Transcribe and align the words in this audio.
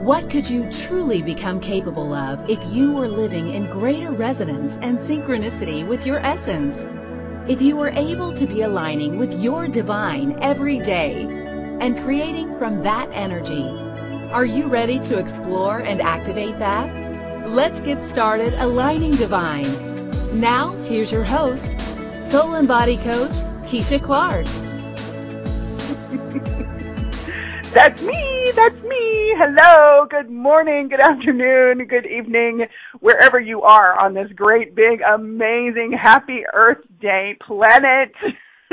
What 0.00 0.30
could 0.30 0.48
you 0.48 0.70
truly 0.70 1.22
become 1.22 1.58
capable 1.58 2.14
of 2.14 2.48
if 2.48 2.64
you 2.72 2.92
were 2.92 3.08
living 3.08 3.52
in 3.52 3.66
greater 3.66 4.12
resonance 4.12 4.78
and 4.80 4.96
synchronicity 4.96 5.84
with 5.84 6.06
your 6.06 6.20
essence? 6.20 6.86
If 7.48 7.60
you 7.60 7.76
were 7.76 7.88
able 7.88 8.32
to 8.34 8.46
be 8.46 8.62
aligning 8.62 9.18
with 9.18 9.42
your 9.42 9.66
divine 9.66 10.38
every 10.40 10.78
day 10.78 11.26
and 11.80 11.98
creating 11.98 12.56
from 12.60 12.84
that 12.84 13.08
energy, 13.12 13.64
are 14.30 14.44
you 14.44 14.68
ready 14.68 15.00
to 15.00 15.18
explore 15.18 15.80
and 15.80 16.00
activate 16.00 16.60
that? 16.60 17.48
Let's 17.48 17.80
get 17.80 18.00
started 18.00 18.54
aligning 18.58 19.16
divine. 19.16 20.38
Now, 20.38 20.74
here's 20.84 21.10
your 21.10 21.24
host, 21.24 21.74
Soul 22.20 22.54
and 22.54 22.68
Body 22.68 22.98
Coach, 22.98 23.34
Keisha 23.66 24.00
Clark. 24.00 24.46
That's 27.72 28.00
me. 28.00 28.52
That's 28.54 28.80
me. 28.84 29.07
Hello. 29.36 30.06
Good 30.08 30.30
morning. 30.30 30.88
Good 30.88 31.00
afternoon. 31.00 31.86
Good 31.86 32.06
evening. 32.06 32.66
Wherever 33.00 33.38
you 33.38 33.62
are 33.62 33.98
on 33.98 34.14
this 34.14 34.30
great, 34.34 34.74
big, 34.74 35.00
amazing, 35.02 35.92
happy 35.92 36.42
Earth 36.52 36.84
Day 37.00 37.36
planet. 37.46 38.12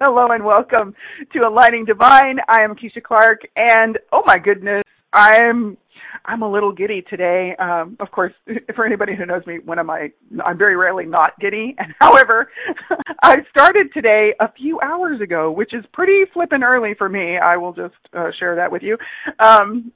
Hello 0.00 0.28
and 0.28 0.44
welcome 0.44 0.94
to 1.32 1.46
Aligning 1.46 1.84
Divine. 1.84 2.38
I 2.48 2.62
am 2.62 2.74
Keisha 2.74 3.02
Clark 3.02 3.42
and 3.56 3.98
oh 4.12 4.22
my 4.26 4.38
goodness, 4.38 4.82
I'm 5.12 5.76
I'm 6.24 6.42
a 6.42 6.50
little 6.50 6.72
giddy 6.72 7.02
today. 7.02 7.54
Um, 7.58 7.96
of 8.00 8.10
course, 8.10 8.32
for 8.74 8.84
anybody 8.86 9.14
who 9.16 9.26
knows 9.26 9.46
me, 9.46 9.58
when 9.64 9.78
am 9.78 9.90
I? 9.90 10.12
I'm 10.44 10.58
very 10.58 10.76
rarely 10.76 11.06
not 11.06 11.38
giddy. 11.40 11.76
And 11.82 11.94
however, 12.00 12.48
I 13.22 13.38
started 13.50 13.88
today 13.92 14.34
a 14.40 14.52
few 14.52 14.80
hours 14.80 15.20
ago, 15.20 15.50
which 15.50 15.74
is 15.74 15.84
pretty 15.92 16.22
flippin' 16.32 16.62
early 16.62 16.94
for 16.96 17.08
me. 17.08 17.38
I 17.38 17.56
will 17.56 17.72
just 17.72 17.94
uh, 18.12 18.30
share 18.38 18.54
that 18.56 18.70
with 18.70 18.82
you. 18.82 18.96
Um, 19.40 19.90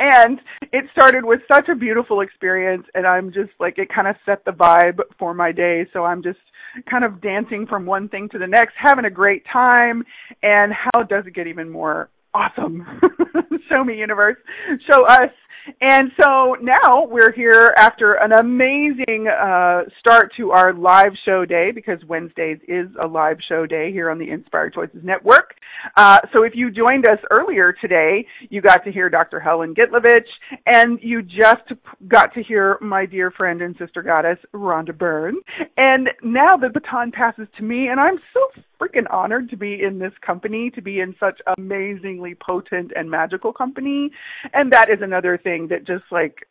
and 0.00 0.40
it 0.72 0.84
started 0.92 1.24
with 1.24 1.40
such 1.52 1.68
a 1.68 1.76
beautiful 1.76 2.22
experience, 2.22 2.84
and 2.94 3.06
I'm 3.06 3.32
just 3.32 3.50
like 3.60 3.78
it 3.78 3.88
kind 3.94 4.08
of 4.08 4.16
set 4.26 4.44
the 4.44 4.50
vibe 4.50 4.98
for 5.18 5.32
my 5.32 5.52
day. 5.52 5.86
So 5.92 6.04
I'm 6.04 6.22
just 6.22 6.40
kind 6.90 7.04
of 7.04 7.20
dancing 7.20 7.66
from 7.68 7.86
one 7.86 8.08
thing 8.08 8.28
to 8.30 8.38
the 8.38 8.46
next, 8.46 8.74
having 8.76 9.04
a 9.04 9.10
great 9.10 9.44
time. 9.52 10.02
And 10.42 10.72
how 10.72 11.04
does 11.04 11.24
it 11.26 11.34
get 11.34 11.46
even 11.46 11.70
more 11.70 12.10
awesome. 12.34 12.84
Show 13.68 13.84
me, 13.84 13.96
universe. 13.96 14.36
Show 14.90 15.04
us. 15.06 15.30
And 15.80 16.10
so 16.20 16.56
now 16.60 17.06
we're 17.06 17.32
here 17.32 17.74
after 17.76 18.14
an 18.14 18.32
amazing 18.32 19.28
uh, 19.28 19.82
start 19.98 20.32
to 20.36 20.50
our 20.50 20.72
live 20.72 21.12
show 21.24 21.44
day 21.44 21.70
because 21.72 21.98
Wednesdays 22.06 22.58
is 22.68 22.88
a 23.00 23.06
live 23.06 23.38
show 23.48 23.66
day 23.66 23.92
here 23.92 24.10
on 24.10 24.18
the 24.18 24.30
Inspired 24.30 24.74
Choices 24.74 25.02
Network. 25.02 25.54
Uh, 25.96 26.18
so 26.34 26.44
if 26.44 26.52
you 26.54 26.70
joined 26.70 27.06
us 27.08 27.18
earlier 27.30 27.72
today, 27.72 28.26
you 28.50 28.60
got 28.60 28.84
to 28.84 28.92
hear 28.92 29.08
Dr. 29.08 29.40
Helen 29.40 29.74
Gitlovich 29.74 30.28
and 30.66 30.98
you 31.02 31.22
just 31.22 31.72
got 32.08 32.34
to 32.34 32.42
hear 32.42 32.78
my 32.80 33.06
dear 33.06 33.30
friend 33.30 33.62
and 33.62 33.76
sister 33.78 34.02
goddess, 34.02 34.38
Rhonda 34.54 34.96
Byrne. 34.96 35.36
And 35.76 36.08
now 36.22 36.56
the 36.56 36.70
baton 36.70 37.12
passes 37.12 37.48
to 37.58 37.62
me 37.62 37.88
and 37.88 38.00
I'm 38.00 38.18
so 38.32 38.62
freaking 38.82 39.06
honored 39.10 39.48
to 39.50 39.56
be 39.56 39.82
in 39.82 39.98
this 39.98 40.12
company, 40.24 40.70
to 40.70 40.82
be 40.82 41.00
in 41.00 41.14
such 41.20 41.40
amazingly 41.56 42.34
potent 42.34 42.92
and 42.96 43.10
magical 43.10 43.52
company. 43.52 44.10
And 44.52 44.72
that 44.72 44.90
is 44.90 44.98
another 45.00 45.38
thing 45.38 45.68
that 45.68 45.86
just 45.86 46.04
like 46.10 46.48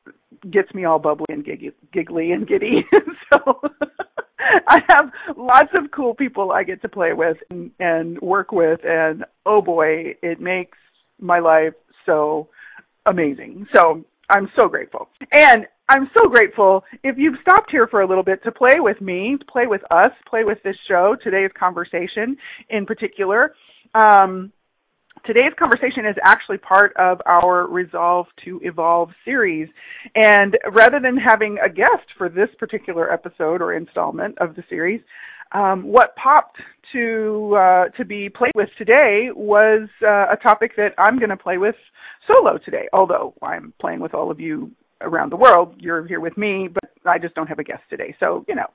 gets 0.49 0.73
me 0.73 0.85
all 0.85 0.99
bubbly 0.99 1.25
and 1.29 1.45
giggly 1.93 2.31
and 2.31 2.47
giddy. 2.47 2.85
so 3.33 3.61
I 4.67 4.79
have 4.89 5.11
lots 5.37 5.69
of 5.73 5.91
cool 5.91 6.15
people 6.15 6.51
I 6.51 6.63
get 6.63 6.81
to 6.83 6.89
play 6.89 7.13
with 7.13 7.37
and, 7.49 7.71
and 7.79 8.19
work 8.21 8.51
with 8.51 8.79
and 8.83 9.25
oh 9.45 9.61
boy, 9.61 10.15
it 10.21 10.39
makes 10.39 10.77
my 11.19 11.39
life 11.39 11.73
so 12.05 12.47
amazing. 13.05 13.67
So 13.75 14.03
I'm 14.29 14.49
so 14.57 14.67
grateful. 14.67 15.09
And 15.33 15.67
I'm 15.91 16.09
so 16.17 16.29
grateful 16.29 16.85
if 17.03 17.17
you've 17.17 17.35
stopped 17.41 17.69
here 17.69 17.85
for 17.85 17.99
a 17.99 18.07
little 18.07 18.23
bit 18.23 18.41
to 18.43 18.51
play 18.51 18.75
with 18.77 19.01
me, 19.01 19.35
play 19.51 19.67
with 19.67 19.81
us, 19.91 20.11
play 20.25 20.45
with 20.45 20.57
this 20.63 20.77
show, 20.87 21.17
today's 21.21 21.51
conversation 21.59 22.37
in 22.69 22.85
particular. 22.85 23.53
Um, 23.93 24.53
today's 25.25 25.51
conversation 25.59 26.05
is 26.05 26.15
actually 26.23 26.59
part 26.59 26.93
of 26.97 27.19
our 27.25 27.67
Resolve 27.67 28.27
to 28.45 28.61
Evolve 28.63 29.09
series. 29.25 29.67
And 30.15 30.57
rather 30.71 31.01
than 31.01 31.17
having 31.17 31.57
a 31.61 31.67
guest 31.67 32.07
for 32.17 32.29
this 32.29 32.47
particular 32.57 33.11
episode 33.11 33.61
or 33.61 33.73
installment 33.73 34.37
of 34.37 34.55
the 34.55 34.63
series, 34.69 35.01
um, 35.51 35.83
what 35.83 36.15
popped 36.15 36.55
to 36.93 37.57
uh, 37.59 37.89
to 37.97 38.05
be 38.05 38.29
played 38.29 38.53
with 38.55 38.69
today 38.77 39.27
was 39.35 39.89
uh, 40.01 40.31
a 40.31 40.37
topic 40.41 40.71
that 40.77 40.93
I'm 40.97 41.19
going 41.19 41.31
to 41.31 41.35
play 41.35 41.57
with 41.57 41.75
solo 42.25 42.57
today. 42.63 42.87
Although 42.93 43.33
I'm 43.41 43.73
playing 43.81 43.99
with 43.99 44.13
all 44.13 44.31
of 44.31 44.39
you 44.39 44.71
around 45.01 45.31
the 45.31 45.35
world, 45.35 45.75
you're 45.77 46.05
here 46.05 46.19
with 46.19 46.37
me, 46.37 46.67
but 46.67 46.89
I 47.05 47.17
just 47.17 47.35
don't 47.35 47.47
have 47.47 47.59
a 47.59 47.63
guest 47.63 47.83
today. 47.89 48.15
So 48.19 48.45
you 48.47 48.55
know, 48.55 48.67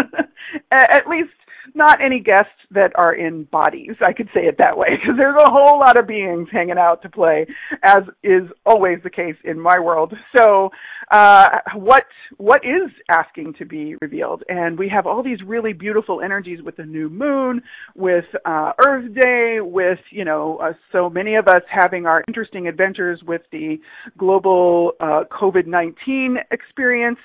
at 0.70 1.06
least 1.08 1.30
not 1.74 2.00
any 2.02 2.20
guests 2.20 2.52
that 2.70 2.92
are 2.96 3.14
in 3.14 3.44
bodies. 3.44 3.94
I 4.06 4.12
could 4.12 4.28
say 4.34 4.42
it 4.42 4.56
that 4.58 4.76
way 4.76 4.88
because 5.00 5.16
there's 5.16 5.40
a 5.40 5.50
whole 5.50 5.78
lot 5.78 5.96
of 5.96 6.06
beings 6.06 6.48
hanging 6.50 6.78
out 6.78 7.02
to 7.02 7.08
play, 7.08 7.46
as 7.82 8.02
is 8.22 8.42
always 8.66 8.98
the 9.02 9.10
case 9.10 9.36
in 9.44 9.58
my 9.58 9.78
world. 9.78 10.14
So, 10.36 10.70
uh, 11.10 11.48
what 11.74 12.04
what 12.38 12.64
is 12.64 12.90
asking 13.08 13.54
to 13.58 13.66
be 13.66 13.96
revealed? 14.00 14.42
And 14.48 14.78
we 14.78 14.88
have 14.88 15.06
all 15.06 15.22
these 15.22 15.42
really 15.44 15.72
beautiful 15.72 16.20
energies 16.22 16.62
with 16.62 16.76
the 16.76 16.84
new 16.84 17.08
moon, 17.10 17.62
with 17.94 18.24
uh, 18.44 18.72
Earth 18.84 19.12
Day, 19.14 19.58
with 19.60 19.98
you 20.10 20.24
know 20.24 20.58
uh, 20.62 20.72
so 20.90 21.10
many 21.10 21.34
of 21.34 21.48
us 21.48 21.62
having 21.70 22.06
our 22.06 22.24
interesting 22.28 22.66
adventures 22.66 23.20
with 23.26 23.42
the 23.52 23.78
global 24.16 24.92
uh, 25.00 25.24
COVID 25.30 25.66
nineteen 25.66 26.38
experience. 26.50 27.18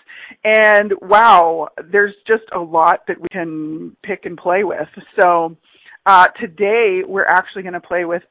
And 0.43 0.93
wow, 1.01 1.69
there's 1.91 2.15
just 2.27 2.43
a 2.53 2.59
lot 2.59 3.01
that 3.07 3.19
we 3.19 3.27
can 3.31 3.95
pick 4.03 4.25
and 4.27 4.37
play 4.37 4.63
with. 4.63 4.87
So 5.19 5.57
uh, 6.05 6.27
today 6.39 7.01
we're 7.05 7.25
actually 7.25 7.63
going 7.63 7.73
to 7.73 7.81
play 7.81 8.05
with 8.05 8.23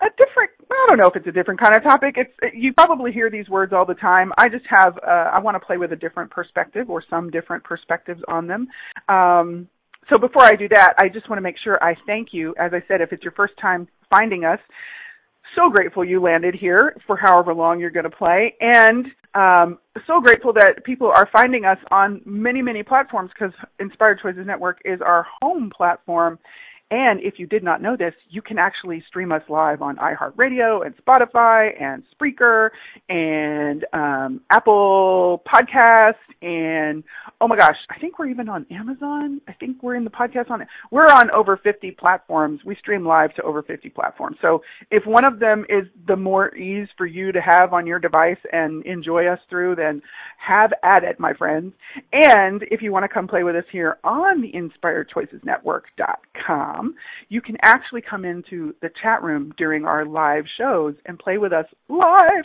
a 0.00 0.06
different 0.10 0.50
I 0.70 0.86
don't 0.88 0.98
know 0.98 1.08
if 1.08 1.16
it's 1.16 1.26
a 1.26 1.32
different 1.32 1.60
kind 1.60 1.76
of 1.76 1.82
topic. 1.82 2.14
It's 2.16 2.54
you 2.54 2.72
probably 2.72 3.10
hear 3.10 3.30
these 3.30 3.48
words 3.48 3.72
all 3.72 3.84
the 3.84 3.94
time. 3.94 4.32
I 4.38 4.48
just 4.48 4.64
have 4.68 4.96
uh, 4.98 5.30
I 5.32 5.40
want 5.40 5.56
to 5.56 5.66
play 5.66 5.76
with 5.76 5.92
a 5.92 5.96
different 5.96 6.30
perspective 6.30 6.88
or 6.88 7.02
some 7.10 7.30
different 7.30 7.64
perspectives 7.64 8.20
on 8.28 8.46
them. 8.46 8.68
Um, 9.08 9.68
so 10.10 10.18
before 10.18 10.44
I 10.44 10.54
do 10.54 10.68
that, 10.68 10.94
I 10.98 11.08
just 11.08 11.28
want 11.28 11.38
to 11.38 11.42
make 11.42 11.56
sure 11.62 11.82
I 11.82 11.94
thank 12.06 12.28
you. 12.32 12.54
As 12.58 12.72
I 12.72 12.82
said, 12.88 13.00
if 13.00 13.12
it's 13.12 13.22
your 13.22 13.32
first 13.32 13.54
time 13.60 13.88
finding 14.08 14.44
us, 14.44 14.60
so 15.54 15.70
grateful 15.70 16.04
you 16.04 16.20
landed 16.20 16.54
here 16.54 16.96
for 17.06 17.16
however 17.16 17.54
long 17.54 17.80
you're 17.80 17.90
going 17.90 18.04
to 18.04 18.10
play, 18.10 18.54
and 18.60 19.06
um, 19.34 19.78
so 20.06 20.20
grateful 20.20 20.52
that 20.54 20.84
people 20.84 21.08
are 21.08 21.28
finding 21.32 21.64
us 21.64 21.78
on 21.90 22.20
many, 22.24 22.62
many 22.62 22.82
platforms 22.82 23.30
because 23.32 23.54
Inspired 23.78 24.20
Choices 24.20 24.46
Network 24.46 24.80
is 24.84 25.00
our 25.00 25.26
home 25.42 25.70
platform. 25.76 26.38
And 26.90 27.20
if 27.20 27.38
you 27.38 27.46
did 27.46 27.62
not 27.62 27.82
know 27.82 27.96
this, 27.96 28.14
you 28.30 28.40
can 28.40 28.58
actually 28.58 29.02
stream 29.06 29.30
us 29.30 29.42
live 29.48 29.82
on 29.82 29.96
iHeartRadio 29.96 30.86
and 30.86 30.94
Spotify 30.96 31.70
and 31.80 32.02
Spreaker 32.14 32.70
and 33.08 33.84
um, 33.92 34.40
Apple 34.50 35.42
Podcasts 35.46 36.14
and 36.40 37.02
oh 37.40 37.48
my 37.48 37.56
gosh, 37.56 37.76
I 37.90 37.98
think 37.98 38.18
we're 38.18 38.28
even 38.28 38.48
on 38.48 38.64
Amazon. 38.70 39.40
I 39.48 39.52
think 39.52 39.82
we're 39.82 39.96
in 39.96 40.04
the 40.04 40.10
podcast 40.10 40.50
on 40.50 40.62
it. 40.62 40.68
We're 40.90 41.08
on 41.08 41.30
over 41.30 41.56
50 41.56 41.92
platforms. 41.92 42.60
We 42.64 42.74
stream 42.76 43.06
live 43.06 43.34
to 43.34 43.42
over 43.42 43.62
50 43.62 43.90
platforms. 43.90 44.38
So 44.40 44.62
if 44.90 45.04
one 45.06 45.24
of 45.24 45.38
them 45.40 45.66
is 45.68 45.84
the 46.06 46.16
more 46.16 46.56
ease 46.56 46.88
for 46.96 47.04
you 47.06 47.32
to 47.32 47.40
have 47.40 47.72
on 47.72 47.84
your 47.86 47.98
device 47.98 48.38
and 48.52 48.86
enjoy 48.86 49.26
us 49.26 49.40
through, 49.50 49.74
then 49.76 50.00
have 50.38 50.72
at 50.82 51.04
it, 51.04 51.20
my 51.20 51.34
friends. 51.34 51.74
And 52.12 52.62
if 52.70 52.82
you 52.82 52.92
want 52.92 53.04
to 53.04 53.08
come 53.08 53.26
play 53.28 53.42
with 53.42 53.56
us 53.56 53.64
here 53.70 53.98
on 54.04 54.40
the 54.40 54.50
InspiredChoicesNetwork.com, 54.52 56.77
you 57.28 57.40
can 57.40 57.56
actually 57.62 58.02
come 58.02 58.24
into 58.24 58.74
the 58.82 58.90
chat 59.02 59.22
room 59.22 59.52
during 59.56 59.84
our 59.84 60.04
live 60.04 60.44
shows 60.58 60.94
and 61.06 61.18
play 61.18 61.38
with 61.38 61.52
us 61.52 61.66
live. 61.88 62.44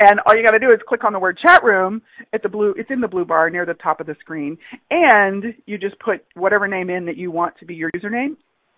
And 0.00 0.20
all 0.26 0.36
you 0.36 0.44
got 0.44 0.52
to 0.52 0.58
do 0.58 0.70
is 0.70 0.78
click 0.86 1.04
on 1.04 1.12
the 1.12 1.18
word 1.18 1.38
chat 1.38 1.62
room 1.64 2.02
at 2.32 2.42
the 2.42 2.48
blue, 2.48 2.74
it's 2.76 2.90
in 2.90 3.00
the 3.00 3.08
blue 3.08 3.24
bar 3.24 3.50
near 3.50 3.66
the 3.66 3.74
top 3.74 4.00
of 4.00 4.06
the 4.06 4.16
screen. 4.20 4.58
And 4.90 5.54
you 5.66 5.78
just 5.78 5.98
put 5.98 6.24
whatever 6.34 6.68
name 6.68 6.90
in 6.90 7.06
that 7.06 7.16
you 7.16 7.30
want 7.30 7.58
to 7.58 7.64
be 7.64 7.74
your 7.74 7.90
username 7.92 8.36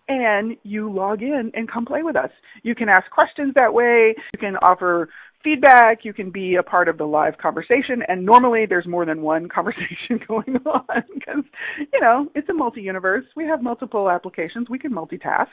and 0.08 0.56
you 0.64 0.92
log 0.92 1.22
in 1.22 1.50
and 1.54 1.70
come 1.70 1.86
play 1.86 2.02
with 2.02 2.16
us. 2.16 2.30
You 2.62 2.74
can 2.74 2.88
ask 2.88 3.10
questions 3.10 3.52
that 3.54 3.72
way. 3.72 4.14
You 4.32 4.38
can 4.38 4.56
offer 4.56 5.08
feedback. 5.44 6.04
You 6.04 6.12
can 6.12 6.30
be 6.30 6.56
a 6.56 6.62
part 6.62 6.88
of 6.88 6.98
the 6.98 7.04
live 7.04 7.38
conversation. 7.38 8.02
And 8.08 8.24
normally 8.24 8.66
there's 8.66 8.86
more 8.86 9.04
than 9.04 9.22
one 9.22 9.48
conversation 9.54 10.18
going 10.26 10.56
on 10.66 11.02
because, 11.14 11.44
you 11.92 12.00
know, 12.00 12.28
it's 12.34 12.48
a 12.48 12.54
multi-universe. 12.54 13.24
We 13.36 13.44
have 13.44 13.62
multiple 13.62 14.10
applications. 14.10 14.68
We 14.68 14.78
can 14.78 14.92
multitask. 14.92 15.52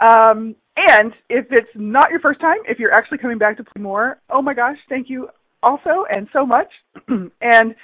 Um, 0.00 0.56
and 0.76 1.12
if 1.30 1.46
it's 1.50 1.70
not 1.74 2.10
your 2.10 2.20
first 2.20 2.40
time, 2.40 2.58
if 2.66 2.78
you're 2.78 2.92
actually 2.92 3.18
coming 3.18 3.38
back 3.38 3.56
to 3.56 3.64
play 3.64 3.80
more, 3.80 4.20
oh 4.28 4.42
my 4.42 4.54
gosh, 4.54 4.76
thank 4.88 5.08
you 5.08 5.28
also 5.62 6.04
and 6.10 6.28
so 6.32 6.44
much. 6.44 6.68
and 7.40 7.74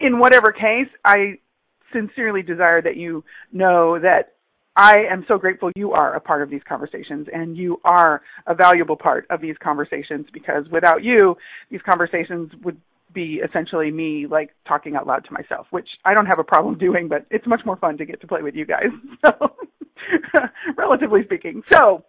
in 0.00 0.18
whatever 0.18 0.52
case, 0.52 0.88
I 1.04 1.38
sincerely 1.92 2.42
desire 2.42 2.82
that 2.82 2.96
you 2.96 3.24
know 3.52 3.98
that 3.98 4.33
I 4.76 5.04
am 5.10 5.24
so 5.28 5.38
grateful 5.38 5.70
you 5.76 5.92
are 5.92 6.14
a 6.14 6.20
part 6.20 6.42
of 6.42 6.50
these 6.50 6.62
conversations 6.68 7.28
and 7.32 7.56
you 7.56 7.80
are 7.84 8.22
a 8.46 8.54
valuable 8.54 8.96
part 8.96 9.26
of 9.30 9.40
these 9.40 9.54
conversations 9.62 10.26
because 10.32 10.64
without 10.70 11.04
you, 11.04 11.36
these 11.70 11.80
conversations 11.88 12.50
would 12.64 12.80
be 13.14 13.40
essentially 13.48 13.90
me 13.92 14.26
like 14.28 14.50
talking 14.66 14.96
out 14.96 15.06
loud 15.06 15.24
to 15.24 15.32
myself, 15.32 15.66
which 15.70 15.88
I 16.04 16.12
don't 16.12 16.26
have 16.26 16.40
a 16.40 16.44
problem 16.44 16.76
doing, 16.76 17.08
but 17.08 17.24
it's 17.30 17.46
much 17.46 17.60
more 17.64 17.76
fun 17.76 17.96
to 17.98 18.04
get 18.04 18.20
to 18.20 18.26
play 18.26 18.42
with 18.42 18.54
you 18.54 18.66
guys. 18.66 18.88
So, 19.24 19.56
relatively 20.76 21.20
speaking. 21.24 21.62
So, 21.72 22.04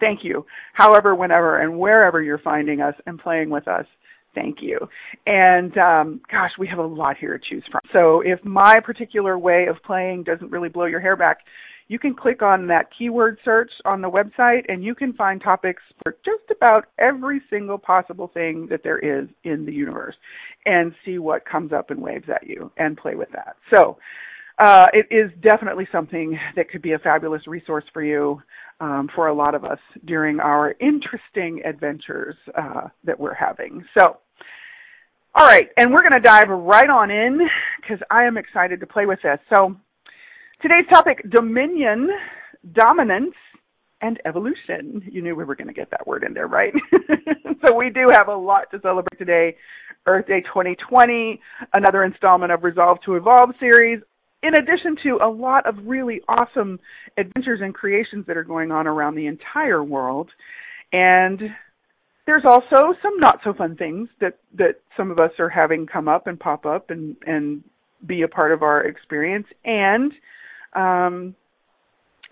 thank 0.00 0.20
you. 0.22 0.44
However, 0.74 1.14
whenever 1.14 1.62
and 1.62 1.78
wherever 1.78 2.20
you're 2.20 2.38
finding 2.38 2.82
us 2.82 2.94
and 3.06 3.18
playing 3.18 3.48
with 3.48 3.66
us, 3.68 3.86
thank 4.34 4.58
you. 4.60 4.78
And 5.24 5.76
um, 5.78 6.20
gosh, 6.30 6.50
we 6.58 6.68
have 6.68 6.78
a 6.78 6.84
lot 6.84 7.16
here 7.16 7.38
to 7.38 7.44
choose 7.48 7.64
from. 7.72 7.80
So, 7.92 8.20
if 8.20 8.44
my 8.44 8.80
particular 8.80 9.38
way 9.38 9.66
of 9.66 9.76
playing 9.82 10.24
doesn't 10.24 10.50
really 10.50 10.68
blow 10.68 10.84
your 10.84 11.00
hair 11.00 11.16
back, 11.16 11.38
you 11.88 11.98
can 11.98 12.14
click 12.14 12.42
on 12.42 12.66
that 12.66 12.88
keyword 12.96 13.38
search 13.44 13.70
on 13.84 14.00
the 14.00 14.10
website 14.10 14.64
and 14.68 14.82
you 14.82 14.94
can 14.94 15.12
find 15.12 15.40
topics 15.40 15.82
for 16.02 16.16
just 16.24 16.50
about 16.50 16.86
every 16.98 17.40
single 17.48 17.78
possible 17.78 18.30
thing 18.34 18.66
that 18.68 18.82
there 18.82 18.98
is 18.98 19.28
in 19.44 19.64
the 19.64 19.72
universe 19.72 20.16
and 20.64 20.92
see 21.04 21.18
what 21.18 21.44
comes 21.44 21.72
up 21.72 21.90
and 21.90 22.00
waves 22.00 22.28
at 22.28 22.46
you 22.46 22.70
and 22.76 22.96
play 22.96 23.14
with 23.14 23.30
that. 23.32 23.56
So, 23.72 23.98
uh, 24.58 24.86
it 24.94 25.06
is 25.10 25.30
definitely 25.42 25.86
something 25.92 26.38
that 26.56 26.70
could 26.70 26.80
be 26.80 26.92
a 26.92 26.98
fabulous 26.98 27.46
resource 27.46 27.84
for 27.92 28.02
you 28.02 28.40
um, 28.80 29.08
for 29.14 29.28
a 29.28 29.34
lot 29.34 29.54
of 29.54 29.64
us 29.64 29.78
during 30.06 30.40
our 30.40 30.74
interesting 30.80 31.60
adventures 31.64 32.34
uh, 32.56 32.88
that 33.04 33.18
we're 33.18 33.34
having. 33.34 33.84
So, 33.96 34.18
all 35.34 35.46
right, 35.46 35.68
and 35.76 35.92
we're 35.92 36.00
going 36.00 36.12
to 36.12 36.20
dive 36.20 36.48
right 36.48 36.88
on 36.88 37.10
in 37.10 37.38
because 37.82 37.98
I 38.10 38.24
am 38.24 38.38
excited 38.38 38.80
to 38.80 38.86
play 38.86 39.04
with 39.04 39.18
this. 39.22 39.38
So, 39.54 39.76
Today's 40.62 40.86
topic, 40.88 41.22
dominion, 41.30 42.08
dominance, 42.72 43.34
and 44.00 44.18
evolution. 44.24 45.02
You 45.04 45.20
knew 45.20 45.36
we 45.36 45.44
were 45.44 45.54
going 45.54 45.68
to 45.68 45.74
get 45.74 45.90
that 45.90 46.06
word 46.06 46.24
in 46.24 46.32
there, 46.32 46.46
right? 46.46 46.72
so 47.66 47.74
we 47.74 47.90
do 47.90 48.08
have 48.10 48.28
a 48.28 48.34
lot 48.34 48.70
to 48.70 48.80
celebrate 48.80 49.18
today. 49.18 49.54
Earth 50.06 50.26
Day 50.26 50.40
2020, 50.40 51.40
another 51.74 52.04
installment 52.04 52.52
of 52.52 52.64
Resolve 52.64 52.98
to 53.04 53.16
Evolve 53.16 53.50
series, 53.60 54.00
in 54.42 54.54
addition 54.54 54.96
to 55.02 55.18
a 55.22 55.28
lot 55.28 55.66
of 55.66 55.74
really 55.84 56.22
awesome 56.26 56.80
adventures 57.18 57.60
and 57.62 57.74
creations 57.74 58.24
that 58.26 58.38
are 58.38 58.44
going 58.44 58.72
on 58.72 58.86
around 58.86 59.14
the 59.14 59.26
entire 59.26 59.84
world. 59.84 60.30
And 60.90 61.38
there's 62.24 62.44
also 62.46 62.94
some 63.02 63.18
not 63.18 63.40
so 63.44 63.52
fun 63.52 63.76
things 63.76 64.08
that, 64.22 64.38
that 64.56 64.76
some 64.96 65.10
of 65.10 65.18
us 65.18 65.32
are 65.38 65.50
having 65.50 65.86
come 65.86 66.08
up 66.08 66.26
and 66.26 66.40
pop 66.40 66.64
up 66.64 66.88
and, 66.88 67.14
and 67.26 67.62
be 68.06 68.22
a 68.22 68.28
part 68.28 68.52
of 68.52 68.62
our 68.62 68.84
experience. 68.84 69.46
And 69.64 70.12
um, 70.74 71.34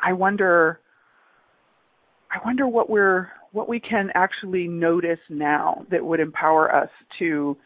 I 0.00 0.12
wonder, 0.12 0.80
I 2.30 2.38
wonder 2.44 2.66
what 2.66 2.90
we're 2.90 3.28
what 3.52 3.68
we 3.68 3.78
can 3.78 4.10
actually 4.16 4.66
notice 4.66 5.20
now 5.30 5.86
that 5.88 6.04
would 6.04 6.18
empower 6.18 6.74
us 6.74 6.88
to 7.20 7.56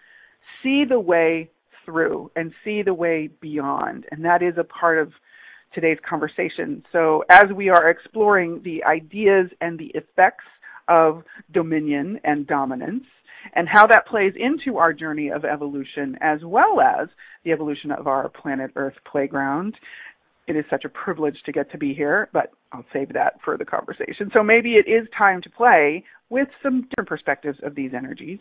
see 0.63 0.85
the 0.87 1.01
way 1.01 1.51
through 1.87 2.31
and 2.37 2.53
see 2.63 2.83
the 2.83 2.93
way 2.93 3.31
beyond, 3.41 4.05
and 4.11 4.23
that 4.25 4.43
is 4.43 4.55
a 4.59 4.65
part 4.65 4.99
of 4.99 5.11
today's 5.75 5.99
conversation. 6.09 6.85
So 6.93 7.25
as 7.31 7.47
we 7.55 7.71
are 7.71 7.89
exploring 7.89 8.61
the 8.65 8.85
ideas 8.85 9.51
and 9.63 9.79
the 9.79 9.91
effects 9.95 10.45
of 10.89 11.23
dominion 11.53 12.21
and 12.25 12.47
dominance, 12.47 13.05
and 13.55 13.69
how 13.69 13.87
that 13.87 14.07
plays 14.07 14.35
into 14.37 14.79
our 14.79 14.93
journey 14.93 15.31
of 15.31 15.45
evolution 15.45 16.19
as 16.21 16.41
well 16.45 16.81
as 16.81 17.09
the 17.45 17.53
evolution 17.53 17.91
of 17.91 18.07
our 18.07 18.29
planet 18.29 18.71
Earth 18.77 18.97
playground 19.11 19.75
it 20.49 20.57
is 20.57 20.65
such 20.71 20.85
a 20.85 20.89
privilege 20.89 21.37
to 21.45 21.53
get 21.53 21.71
to 21.73 21.79
be 21.79 21.93
here, 21.93 22.29
but 22.33 22.51
I'll 22.73 22.85
save 22.93 23.13
that 23.13 23.35
for 23.45 23.59
the 23.59 23.65
conversation. 23.65 24.31
So 24.33 24.43
maybe 24.43 24.75
it 24.75 24.89
is 24.89 25.07
time 25.17 25.43
to 25.43 25.51
play 25.51 26.05
with 26.31 26.49
some 26.63 26.89
different 26.91 27.09
perspectives 27.09 27.59
of 27.63 27.75
these 27.75 27.93
energies 27.95 28.39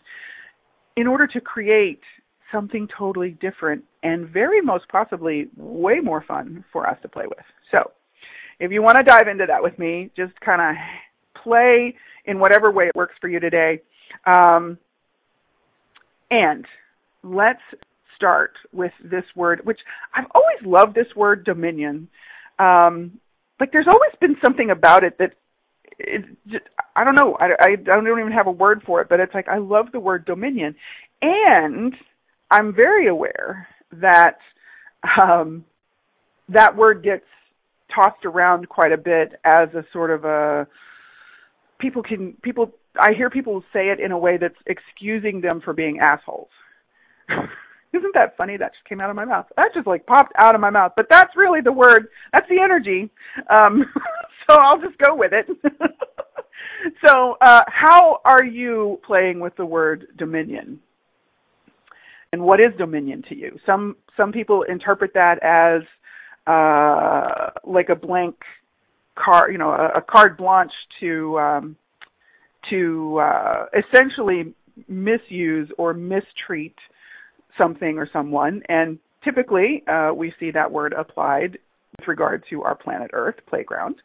in 0.96 1.06
order 1.06 1.28
to 1.28 1.42
create 1.42 2.02
something 2.52 2.88
totally 2.98 3.32
different 3.42 3.84
and 4.04 4.30
very 4.30 4.62
most 4.62 4.88
possibly 4.90 5.50
way 5.58 6.00
more 6.02 6.24
fun 6.26 6.64
for 6.72 6.90
us 6.90 6.98
to 7.02 7.10
play 7.10 7.26
with. 7.28 7.46
So, 7.72 7.92
if 8.60 8.72
you 8.72 8.82
want 8.82 8.98
to 8.98 9.04
dive 9.04 9.28
into 9.28 9.46
that 9.46 9.62
with 9.62 9.78
me, 9.78 10.10
just 10.16 10.34
kind 10.40 10.62
of 10.62 11.44
play 11.44 11.94
in 12.26 12.40
whatever 12.40 12.72
way 12.72 12.86
it 12.86 12.96
works 12.96 13.14
for 13.22 13.28
you 13.28 13.40
today. 13.40 13.82
Um, 14.26 14.80
and 16.32 16.66
let's 17.24 17.62
start 18.18 18.52
with 18.74 18.92
this 19.02 19.24
word, 19.36 19.62
which 19.64 19.80
I've 20.14 20.28
always 20.36 20.58
loved 20.66 20.96
this 20.96 21.16
word 21.16 21.46
dominion. 21.46 22.10
Um, 22.60 23.20
like 23.60 23.72
there's 23.72 23.88
always 23.88 24.12
been 24.20 24.36
something 24.44 24.70
about 24.70 25.04
it 25.06 25.18
that 25.20 25.34
it 26.00 26.26
I 26.96 27.04
don't 27.04 27.16
know. 27.16 27.38
I, 27.40 27.50
I 27.60 27.76
don't 27.76 28.08
even 28.08 28.32
have 28.32 28.48
a 28.48 28.52
word 28.52 28.84
for 28.86 29.02
it, 29.02 29.10
but 29.10 29.20
it's 29.20 29.34
like 29.34 29.48
I 29.48 29.58
love 29.58 29.88
the 29.92 30.00
word 30.00 30.26
dominion, 30.26 30.76
and 31.22 31.94
I'm 32.52 32.74
very 32.76 33.08
aware 33.08 33.68
that 33.94 34.38
um, 35.24 35.66
that 36.50 36.76
word 36.76 37.04
gets 37.04 37.26
tossed 37.94 38.26
around 38.26 38.70
quite 38.70 38.92
a 38.92 38.98
bit 38.98 39.34
as 39.44 39.70
a 39.74 39.84
sort 39.94 40.12
of 40.12 40.26
a 40.26 40.68
people 41.80 42.04
can 42.04 42.34
people 42.42 42.72
I 43.00 43.14
hear 43.14 43.30
people 43.30 43.64
say 43.74 43.90
it 43.90 44.00
in 44.00 44.12
a 44.12 44.18
way 44.18 44.38
that's 44.38 44.56
excusing 44.66 45.42
them 45.42 45.62
for 45.62 45.74
being 45.74 46.00
assholes. 46.00 46.50
Isn't 47.98 48.14
that 48.14 48.38
funny? 48.38 48.58
That 48.58 48.74
just 48.74 48.86
came 48.88 49.02
out 49.02 49.10
of 49.10 49.16
my 49.16 49.26
mouth. 49.26 49.46
That 49.56 49.74
just 49.74 49.88
like 49.88 50.06
popped 50.06 50.34
out 50.38 50.56
of 50.56 50.62
my 50.62 50.70
mouth. 50.70 50.94
But 50.96 51.08
that's 51.10 51.36
really 51.36 51.62
the 51.62 51.72
word. 51.72 52.08
That's 52.34 52.48
the 52.50 52.60
energy. 52.60 53.10
Um, 53.50 53.86
so 54.50 54.58
I'll 54.58 54.80
just 54.80 54.98
go 55.00 55.16
with 55.16 55.32
it. 55.34 55.48
so, 57.06 57.38
uh, 57.42 57.64
how 57.68 58.22
are 58.26 58.44
you 58.44 59.00
playing 59.06 59.40
with 59.40 59.56
the 59.56 59.66
word 59.66 60.08
dominion? 60.18 60.80
And 62.34 62.42
what 62.42 62.60
is 62.60 62.72
dominion 62.78 63.24
to 63.30 63.36
you? 63.36 63.58
Some 63.66 63.96
some 64.18 64.32
people 64.32 64.64
interpret 64.64 65.14
that 65.14 65.42
as 65.44 65.82
uh, 66.46 67.52
like 67.66 67.90
a 67.90 67.96
blank 67.96 68.36
card, 69.16 69.52
you 69.52 69.58
know, 69.58 69.72
a, 69.72 70.00
a 70.00 70.02
carte 70.02 70.38
blanche 70.38 70.72
to 71.00 71.40
um, 71.40 71.76
to 72.70 73.20
uh, 73.20 73.66
essentially 73.78 74.54
misuse 74.88 75.70
or 75.78 75.94
mistreat 75.94 76.76
something 77.58 77.98
or 77.98 78.10
someone. 78.12 78.62
And 78.70 79.00
typically, 79.24 79.84
uh, 79.88 80.12
we 80.14 80.34
see 80.40 80.52
that 80.52 80.72
word 80.72 80.94
applied 80.94 81.58
with 81.98 82.08
regard 82.08 82.44
to 82.50 82.64
our 82.64 82.76
planet 82.76 83.12
Earth 83.14 83.36
playground. 83.48 83.96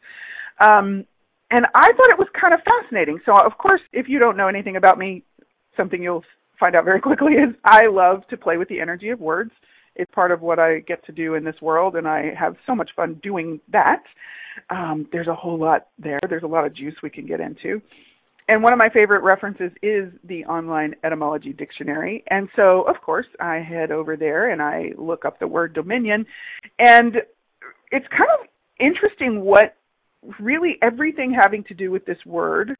Um, 0.59 1.05
and 1.51 1.65
I 1.75 1.91
thought 1.91 2.09
it 2.09 2.17
was 2.17 2.27
kind 2.39 2.53
of 2.53 2.61
fascinating. 2.63 3.19
So, 3.25 3.33
of 3.37 3.57
course, 3.57 3.81
if 3.91 4.07
you 4.09 4.19
don't 4.19 4.37
know 4.37 4.47
anything 4.47 4.75
about 4.75 4.97
me, 4.97 5.23
something 5.77 6.01
you'll 6.01 6.23
find 6.59 6.75
out 6.75 6.85
very 6.85 7.01
quickly 7.09 7.33
is 7.33 7.53
I 7.63 7.87
love 7.87 8.27
to 8.29 8.37
play 8.37 8.57
with 8.57 8.69
the 8.69 8.79
energy 8.79 9.09
of 9.09 9.19
words. 9.19 9.51
It's 9.95 10.11
part 10.11 10.31
of 10.31 10.41
what 10.41 10.57
I 10.57 10.79
get 10.79 11.05
to 11.05 11.11
do 11.11 11.35
in 11.35 11.43
this 11.43 11.61
world, 11.61 11.95
and 11.95 12.07
I 12.07 12.33
have 12.37 12.55
so 12.65 12.73
much 12.73 12.89
fun 12.95 13.19
doing 13.21 13.59
that. 13.71 14.01
Um, 14.71 15.07
there's 15.11 15.27
a 15.27 15.35
whole 15.35 15.59
lot 15.59 15.87
there. 15.99 16.19
There's 16.27 16.43
a 16.43 16.47
lot 16.47 16.65
of 16.65 16.75
juice 16.75 16.95
we 17.03 17.11
can 17.11 17.27
get 17.27 17.39
into 17.39 17.81
and 18.47 18.61
one 18.61 18.73
of 18.73 18.79
my 18.79 18.89
favorite 18.89 19.23
references 19.23 19.71
is 19.81 20.11
the 20.25 20.45
online 20.45 20.95
etymology 21.03 21.53
dictionary. 21.53 22.23
And 22.27 22.49
so, 22.55 22.81
of 22.83 23.01
course, 23.01 23.27
I 23.39 23.57
head 23.57 23.91
over 23.91 24.17
there 24.17 24.51
and 24.51 24.61
I 24.61 24.91
look 24.97 25.25
up 25.25 25.39
the 25.39 25.47
word 25.47 25.73
dominion. 25.73 26.25
And 26.79 27.15
it's 27.91 28.07
kind 28.09 28.29
of 28.39 28.47
interesting 28.79 29.41
what 29.41 29.75
really 30.39 30.77
everything 30.81 31.33
having 31.33 31.63
to 31.65 31.73
do 31.73 31.91
with 31.91 32.05
this 32.05 32.17
word, 32.25 32.75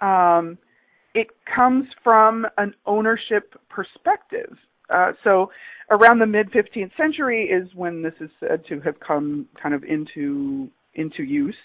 um, 0.00 0.58
it 1.14 1.28
comes 1.54 1.86
from 2.02 2.46
an 2.58 2.74
ownership 2.86 3.54
perspective. 3.68 4.56
Uh, 4.90 5.12
so 5.22 5.50
around 5.90 6.18
the 6.18 6.26
mid 6.26 6.50
15th 6.52 6.90
century 6.96 7.46
is 7.46 7.68
when 7.74 8.02
this 8.02 8.14
is 8.20 8.30
said 8.40 8.64
to 8.68 8.80
have 8.80 8.98
come 9.00 9.46
kind 9.60 9.74
of 9.74 9.82
into 9.84 10.68
into 10.94 11.22
use. 11.22 11.56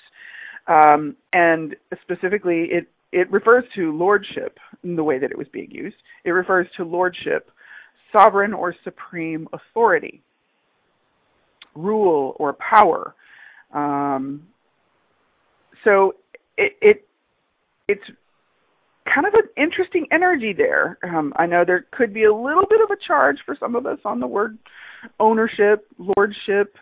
Um, 0.70 1.16
and 1.34 1.76
specifically, 2.04 2.68
it, 2.72 2.88
it 3.12 3.30
refers 3.32 3.64
to 3.76 3.92
lordship 3.92 4.60
in 4.84 4.96
the 4.96 5.04
way 5.04 5.18
that 5.18 5.32
it 5.32 5.38
was 5.38 5.48
being 5.52 5.72
used. 5.72 5.96
It 6.24 6.32
refers 6.32 6.68
to 6.78 6.84
lordship, 6.84 7.50
sovereign 8.12 8.54
or 8.54 8.76
supreme 8.84 9.48
authority, 9.52 10.22
rule 11.76 12.36
or 12.38 12.54
power. 12.54 13.16
Um, 13.74 14.48
so 15.84 16.16
it, 16.58 16.74
it 16.82 17.08
it's 17.88 18.04
kind 19.12 19.26
of 19.26 19.34
an 19.34 19.50
interesting 19.58 20.06
energy 20.12 20.54
there. 20.54 21.00
Um, 21.04 21.34
I 21.38 21.48
know 21.48 21.64
there 21.66 21.88
could 21.92 22.14
be 22.14 22.26
a 22.26 22.34
little 22.34 22.66
bit 22.70 22.82
of 22.82 22.92
a 22.92 23.08
charge 23.08 23.38
for 23.44 23.58
some 23.60 23.76
of 23.76 23.88
us 23.88 23.98
on 24.06 24.20
the 24.20 24.28
word 24.28 24.58
ownership, 25.20 25.88
lordship, 25.98 26.76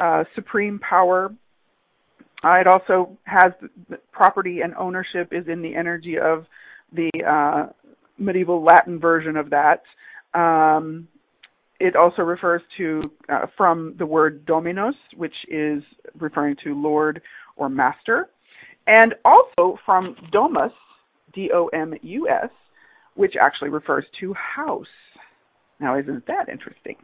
uh, 0.00 0.24
supreme 0.34 0.80
power, 0.80 1.32
uh, 2.44 2.54
it 2.54 2.66
also 2.66 3.16
has 3.24 3.52
property 4.12 4.60
and 4.60 4.74
ownership 4.76 5.32
is 5.32 5.46
in 5.48 5.62
the 5.62 5.74
energy 5.74 6.16
of 6.18 6.46
the 6.92 7.10
uh, 7.28 7.72
medieval 8.18 8.62
Latin 8.62 8.98
version 8.98 9.36
of 9.36 9.50
that. 9.50 9.82
Um, 10.34 11.08
it 11.80 11.96
also 11.96 12.22
refers 12.22 12.62
to 12.76 13.10
uh, 13.28 13.46
from 13.56 13.94
the 13.98 14.06
word 14.06 14.44
dominus, 14.46 14.94
which 15.16 15.34
is 15.48 15.82
referring 16.18 16.56
to 16.64 16.74
Lord 16.74 17.22
or 17.56 17.68
Master, 17.68 18.28
and 18.86 19.14
also 19.24 19.78
from 19.84 20.16
domus, 20.32 20.72
D-O-M-U-S, 21.34 22.50
which 23.14 23.34
actually 23.40 23.70
refers 23.70 24.04
to 24.20 24.34
house. 24.34 24.86
Now, 25.80 25.98
isn't 25.98 26.26
that 26.26 26.48
interesting? 26.48 26.96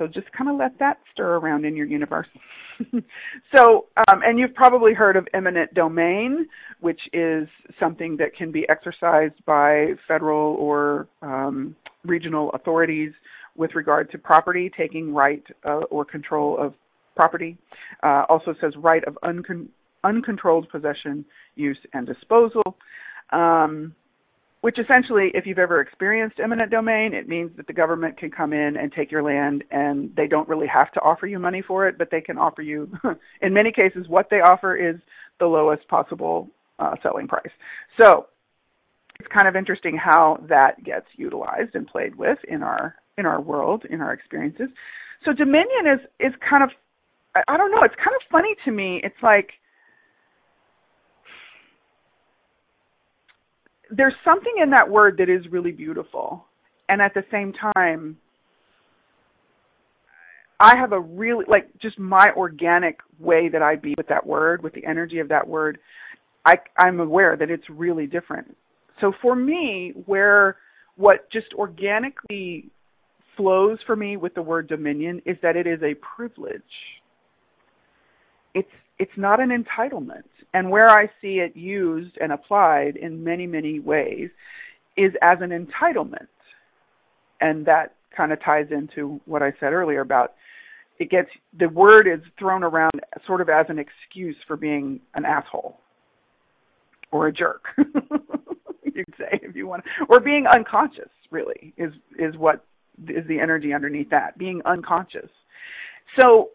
So 0.00 0.06
just 0.06 0.32
kind 0.32 0.48
of 0.48 0.56
let 0.56 0.78
that 0.78 0.96
stir 1.12 1.36
around 1.36 1.66
in 1.66 1.76
your 1.76 1.84
universe. 1.84 2.26
so, 3.54 3.86
um, 3.98 4.22
and 4.24 4.38
you've 4.38 4.54
probably 4.54 4.94
heard 4.94 5.14
of 5.14 5.28
eminent 5.34 5.74
domain, 5.74 6.48
which 6.80 7.00
is 7.12 7.46
something 7.78 8.16
that 8.16 8.34
can 8.34 8.50
be 8.50 8.66
exercised 8.70 9.34
by 9.44 9.88
federal 10.08 10.54
or 10.54 11.06
um, 11.20 11.76
regional 12.02 12.50
authorities 12.52 13.12
with 13.56 13.74
regard 13.74 14.10
to 14.12 14.16
property, 14.16 14.70
taking 14.74 15.12
right 15.12 15.44
uh, 15.66 15.82
or 15.90 16.06
control 16.06 16.56
of 16.58 16.72
property. 17.14 17.58
Uh, 18.02 18.24
also 18.30 18.54
says 18.58 18.72
right 18.78 19.04
of 19.04 19.18
uncon- 19.22 19.68
uncontrolled 20.02 20.66
possession, 20.70 21.26
use, 21.56 21.78
and 21.92 22.06
disposal. 22.06 22.62
Um, 23.32 23.94
which 24.62 24.78
essentially, 24.78 25.30
if 25.32 25.46
you've 25.46 25.58
ever 25.58 25.80
experienced 25.80 26.38
eminent 26.38 26.70
domain, 26.70 27.14
it 27.14 27.28
means 27.28 27.50
that 27.56 27.66
the 27.66 27.72
government 27.72 28.18
can 28.18 28.30
come 28.30 28.52
in 28.52 28.76
and 28.76 28.92
take 28.92 29.10
your 29.10 29.22
land 29.22 29.64
and 29.70 30.14
they 30.16 30.26
don't 30.26 30.48
really 30.48 30.66
have 30.66 30.92
to 30.92 31.00
offer 31.00 31.26
you 31.26 31.38
money 31.38 31.62
for 31.66 31.88
it, 31.88 31.96
but 31.96 32.10
they 32.10 32.20
can 32.20 32.36
offer 32.36 32.60
you, 32.60 32.90
in 33.42 33.54
many 33.54 33.72
cases, 33.72 34.06
what 34.08 34.28
they 34.30 34.40
offer 34.40 34.76
is 34.76 34.96
the 35.38 35.46
lowest 35.46 35.88
possible 35.88 36.48
uh, 36.78 36.94
selling 37.02 37.26
price. 37.26 37.50
So 38.00 38.26
it's 39.18 39.28
kind 39.32 39.48
of 39.48 39.56
interesting 39.56 39.96
how 39.96 40.38
that 40.48 40.82
gets 40.84 41.06
utilized 41.16 41.74
and 41.74 41.86
played 41.86 42.14
with 42.14 42.38
in 42.48 42.62
our 42.62 42.94
in 43.18 43.26
our 43.26 43.40
world, 43.40 43.84
in 43.90 44.00
our 44.00 44.14
experiences. 44.14 44.68
So 45.24 45.32
dominion 45.32 45.86
is 45.86 46.00
is 46.18 46.32
kind 46.48 46.64
of 46.64 46.70
I 47.34 47.56
don't 47.56 47.70
know, 47.70 47.82
it's 47.82 47.94
kind 47.96 48.16
of 48.16 48.22
funny 48.30 48.54
to 48.64 48.72
me. 48.72 49.00
It's 49.04 49.22
like 49.22 49.50
there's 53.90 54.14
something 54.24 54.54
in 54.62 54.70
that 54.70 54.88
word 54.88 55.16
that 55.18 55.28
is 55.28 55.50
really 55.50 55.72
beautiful. 55.72 56.44
And 56.88 57.00
at 57.00 57.14
the 57.14 57.24
same 57.30 57.52
time, 57.74 58.16
I 60.58 60.76
have 60.76 60.92
a 60.92 61.00
really, 61.00 61.44
like, 61.48 61.68
just 61.80 61.98
my 61.98 62.32
organic 62.36 62.98
way 63.18 63.48
that 63.48 63.62
I 63.62 63.76
be 63.76 63.94
with 63.96 64.08
that 64.08 64.26
word, 64.26 64.62
with 64.62 64.74
the 64.74 64.84
energy 64.84 65.18
of 65.18 65.28
that 65.28 65.46
word, 65.46 65.78
I, 66.44 66.56
I'm 66.76 67.00
aware 67.00 67.36
that 67.36 67.50
it's 67.50 67.68
really 67.70 68.06
different. 68.06 68.56
So 69.00 69.12
for 69.22 69.34
me, 69.34 69.94
where 70.06 70.56
what 70.96 71.30
just 71.32 71.46
organically 71.54 72.70
flows 73.36 73.78
for 73.86 73.96
me 73.96 74.16
with 74.18 74.34
the 74.34 74.42
word 74.42 74.68
dominion 74.68 75.22
is 75.24 75.36
that 75.42 75.56
it 75.56 75.66
is 75.66 75.80
a 75.82 75.94
privilege. 75.94 76.62
It's 78.54 78.68
it's 79.00 79.10
not 79.16 79.40
an 79.40 79.48
entitlement. 79.48 80.28
And 80.52 80.70
where 80.70 80.90
I 80.90 81.06
see 81.22 81.38
it 81.38 81.56
used 81.56 82.18
and 82.20 82.32
applied 82.32 82.96
in 82.96 83.24
many, 83.24 83.46
many 83.46 83.80
ways 83.80 84.28
is 84.96 85.12
as 85.22 85.38
an 85.40 85.50
entitlement. 85.50 86.28
And 87.40 87.64
that 87.66 87.94
kind 88.14 88.30
of 88.30 88.42
ties 88.44 88.66
into 88.70 89.20
what 89.24 89.42
I 89.42 89.52
said 89.58 89.72
earlier 89.72 90.02
about 90.02 90.34
it 90.98 91.10
gets 91.10 91.30
the 91.58 91.68
word 91.70 92.06
is 92.06 92.20
thrown 92.38 92.62
around 92.62 92.92
sort 93.26 93.40
of 93.40 93.48
as 93.48 93.64
an 93.70 93.78
excuse 93.78 94.36
for 94.46 94.56
being 94.56 95.00
an 95.14 95.24
asshole 95.24 95.78
or 97.10 97.26
a 97.26 97.32
jerk. 97.32 97.64
You'd 97.78 99.14
say 99.18 99.40
if 99.42 99.56
you 99.56 99.66
want 99.66 99.84
or 100.10 100.20
being 100.20 100.44
unconscious 100.46 101.08
really 101.30 101.72
is 101.78 101.92
is 102.18 102.36
what 102.36 102.66
is 103.08 103.26
the 103.28 103.40
energy 103.40 103.72
underneath 103.72 104.10
that, 104.10 104.36
being 104.36 104.60
unconscious. 104.66 105.30
So 106.18 106.50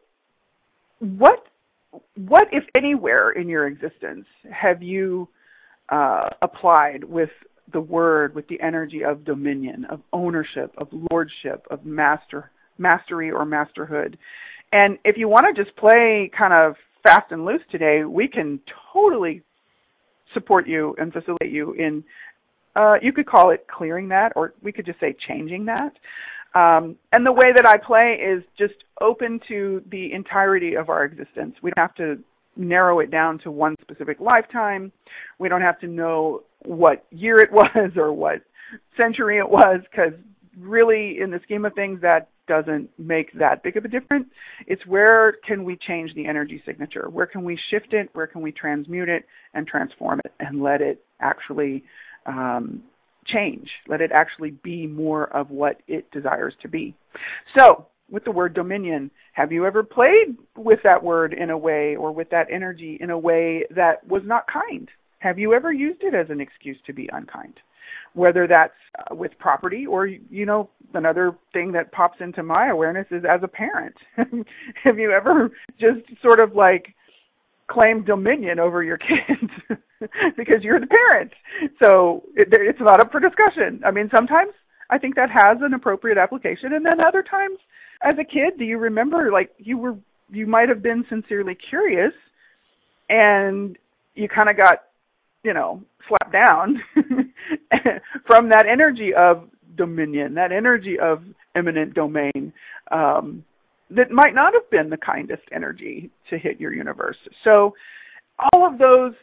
what 1.00 1.48
what, 2.16 2.48
if 2.52 2.64
anywhere, 2.76 3.32
in 3.32 3.50
your 3.50 3.68
existence 3.68 4.26
have 4.52 4.82
you 4.82 5.28
uh, 5.90 6.30
applied 6.42 7.04
with 7.04 7.30
the 7.74 7.82
word, 7.82 8.36
with 8.36 8.48
the 8.48 8.60
energy 8.62 9.04
of 9.04 9.26
dominion, 9.26 9.86
of 9.86 10.02
ownership, 10.14 10.74
of 10.78 10.88
lordship, 11.12 11.66
of 11.70 11.86
master, 11.86 12.52
mastery 12.78 13.32
or 13.32 13.46
masterhood? 13.46 14.18
And 14.72 14.98
if 15.04 15.18
you 15.18 15.28
want 15.28 15.46
to 15.54 15.64
just 15.64 15.76
play 15.78 16.30
kind 16.38 16.54
of 16.54 16.76
fast 17.04 17.32
and 17.32 17.46
loose 17.46 17.62
today, 17.72 18.04
we 18.04 18.28
can 18.28 18.60
totally 18.94 19.42
support 20.34 20.68
you 20.68 20.96
and 20.98 21.14
facilitate 21.14 21.52
you 21.52 21.74
in. 21.74 22.04
Uh, 22.76 22.96
you 23.02 23.14
could 23.14 23.26
call 23.26 23.52
it 23.52 23.66
clearing 23.74 24.10
that, 24.10 24.34
or 24.36 24.54
we 24.62 24.72
could 24.72 24.86
just 24.86 25.00
say 25.00 25.16
changing 25.28 25.66
that. 25.66 25.94
Um, 26.56 26.96
and 27.12 27.26
the 27.26 27.34
way 27.34 27.52
that 27.54 27.66
I 27.66 27.78
play 27.78 28.14
is 28.14 28.44
just 28.58 28.76
open 29.02 29.42
to 29.50 29.84
the 29.92 30.14
entirety 30.14 30.76
of 30.76 30.90
our 30.90 31.04
existence. 31.04 31.56
We 31.62 31.72
don't 31.72 31.84
have 31.84 31.96
to 31.96 32.24
narrow 32.56 33.00
it 33.00 33.12
down 33.12 33.40
to 33.40 33.52
one 33.52 33.76
specific 33.82 34.22
lifetime. 34.22 34.92
We 35.38 35.50
don't 35.50 35.62
have 35.62 35.80
to 35.82 35.88
know 35.88 36.44
what 36.64 37.06
year 37.12 37.40
it 37.40 37.52
was 37.52 37.92
or 37.98 38.14
what 38.14 38.42
century 38.98 39.38
it 39.38 39.50
was 39.50 39.82
because 39.92 40.14
really 40.58 41.20
in 41.20 41.32
the 41.32 41.40
scheme 41.44 41.66
of 41.66 41.74
things 41.74 42.00
that 42.02 42.30
doesn't 42.48 42.90
make 42.98 43.34
that 43.34 43.64
big 43.64 43.76
of 43.76 43.84
a 43.86 43.88
difference. 43.88 44.28
It's 44.68 44.86
where 44.86 45.34
can 45.46 45.64
we 45.64 45.78
change 45.88 46.14
the 46.14 46.28
energy 46.28 46.62
signature? 46.66 47.10
Where 47.10 47.26
can 47.26 47.44
we 47.44 47.60
shift 47.72 47.94
it? 47.94 48.10
Where 48.14 48.28
can 48.28 48.42
we 48.42 48.52
transmute 48.52 49.10
it 49.10 49.26
and 49.54 49.68
transform 49.68 50.22
it 50.24 50.32
and 50.40 50.62
let 50.62 50.82
it 50.82 51.04
actually 51.20 51.84
um, 52.26 52.84
change. 53.26 53.70
Let 53.88 54.02
it 54.02 54.12
actually 54.12 54.52
be 54.52 54.88
more 54.88 55.26
of 55.36 55.50
what 55.50 55.82
it 55.88 56.10
desires 56.12 56.54
to 56.62 56.68
be. 56.68 56.96
So, 57.58 57.88
with 58.10 58.24
the 58.24 58.32
word 58.32 58.54
dominion, 58.54 59.10
have 59.34 59.52
you 59.52 59.66
ever 59.66 59.84
played 59.84 60.38
with 60.56 60.80
that 60.84 61.04
word 61.04 61.34
in 61.34 61.50
a 61.50 61.58
way 61.58 61.96
or 61.96 62.12
with 62.12 62.30
that 62.30 62.48
energy 62.52 62.98
in 63.02 63.10
a 63.10 63.18
way 63.18 63.66
that 63.76 64.06
was 64.08 64.22
not 64.26 64.46
kind? 64.52 64.90
Have 65.20 65.40
you 65.40 65.54
ever 65.54 65.74
used 65.74 66.04
it 66.04 66.14
as 66.14 66.30
an 66.30 66.40
excuse 66.40 66.78
to 66.86 66.94
be 66.94 67.10
unkind? 67.12 67.56
Whether 68.14 68.48
that's 68.48 68.74
with 69.12 69.32
property 69.40 69.86
or, 69.86 70.08
you 70.08 70.46
know, 70.46 70.70
another 70.94 71.36
thing 71.52 71.72
that 71.74 71.92
pops 71.92 72.22
into 72.22 72.44
my 72.44 72.68
awareness 72.68 73.08
is 73.12 73.24
as 73.26 73.42
a 73.44 73.48
parent. 73.48 73.96
have 74.84 75.00
you 75.00 75.12
ever 75.12 75.52
just 75.80 76.02
sort 76.22 76.40
of 76.40 76.56
like 76.56 76.94
claim 77.68 78.04
dominion 78.04 78.60
over 78.60 78.84
your 78.84 78.98
kids 78.98 79.80
because 80.38 80.62
you're 80.62 80.80
the 80.80 80.88
parent. 80.88 81.32
So 81.82 82.24
it, 82.36 82.48
it's 82.52 82.80
not 82.80 83.00
up 83.00 83.12
for 83.12 83.20
discussion. 83.20 83.82
I 83.86 83.92
mean, 83.92 84.10
sometimes 84.16 84.52
I 84.90 84.98
think 84.98 85.16
that 85.16 85.30
has 85.32 85.58
an 85.62 85.74
appropriate 85.74 86.18
application, 86.18 86.74
and 86.74 86.86
then 86.86 87.00
other 87.00 87.24
times, 87.24 87.58
as 88.04 88.16
a 88.20 88.24
kid, 88.24 88.60
do 88.60 88.66
you 88.66 88.78
remember 88.78 89.32
like 89.32 89.52
you 89.58 89.78
were 89.78 89.96
you 90.30 90.48
might 90.48 90.70
have 90.70 90.82
been 90.82 91.06
sincerely 91.10 91.58
curious, 91.70 92.14
and 93.10 93.78
you 94.16 94.28
kind 94.28 94.50
of 94.50 94.58
got 94.58 94.84
you 95.44 95.54
know 95.54 95.82
slapped 96.08 96.34
down 96.34 96.82
from 98.28 98.50
that 98.50 98.66
energy 98.72 99.12
of 99.18 99.50
dominion, 99.76 100.36
that 100.36 100.52
energy 100.52 100.98
of 101.02 101.24
eminent 101.56 101.94
domain. 101.94 102.54
Um, 102.92 103.44
that 103.92 104.12
might 104.12 104.34
not 104.34 104.54
have 104.54 104.70
been 104.72 104.90
the 104.90 104.98
kindest 104.98 105.44
energy 105.52 106.10
to 106.30 106.38
hit 106.38 106.60
your 106.60 106.74
universe. 106.74 107.18
So 107.44 107.74
all 108.52 108.66
of 108.66 108.78
those 108.78 109.14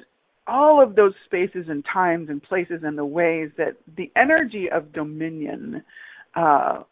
all 0.48 0.82
of 0.82 0.96
those 0.96 1.12
spaces 1.24 1.66
and 1.68 1.84
times 1.92 2.28
and 2.28 2.42
places 2.42 2.80
and 2.82 2.98
the 2.98 3.04
ways 3.04 3.50
that 3.56 3.76
the 3.96 4.10
energy 4.16 4.68
of 4.70 4.92
dominion 4.92 5.82
uh, 6.34 6.82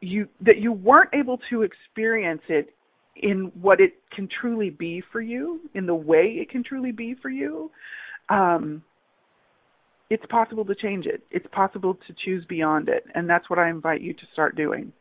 you 0.00 0.28
that 0.40 0.58
you 0.58 0.72
weren't 0.72 1.10
able 1.12 1.38
to 1.50 1.62
experience 1.62 2.42
it 2.48 2.74
in 3.16 3.50
what 3.60 3.80
it 3.80 3.94
can 4.14 4.28
truly 4.40 4.70
be 4.70 5.02
for 5.10 5.20
you, 5.20 5.60
in 5.74 5.86
the 5.86 5.94
way 5.94 6.36
it 6.40 6.50
can 6.50 6.62
truly 6.62 6.92
be 6.92 7.16
for 7.20 7.30
you, 7.30 7.70
um, 8.28 8.82
it's 10.10 10.24
possible 10.30 10.64
to 10.64 10.74
change 10.74 11.06
it. 11.06 11.22
It's 11.30 11.46
possible 11.52 11.94
to 11.94 12.14
choose 12.24 12.44
beyond 12.48 12.88
it, 12.88 13.04
and 13.14 13.28
that's 13.28 13.50
what 13.50 13.58
I 13.58 13.68
invite 13.68 14.00
you 14.00 14.14
to 14.14 14.22
start 14.32 14.56
doing. 14.56 14.92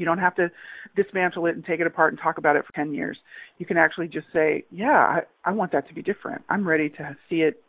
You 0.00 0.06
don't 0.06 0.18
have 0.18 0.34
to 0.36 0.50
dismantle 0.96 1.46
it 1.46 1.54
and 1.54 1.64
take 1.64 1.78
it 1.80 1.86
apart 1.86 2.12
and 2.12 2.20
talk 2.20 2.38
about 2.38 2.56
it 2.56 2.64
for 2.66 2.72
10 2.72 2.94
years. 2.94 3.18
You 3.58 3.66
can 3.66 3.76
actually 3.76 4.08
just 4.08 4.26
say, 4.32 4.64
yeah, 4.70 4.88
I, 4.98 5.20
I 5.44 5.52
want 5.52 5.72
that 5.72 5.86
to 5.88 5.94
be 5.94 6.02
different. 6.02 6.42
I'm 6.48 6.66
ready 6.66 6.88
to 6.88 7.16
see 7.28 7.42
it. 7.42 7.62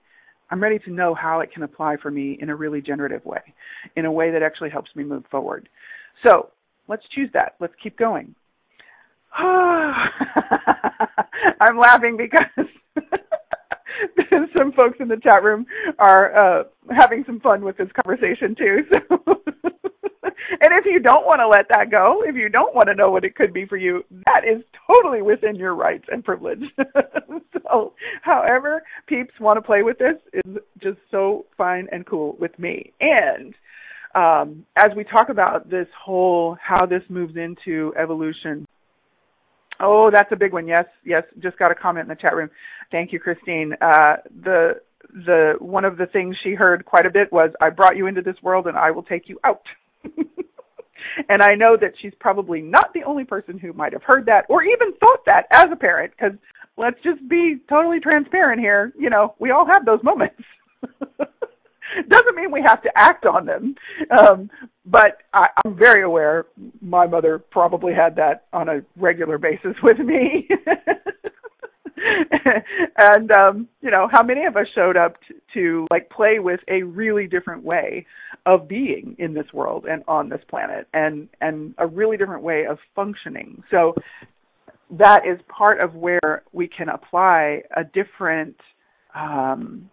I'm 0.49 0.63
ready 0.63 0.79
to 0.79 0.91
know 0.91 1.13
how 1.13 1.41
it 1.41 1.51
can 1.53 1.63
apply 1.63 1.97
for 2.01 2.09
me 2.09 2.37
in 2.41 2.49
a 2.49 2.55
really 2.55 2.81
generative 2.81 3.25
way, 3.25 3.41
in 3.95 4.05
a 4.05 4.11
way 4.11 4.31
that 4.31 4.41
actually 4.41 4.69
helps 4.69 4.95
me 4.95 5.03
move 5.03 5.25
forward. 5.29 5.67
So 6.25 6.49
let's 6.87 7.03
choose 7.13 7.29
that. 7.33 7.55
Let's 7.59 7.73
keep 7.81 7.97
going. 7.97 8.33
I'm 9.33 9.99
laughing 11.77 12.17
because 12.17 12.67
some 14.57 14.71
folks 14.73 14.97
in 14.99 15.07
the 15.07 15.17
chat 15.17 15.43
room 15.43 15.65
are 15.99 16.35
uh, 16.35 16.63
having 16.89 17.23
some 17.25 17.39
fun 17.39 17.63
with 17.63 17.77
this 17.77 17.89
conversation 18.03 18.55
too. 18.55 18.79
So 18.89 19.41
and 20.61 20.73
if 20.73 20.85
you 20.85 20.99
don't 20.99 21.25
want 21.25 21.39
to 21.39 21.47
let 21.47 21.67
that 21.69 21.89
go, 21.89 22.23
if 22.25 22.35
you 22.35 22.49
don't 22.49 22.75
want 22.75 22.87
to 22.87 22.95
know 22.95 23.09
what 23.09 23.23
it 23.23 23.35
could 23.35 23.53
be 23.53 23.65
for 23.65 23.77
you, 23.77 24.03
that 24.25 24.41
is 24.43 24.63
totally 24.87 25.21
within 25.21 25.55
your 25.55 25.75
rights 25.75 26.05
and 26.09 26.23
privilege. 26.23 26.63
so, 27.67 27.93
however 28.21 28.83
peeps 29.07 29.33
want 29.39 29.57
to 29.57 29.61
play 29.61 29.83
with 29.83 29.97
this 29.97 30.15
is 30.33 30.57
just 30.81 30.97
so 31.09 31.45
fine 31.57 31.87
and 31.91 32.05
cool 32.05 32.35
with 32.39 32.57
me. 32.59 32.93
And 32.99 33.53
um, 34.13 34.65
as 34.77 34.89
we 34.95 35.03
talk 35.03 35.29
about 35.29 35.69
this 35.69 35.87
whole 35.99 36.57
how 36.61 36.85
this 36.85 37.03
moves 37.09 37.35
into 37.35 37.93
evolution. 38.01 38.67
Oh, 39.79 40.09
that's 40.11 40.31
a 40.31 40.35
big 40.35 40.53
one. 40.53 40.67
Yes, 40.67 40.85
yes. 41.03 41.23
Just 41.39 41.57
got 41.57 41.71
a 41.71 41.75
comment 41.75 42.03
in 42.05 42.09
the 42.09 42.15
chat 42.21 42.35
room. 42.35 42.49
Thank 42.91 43.11
you, 43.13 43.19
Christine. 43.19 43.73
Uh, 43.81 44.17
the 44.43 44.81
the 45.13 45.55
one 45.59 45.85
of 45.85 45.97
the 45.97 46.05
things 46.07 46.35
she 46.43 46.53
heard 46.53 46.85
quite 46.85 47.05
a 47.05 47.09
bit 47.09 47.31
was, 47.31 47.51
"I 47.61 47.69
brought 47.69 47.97
you 47.97 48.07
into 48.07 48.21
this 48.21 48.35
world, 48.43 48.67
and 48.67 48.77
I 48.77 48.91
will 48.91 49.03
take 49.03 49.27
you 49.29 49.39
out." 49.43 49.63
and 51.29 51.41
I 51.41 51.55
know 51.55 51.77
that 51.79 51.93
she's 52.01 52.13
probably 52.19 52.61
not 52.61 52.93
the 52.93 53.03
only 53.03 53.25
person 53.25 53.57
who 53.57 53.73
might 53.73 53.93
have 53.93 54.03
heard 54.03 54.25
that 54.27 54.45
or 54.49 54.63
even 54.63 54.93
thought 54.99 55.25
that 55.25 55.47
as 55.51 55.67
a 55.71 55.75
parent, 55.75 56.13
because 56.17 56.37
let's 56.77 57.01
just 57.03 57.27
be 57.27 57.57
totally 57.69 57.99
transparent 57.99 58.59
here. 58.59 58.93
You 58.97 59.09
know, 59.09 59.35
we 59.39 59.51
all 59.51 59.65
have 59.65 59.85
those 59.85 60.03
moments. 60.03 60.41
Doesn't 62.07 62.35
mean 62.35 62.51
we 62.51 62.61
have 62.61 62.81
to 62.83 62.89
act 62.95 63.25
on 63.25 63.45
them, 63.45 63.75
um, 64.11 64.49
but 64.85 65.17
I, 65.33 65.47
I'm 65.63 65.75
very 65.75 66.03
aware 66.03 66.45
my 66.81 67.07
mother 67.07 67.39
probably 67.39 67.93
had 67.93 68.15
that 68.15 68.45
on 68.53 68.69
a 68.69 68.81
regular 68.95 69.37
basis 69.37 69.75
with 69.83 69.99
me. 69.99 70.47
and 72.97 73.31
um 73.31 73.67
you 73.81 73.91
know 73.91 74.07
how 74.11 74.23
many 74.23 74.45
of 74.45 74.55
us 74.55 74.65
showed 74.73 74.97
up 74.97 75.15
to, 75.27 75.33
to 75.53 75.87
like 75.91 76.09
play 76.09 76.39
with 76.39 76.59
a 76.67 76.83
really 76.83 77.27
different 77.27 77.63
way 77.63 78.05
of 78.45 78.67
being 78.67 79.15
in 79.19 79.33
this 79.33 79.45
world 79.53 79.85
and 79.85 80.03
on 80.07 80.29
this 80.29 80.41
planet 80.49 80.87
and 80.93 81.27
and 81.41 81.73
a 81.77 81.85
really 81.85 82.17
different 82.17 82.43
way 82.43 82.65
of 82.65 82.77
functioning 82.95 83.61
so 83.69 83.93
that 84.89 85.25
is 85.25 85.39
part 85.47 85.79
of 85.79 85.95
where 85.95 86.43
we 86.51 86.67
can 86.67 86.89
apply 86.89 87.61
a 87.75 87.83
different 87.83 88.55
um 89.15 89.89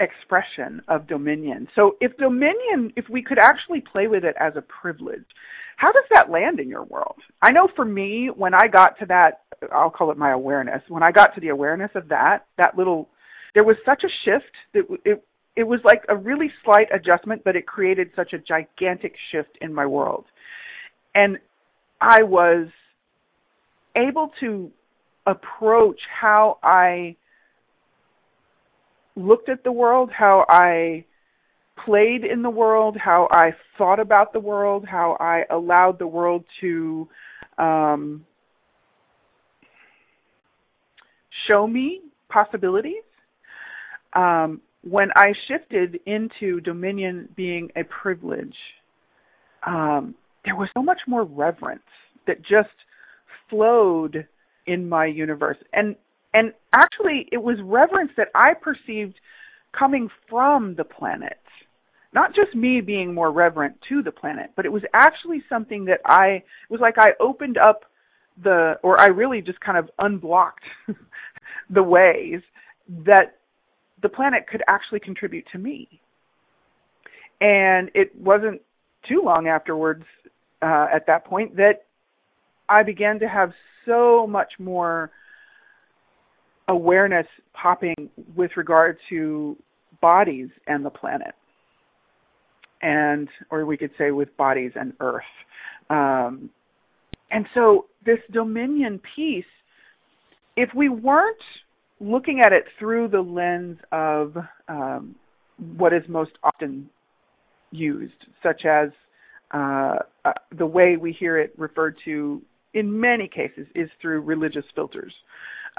expression 0.00 0.82
of 0.88 1.06
dominion. 1.06 1.68
So 1.76 1.96
if 2.00 2.16
dominion, 2.16 2.92
if 2.96 3.04
we 3.08 3.22
could 3.22 3.38
actually 3.38 3.80
play 3.80 4.06
with 4.08 4.24
it 4.24 4.34
as 4.40 4.54
a 4.56 4.62
privilege, 4.62 5.24
how 5.76 5.92
does 5.92 6.04
that 6.12 6.30
land 6.30 6.58
in 6.60 6.68
your 6.68 6.84
world? 6.84 7.16
I 7.40 7.52
know 7.52 7.68
for 7.76 7.84
me, 7.84 8.30
when 8.34 8.54
I 8.54 8.68
got 8.68 8.98
to 8.98 9.06
that, 9.06 9.42
I'll 9.72 9.90
call 9.90 10.10
it 10.10 10.18
my 10.18 10.30
awareness. 10.30 10.82
When 10.88 11.02
I 11.02 11.12
got 11.12 11.34
to 11.34 11.40
the 11.40 11.48
awareness 11.48 11.90
of 11.94 12.08
that, 12.08 12.46
that 12.58 12.76
little, 12.76 13.08
there 13.54 13.64
was 13.64 13.76
such 13.84 14.02
a 14.04 14.08
shift 14.24 14.52
that 14.74 14.98
it, 15.04 15.24
it 15.56 15.64
was 15.64 15.80
like 15.84 16.02
a 16.08 16.16
really 16.16 16.50
slight 16.64 16.88
adjustment, 16.92 17.42
but 17.44 17.56
it 17.56 17.66
created 17.66 18.10
such 18.16 18.32
a 18.32 18.38
gigantic 18.38 19.14
shift 19.32 19.56
in 19.60 19.72
my 19.72 19.86
world. 19.86 20.24
And 21.14 21.38
I 22.00 22.22
was 22.22 22.68
able 23.96 24.30
to 24.40 24.70
approach 25.26 26.00
how 26.20 26.58
I 26.62 27.16
looked 29.20 29.48
at 29.48 29.64
the 29.64 29.72
world, 29.72 30.10
how 30.16 30.44
I 30.48 31.04
played 31.84 32.24
in 32.24 32.42
the 32.42 32.50
world, 32.50 32.96
how 33.02 33.28
I 33.30 33.50
thought 33.78 34.00
about 34.00 34.32
the 34.32 34.40
world, 34.40 34.84
how 34.86 35.16
I 35.20 35.44
allowed 35.50 35.98
the 35.98 36.06
world 36.06 36.44
to 36.60 37.08
um, 37.58 38.24
show 41.48 41.66
me 41.66 42.00
possibilities. 42.28 43.02
Um, 44.14 44.60
when 44.82 45.08
I 45.14 45.32
shifted 45.48 46.00
into 46.06 46.60
dominion 46.60 47.28
being 47.36 47.70
a 47.76 47.82
privilege, 47.84 48.56
um, 49.66 50.14
there 50.44 50.56
was 50.56 50.68
so 50.74 50.82
much 50.82 51.00
more 51.06 51.24
reverence 51.24 51.82
that 52.26 52.38
just 52.40 52.68
flowed 53.48 54.26
in 54.66 54.88
my 54.88 55.06
universe. 55.06 55.58
And 55.72 55.96
and 56.32 56.52
actually, 56.72 57.28
it 57.32 57.42
was 57.42 57.56
reverence 57.62 58.12
that 58.16 58.28
I 58.34 58.54
perceived 58.54 59.14
coming 59.76 60.08
from 60.28 60.74
the 60.76 60.84
planet. 60.84 61.38
Not 62.12 62.34
just 62.34 62.54
me 62.54 62.80
being 62.80 63.14
more 63.14 63.30
reverent 63.30 63.76
to 63.88 64.02
the 64.02 64.12
planet, 64.12 64.50
but 64.56 64.66
it 64.66 64.72
was 64.72 64.82
actually 64.94 65.42
something 65.48 65.84
that 65.86 66.00
I, 66.04 66.42
was 66.68 66.80
like 66.80 66.98
I 66.98 67.12
opened 67.20 67.56
up 67.56 67.84
the, 68.42 68.78
or 68.82 69.00
I 69.00 69.06
really 69.06 69.42
just 69.42 69.60
kind 69.60 69.78
of 69.78 69.90
unblocked 69.98 70.64
the 71.70 71.82
ways 71.82 72.40
that 73.04 73.38
the 74.02 74.08
planet 74.08 74.46
could 74.48 74.62
actually 74.66 75.00
contribute 75.00 75.46
to 75.52 75.58
me. 75.58 76.00
And 77.40 77.90
it 77.94 78.14
wasn't 78.16 78.60
too 79.08 79.22
long 79.24 79.48
afterwards, 79.48 80.04
uh, 80.62 80.86
at 80.92 81.06
that 81.06 81.24
point, 81.24 81.56
that 81.56 81.84
I 82.68 82.82
began 82.82 83.18
to 83.20 83.28
have 83.28 83.52
so 83.86 84.26
much 84.26 84.52
more 84.58 85.10
awareness 86.70 87.26
popping 87.52 88.08
with 88.34 88.52
regard 88.56 88.96
to 89.10 89.56
bodies 90.00 90.48
and 90.66 90.84
the 90.84 90.90
planet. 90.90 91.34
And 92.80 93.28
or 93.50 93.66
we 93.66 93.76
could 93.76 93.90
say 93.98 94.10
with 94.10 94.34
bodies 94.38 94.72
and 94.74 94.94
earth. 95.00 95.22
Um, 95.90 96.48
and 97.30 97.44
so 97.54 97.86
this 98.06 98.18
dominion 98.32 99.00
piece 99.14 99.44
if 100.56 100.70
we 100.74 100.88
weren't 100.88 101.42
looking 102.00 102.40
at 102.44 102.52
it 102.52 102.64
through 102.78 103.08
the 103.08 103.20
lens 103.20 103.78
of 103.92 104.36
um, 104.68 105.14
what 105.76 105.92
is 105.92 106.02
most 106.08 106.32
often 106.42 106.88
used 107.70 108.12
such 108.42 108.64
as 108.64 108.88
uh, 109.52 109.96
uh, 110.24 110.32
the 110.56 110.66
way 110.66 110.96
we 110.96 111.12
hear 111.12 111.38
it 111.38 111.52
referred 111.58 111.96
to 112.04 112.40
in 112.74 113.00
many 113.00 113.28
cases 113.28 113.66
is 113.74 113.88
through 114.00 114.20
religious 114.20 114.64
filters 114.74 115.12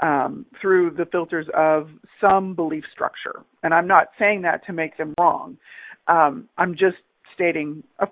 um, 0.00 0.46
through 0.60 0.90
the 0.90 1.06
filters 1.06 1.46
of 1.56 1.88
some 2.20 2.54
belief 2.54 2.84
structure. 2.92 3.42
And 3.62 3.72
I'm 3.74 3.86
not 3.86 4.08
saying 4.18 4.42
that 4.42 4.64
to 4.66 4.72
make 4.72 4.96
them 4.96 5.14
wrong. 5.18 5.56
Um, 6.08 6.48
I'm 6.58 6.72
just 6.72 6.96
stating 7.34 7.82
a 7.98 8.06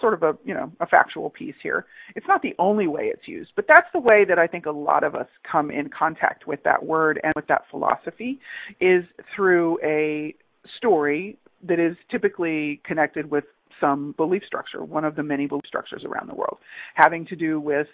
sort 0.00 0.14
of 0.14 0.22
a 0.22 0.36
you 0.44 0.54
know 0.54 0.70
a 0.80 0.86
factual 0.86 1.30
piece 1.30 1.54
here. 1.62 1.86
It's 2.14 2.26
not 2.28 2.42
the 2.42 2.54
only 2.58 2.86
way 2.86 3.04
it's 3.04 3.26
used, 3.26 3.52
but 3.56 3.66
that's 3.68 3.86
the 3.92 4.00
way 4.00 4.24
that 4.24 4.38
I 4.38 4.46
think 4.46 4.66
a 4.66 4.70
lot 4.70 5.04
of 5.04 5.14
us 5.14 5.28
come 5.50 5.70
in 5.70 5.88
contact 5.88 6.46
with 6.46 6.62
that 6.64 6.84
word 6.84 7.20
and 7.22 7.32
with 7.36 7.46
that 7.48 7.62
philosophy 7.70 8.38
is 8.80 9.04
through 9.34 9.78
a 9.82 10.34
story 10.76 11.38
that 11.66 11.78
is 11.78 11.96
typically 12.10 12.80
connected 12.84 13.30
with 13.30 13.44
some 13.80 14.14
belief 14.16 14.42
structure, 14.46 14.84
one 14.84 15.04
of 15.04 15.16
the 15.16 15.22
many 15.22 15.46
belief 15.46 15.64
structures 15.66 16.02
around 16.04 16.28
the 16.28 16.34
world, 16.34 16.58
having 16.94 17.26
to 17.26 17.36
do 17.36 17.60
with 17.60 17.86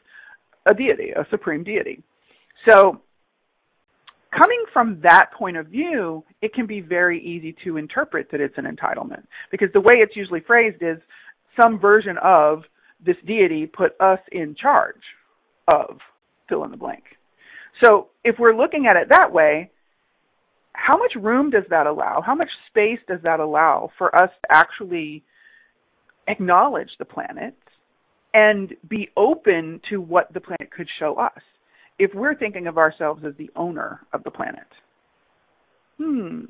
a 0.70 0.74
deity, 0.74 1.10
a 1.10 1.26
supreme 1.30 1.64
deity. 1.64 2.02
So 2.68 3.00
coming 4.36 4.64
from 4.72 5.00
that 5.02 5.30
point 5.36 5.56
of 5.56 5.66
view, 5.66 6.24
it 6.40 6.54
can 6.54 6.66
be 6.66 6.80
very 6.80 7.22
easy 7.22 7.54
to 7.64 7.76
interpret 7.76 8.28
that 8.30 8.40
it's 8.40 8.56
an 8.56 8.64
entitlement 8.64 9.24
because 9.50 9.68
the 9.72 9.80
way 9.80 9.94
it's 9.96 10.16
usually 10.16 10.40
phrased 10.40 10.82
is 10.82 10.98
some 11.60 11.78
version 11.78 12.16
of 12.22 12.62
this 13.04 13.16
deity 13.26 13.66
put 13.66 13.92
us 14.00 14.20
in 14.30 14.54
charge 14.54 15.02
of 15.68 15.98
fill 16.48 16.64
in 16.64 16.70
the 16.70 16.76
blank. 16.76 17.04
So 17.82 18.08
if 18.24 18.36
we're 18.38 18.56
looking 18.56 18.86
at 18.86 18.96
it 18.96 19.08
that 19.10 19.32
way, 19.32 19.70
how 20.72 20.96
much 20.96 21.12
room 21.16 21.50
does 21.50 21.64
that 21.70 21.86
allow? 21.86 22.22
How 22.24 22.34
much 22.34 22.48
space 22.68 23.00
does 23.08 23.20
that 23.24 23.40
allow 23.40 23.90
for 23.98 24.14
us 24.14 24.30
to 24.30 24.56
actually 24.56 25.22
acknowledge 26.26 26.90
the 26.98 27.04
planet 27.04 27.54
and 28.32 28.72
be 28.88 29.10
open 29.16 29.80
to 29.90 30.00
what 30.00 30.32
the 30.32 30.40
planet 30.40 30.70
could 30.74 30.88
show 30.98 31.16
us? 31.16 31.42
If 31.98 32.12
we're 32.14 32.34
thinking 32.34 32.66
of 32.66 32.78
ourselves 32.78 33.22
as 33.26 33.34
the 33.38 33.50
owner 33.56 34.00
of 34.12 34.24
the 34.24 34.30
planet. 34.30 34.66
Hmm. 35.98 36.40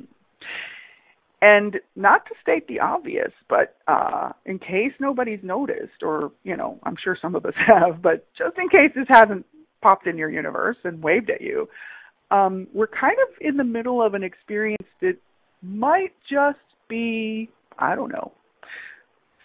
And 1.41 1.81
not 1.97 2.25
to 2.27 2.35
state 2.41 2.69
the 2.69 2.79
obvious, 2.79 3.33
but 3.49 3.77
uh, 3.89 4.31
in 4.47 4.61
case 4.61 4.93
nobody's 5.01 5.41
noticed, 5.43 6.03
or, 6.03 6.31
you 6.45 6.57
know, 6.57 6.79
I'm 6.85 6.97
sure 7.03 7.19
some 7.21 7.35
of 7.35 7.45
us 7.45 7.55
have, 7.67 8.01
but 8.01 8.27
just 8.39 8.57
in 8.59 8.69
case 8.69 8.93
this 8.95 9.09
hasn't 9.09 9.45
popped 9.83 10.07
in 10.07 10.17
your 10.17 10.31
universe 10.31 10.77
and 10.85 11.03
waved 11.03 11.31
at 11.31 11.41
you, 11.41 11.69
um, 12.31 12.69
we're 12.73 12.87
kind 12.87 13.17
of 13.29 13.35
in 13.41 13.57
the 13.57 13.65
middle 13.65 14.01
of 14.01 14.15
an 14.15 14.23
experience 14.23 14.87
that 15.01 15.17
might 15.63 16.13
just 16.31 16.59
be, 16.89 17.51
I 17.79 17.97
don't 17.97 18.13
know, 18.13 18.33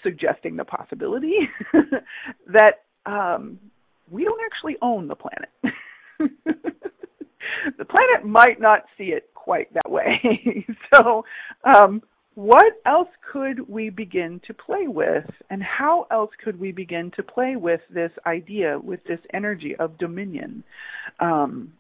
suggesting 0.04 0.56
the 0.56 0.66
possibility 0.66 1.36
that 2.48 2.84
um, 3.06 3.60
we 4.12 4.24
don't 4.24 4.40
actually 4.46 4.78
own 4.82 5.08
the 5.08 5.16
planet. 5.16 5.50
the 6.20 7.86
planet 7.86 8.26
might 8.26 8.60
not 8.60 8.84
see 8.98 9.06
it 9.06 9.30
quite 9.34 9.74
that 9.74 9.90
way. 9.90 10.66
so, 10.94 11.24
um, 11.64 12.02
what 12.36 12.74
else 12.86 13.08
could 13.32 13.68
we 13.68 13.90
begin 13.90 14.40
to 14.46 14.54
play 14.54 14.88
with, 14.88 15.26
and 15.50 15.64
how 15.64 16.06
else 16.12 16.30
could 16.44 16.60
we 16.60 16.72
begin 16.72 17.12
to 17.16 17.24
play 17.24 17.56
with 17.56 17.82
this 17.90 18.12
idea, 18.28 18.78
with 18.78 19.04
this 19.06 19.20
energy 19.34 19.76
of 19.80 19.98
dominion? 19.98 20.64
Um, 21.20 21.74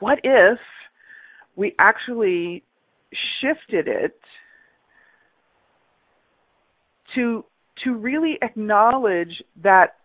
what 0.00 0.18
if 0.22 0.58
we 1.56 1.74
actually 1.78 2.62
shifted 3.40 3.88
it 3.88 4.20
to 7.14 7.44
to 7.84 7.94
really 7.94 8.38
acknowledge 8.42 9.42
that 9.62 9.96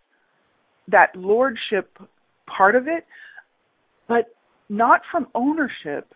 that 0.87 1.15
lordship 1.15 1.97
part 2.47 2.75
of 2.75 2.87
it, 2.87 3.05
but 4.07 4.35
not 4.69 5.01
from 5.11 5.27
ownership, 5.35 6.13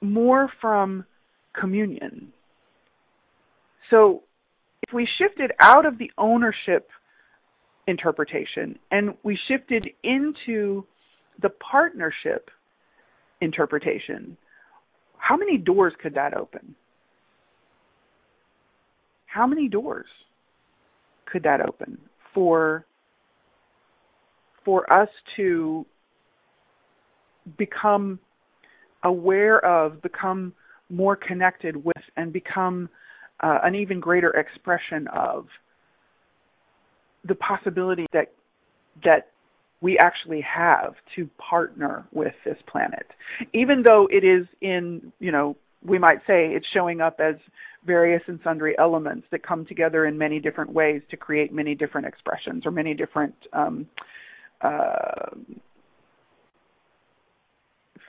more 0.00 0.50
from 0.60 1.04
communion. 1.58 2.32
So 3.90 4.22
if 4.82 4.92
we 4.92 5.08
shifted 5.18 5.52
out 5.60 5.86
of 5.86 5.98
the 5.98 6.10
ownership 6.18 6.88
interpretation 7.86 8.78
and 8.90 9.14
we 9.22 9.38
shifted 9.48 9.86
into 10.02 10.84
the 11.42 11.50
partnership 11.50 12.50
interpretation, 13.40 14.36
how 15.18 15.36
many 15.36 15.58
doors 15.58 15.92
could 16.02 16.14
that 16.14 16.34
open? 16.34 16.74
How 19.26 19.46
many 19.46 19.68
doors 19.68 20.06
could 21.26 21.42
that 21.42 21.60
open 21.60 21.98
for 22.32 22.86
for 24.64 24.90
us 24.92 25.08
to 25.36 25.84
become 27.58 28.18
aware 29.02 29.64
of, 29.64 30.00
become 30.02 30.52
more 30.88 31.16
connected 31.16 31.76
with, 31.76 32.02
and 32.16 32.32
become 32.32 32.88
uh, 33.40 33.58
an 33.62 33.74
even 33.74 34.00
greater 34.00 34.30
expression 34.30 35.06
of 35.08 35.46
the 37.26 37.34
possibility 37.34 38.06
that 38.12 38.32
that 39.02 39.28
we 39.80 39.98
actually 39.98 40.40
have 40.40 40.94
to 41.16 41.28
partner 41.36 42.06
with 42.12 42.32
this 42.44 42.56
planet. 42.70 43.06
Even 43.52 43.82
though 43.84 44.08
it 44.10 44.24
is 44.24 44.46
in 44.60 45.12
you 45.20 45.32
know 45.32 45.56
we 45.86 45.98
might 45.98 46.18
say 46.26 46.48
it's 46.48 46.66
showing 46.72 47.00
up 47.00 47.20
as 47.20 47.34
various 47.84 48.22
and 48.26 48.40
sundry 48.42 48.74
elements 48.78 49.26
that 49.30 49.46
come 49.46 49.66
together 49.66 50.06
in 50.06 50.16
many 50.16 50.40
different 50.40 50.72
ways 50.72 51.02
to 51.10 51.16
create 51.16 51.52
many 51.52 51.74
different 51.74 52.06
expressions 52.06 52.64
or 52.64 52.70
many 52.70 52.94
different 52.94 53.34
um, 53.52 53.86
uh, 54.64 55.30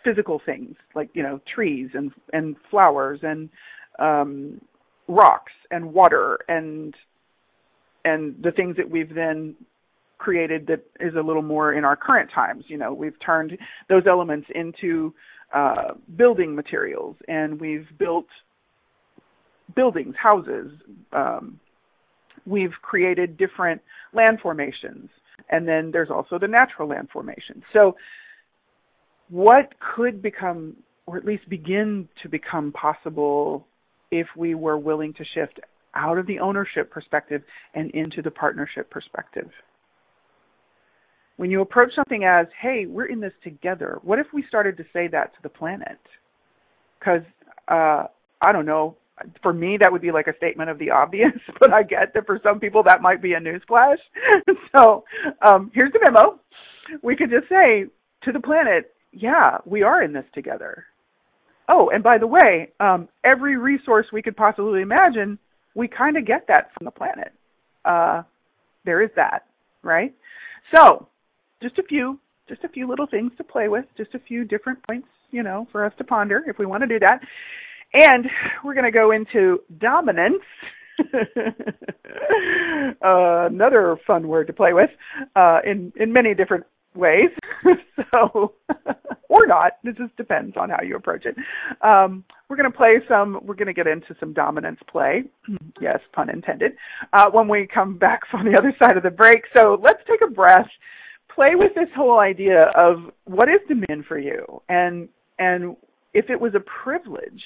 physical 0.03 0.41
things 0.45 0.75
like 0.93 1.09
you 1.13 1.23
know 1.23 1.39
trees 1.53 1.89
and 1.93 2.11
and 2.33 2.55
flowers 2.71 3.19
and 3.23 3.49
um, 3.99 4.61
rocks 5.07 5.53
and 5.71 5.93
water 5.93 6.39
and 6.47 6.95
and 8.05 8.35
the 8.41 8.51
things 8.51 8.77
that 8.77 8.89
we've 8.89 9.13
then 9.13 9.55
created 10.17 10.67
that 10.67 10.85
is 10.99 11.15
a 11.15 11.21
little 11.21 11.41
more 11.41 11.73
in 11.73 11.83
our 11.83 11.95
current 11.95 12.29
times. 12.33 12.63
You 12.67 12.77
know, 12.77 12.93
we've 12.93 13.19
turned 13.19 13.57
those 13.89 14.03
elements 14.07 14.47
into 14.53 15.13
uh, 15.53 15.93
building 16.15 16.55
materials, 16.55 17.15
and 17.27 17.59
we've 17.59 17.87
built 17.97 18.27
buildings, 19.75 20.15
houses. 20.21 20.71
Um, 21.11 21.59
we've 22.45 22.73
created 22.81 23.37
different 23.37 23.81
land 24.13 24.39
formations, 24.41 25.09
and 25.49 25.67
then 25.67 25.91
there's 25.91 26.09
also 26.09 26.39
the 26.39 26.47
natural 26.47 26.89
land 26.89 27.09
formation. 27.11 27.63
So, 27.73 27.95
what 29.29 29.73
could 29.95 30.21
become, 30.21 30.75
or 31.05 31.17
at 31.17 31.25
least 31.25 31.49
begin 31.49 32.07
to 32.21 32.29
become 32.29 32.71
possible, 32.71 33.65
if 34.11 34.27
we 34.37 34.55
were 34.55 34.77
willing 34.77 35.13
to 35.13 35.25
shift 35.33 35.59
out 35.95 36.17
of 36.17 36.27
the 36.27 36.39
ownership 36.39 36.91
perspective 36.91 37.41
and 37.73 37.89
into 37.91 38.21
the 38.21 38.31
partnership 38.31 38.89
perspective? 38.89 39.49
When 41.37 41.51
you 41.51 41.61
approach 41.61 41.91
something 41.95 42.23
as, 42.23 42.47
hey, 42.61 42.85
we're 42.87 43.07
in 43.07 43.19
this 43.19 43.33
together, 43.43 43.99
what 44.03 44.19
if 44.19 44.27
we 44.33 44.43
started 44.47 44.77
to 44.77 44.83
say 44.93 45.07
that 45.09 45.33
to 45.33 45.39
the 45.43 45.49
planet? 45.49 45.99
Because, 46.99 47.23
uh, 47.67 48.05
I 48.41 48.51
don't 48.51 48.65
know, 48.65 48.95
for 49.41 49.53
me 49.53 49.77
that 49.81 49.91
would 49.91 50.01
be 50.01 50.11
like 50.11 50.27
a 50.27 50.35
statement 50.37 50.69
of 50.69 50.79
the 50.79 50.91
obvious, 50.91 51.31
but 51.59 51.73
I 51.73 51.83
get 51.83 52.13
that 52.13 52.25
for 52.25 52.39
some 52.43 52.59
people 52.59 52.83
that 52.83 53.01
might 53.01 53.21
be 53.21 53.33
a 53.33 53.39
newsflash. 53.39 53.97
so 54.75 55.03
um, 55.41 55.71
here's 55.73 55.93
the 55.93 55.99
memo. 56.03 56.39
We 57.01 57.15
could 57.15 57.29
just 57.29 57.49
say 57.49 57.85
to 58.23 58.31
the 58.31 58.39
planet, 58.39 58.93
yeah, 59.11 59.57
we 59.65 59.83
are 59.83 60.03
in 60.03 60.13
this 60.13 60.25
together. 60.33 60.85
Oh, 61.67 61.89
and 61.89 62.03
by 62.03 62.17
the 62.17 62.27
way, 62.27 62.71
um, 62.79 63.07
every 63.23 63.57
resource 63.57 64.05
we 64.13 64.21
could 64.21 64.37
possibly 64.37 64.81
imagine, 64.81 65.39
we 65.73 65.87
kind 65.87 66.17
of 66.17 66.25
get 66.25 66.45
that 66.47 66.71
from 66.73 66.85
the 66.85 66.91
planet. 66.91 67.33
Uh, 67.83 68.23
there 68.85 69.01
is 69.01 69.09
that, 69.15 69.45
right? 69.81 70.13
So 70.73 71.07
just 71.61 71.79
a 71.79 71.83
few, 71.83 72.19
just 72.47 72.63
a 72.63 72.69
few 72.69 72.87
little 72.87 73.07
things 73.07 73.31
to 73.37 73.43
play 73.43 73.67
with, 73.67 73.85
just 73.97 74.13
a 74.13 74.19
few 74.19 74.43
different 74.45 74.85
points, 74.85 75.07
you 75.31 75.41
know, 75.41 75.67
for 75.71 75.83
us 75.83 75.93
to 75.97 76.03
ponder 76.03 76.43
if 76.47 76.59
we 76.59 76.65
want 76.65 76.81
to 76.81 76.87
do 76.87 76.99
that. 76.99 77.19
And 77.95 78.25
we're 78.63 78.73
going 78.73 78.85
to 78.85 78.91
go 78.91 79.11
into 79.11 79.61
dominance. 79.79 80.43
uh, 81.13 81.21
another 83.01 83.97
fun 84.05 84.27
word 84.27 84.47
to 84.47 84.53
play 84.53 84.73
with 84.73 84.89
uh, 85.35 85.59
in 85.65 85.93
in 85.95 86.11
many 86.11 86.33
different 86.33 86.65
ways. 86.93 87.29
so, 88.11 88.53
or 89.29 89.47
not. 89.47 89.73
It 89.83 89.97
just 89.97 90.15
depends 90.17 90.57
on 90.57 90.69
how 90.69 90.81
you 90.83 90.95
approach 90.95 91.25
it. 91.25 91.35
Um, 91.81 92.23
we're 92.49 92.57
going 92.57 92.71
to 92.71 92.77
play 92.77 92.99
some. 93.07 93.39
We're 93.43 93.55
going 93.55 93.67
to 93.67 93.73
get 93.73 93.87
into 93.87 94.15
some 94.19 94.33
dominance 94.33 94.79
play. 94.91 95.23
yes, 95.81 95.99
pun 96.13 96.29
intended. 96.29 96.73
Uh, 97.13 97.29
when 97.31 97.47
we 97.47 97.65
come 97.65 97.97
back 97.97 98.21
from 98.29 98.45
the 98.45 98.57
other 98.57 98.75
side 98.81 98.97
of 98.97 99.03
the 99.03 99.09
break. 99.09 99.43
So 99.55 99.79
let's 99.81 100.01
take 100.07 100.21
a 100.21 100.31
breath 100.31 100.67
play 101.33 101.55
with 101.55 101.75
this 101.75 101.89
whole 101.95 102.19
idea 102.19 102.71
of 102.75 103.11
what 103.25 103.49
is 103.49 103.59
dominion 103.67 104.05
for 104.07 104.17
you, 104.17 104.61
and 104.69 105.09
and 105.37 105.75
if 106.13 106.29
it 106.29 106.39
was 106.39 106.53
a 106.55 106.61
privilege, 106.61 107.43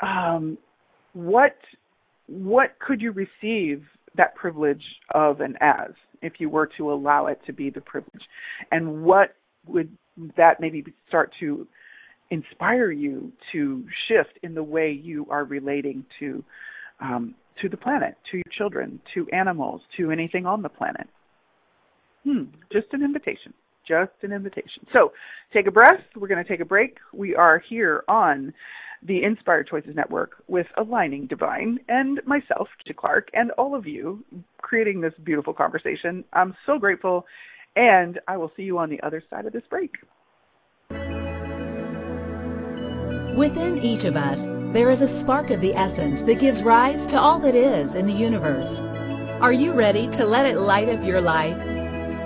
um, 0.00 0.58
what 1.12 1.56
what 2.28 2.78
could 2.78 3.00
you 3.00 3.12
receive 3.12 3.84
that 4.16 4.34
privilege 4.34 4.82
of 5.14 5.40
and 5.40 5.56
as 5.60 5.90
if 6.22 6.34
you 6.38 6.48
were 6.48 6.68
to 6.78 6.92
allow 6.92 7.26
it 7.26 7.38
to 7.46 7.52
be 7.52 7.70
the 7.70 7.80
privilege, 7.80 8.22
and 8.72 9.04
what 9.04 9.34
would 9.66 9.96
that 10.36 10.60
maybe 10.60 10.84
start 11.08 11.32
to 11.40 11.66
inspire 12.30 12.90
you 12.90 13.32
to 13.52 13.84
shift 14.08 14.38
in 14.42 14.54
the 14.54 14.62
way 14.62 14.90
you 14.90 15.26
are 15.30 15.44
relating 15.44 16.04
to 16.18 16.44
um, 17.00 17.34
to 17.60 17.68
the 17.68 17.76
planet, 17.76 18.16
to 18.30 18.36
your 18.38 18.52
children, 18.56 19.00
to 19.14 19.26
animals, 19.32 19.80
to 19.96 20.10
anything 20.10 20.46
on 20.46 20.62
the 20.62 20.68
planet. 20.68 21.08
Hmm, 22.24 22.44
just 22.72 22.86
an 22.92 23.02
invitation. 23.02 23.54
Just 23.86 24.12
an 24.22 24.32
invitation. 24.32 24.86
So 24.92 25.12
take 25.52 25.66
a 25.66 25.70
breath. 25.70 26.00
We're 26.16 26.28
going 26.28 26.42
to 26.42 26.48
take 26.48 26.60
a 26.60 26.64
break. 26.64 26.98
We 27.12 27.34
are 27.34 27.62
here 27.68 28.02
on 28.08 28.52
the 29.02 29.22
Inspired 29.22 29.68
Choices 29.68 29.94
Network 29.94 30.42
with 30.48 30.66
Aligning 30.76 31.26
Divine 31.26 31.78
and 31.88 32.20
myself, 32.26 32.68
Keisha 32.86 32.96
Clark, 32.96 33.28
and 33.34 33.52
all 33.52 33.74
of 33.74 33.86
you 33.86 34.24
creating 34.58 35.00
this 35.00 35.12
beautiful 35.22 35.52
conversation. 35.52 36.24
I'm 36.32 36.56
so 36.64 36.78
grateful, 36.78 37.26
and 37.76 38.18
I 38.26 38.36
will 38.36 38.50
see 38.56 38.62
you 38.62 38.78
on 38.78 38.90
the 38.90 39.00
other 39.02 39.22
side 39.30 39.46
of 39.46 39.52
this 39.52 39.62
break. 39.70 39.92
Within 43.36 43.78
each 43.82 44.04
of 44.04 44.16
us, 44.16 44.46
there 44.72 44.90
is 44.90 45.02
a 45.02 45.08
spark 45.08 45.50
of 45.50 45.60
the 45.60 45.74
essence 45.74 46.22
that 46.24 46.40
gives 46.40 46.62
rise 46.62 47.06
to 47.06 47.20
all 47.20 47.38
that 47.40 47.54
is 47.54 47.94
in 47.94 48.06
the 48.06 48.12
universe. 48.12 48.80
Are 49.40 49.52
you 49.52 49.74
ready 49.74 50.08
to 50.08 50.24
let 50.24 50.46
it 50.46 50.58
light 50.58 50.88
up 50.88 51.04
your 51.04 51.20
life? 51.20 51.75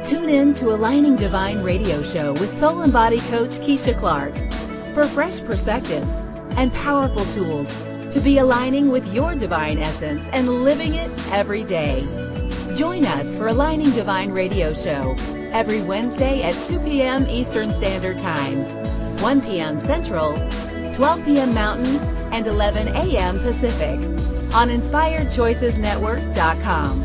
Tune 0.05 0.29
in 0.31 0.55
to 0.55 0.71
Aligning 0.71 1.17
Divine 1.17 1.63
radio 1.63 2.03
show 2.03 2.33
with 2.33 2.51
soul 2.51 2.81
and 2.81 2.91
body 2.93 3.21
coach 3.29 3.59
Keisha 3.59 3.95
Clark 3.99 4.35
for 4.95 5.07
fresh 5.07 5.43
perspectives 5.43 6.19
and 6.57 6.73
powerful 6.73 7.27
tools 7.27 7.71
to 8.11 8.19
be 8.21 8.39
aligning 8.39 8.91
with 8.91 9.13
your 9.13 9.35
divine 9.35 9.77
essence 9.79 10.27
and 10.33 10.65
living 10.65 10.95
it 10.95 11.11
every 11.33 11.65
day. 11.65 12.03
Join 12.75 13.05
us 13.05 13.37
for 13.37 13.49
Aligning 13.49 13.91
Divine 13.91 14.33
radio 14.33 14.73
show 14.73 15.15
every 15.53 15.83
Wednesday 15.83 16.43
at 16.45 16.55
2 16.63 16.79
p.m. 16.81 17.27
Eastern 17.29 17.71
Standard 17.71 18.17
Time, 18.17 18.65
1 19.21 19.43
p.m. 19.43 19.79
Central, 19.79 20.33
12 20.95 21.25
p.m. 21.27 21.53
Mountain, 21.53 21.97
and 22.33 22.47
11 22.47 22.89
a.m. 22.89 23.39
Pacific 23.41 23.99
on 24.55 24.71
InspiredChoicesNetwork.com. 24.71 27.05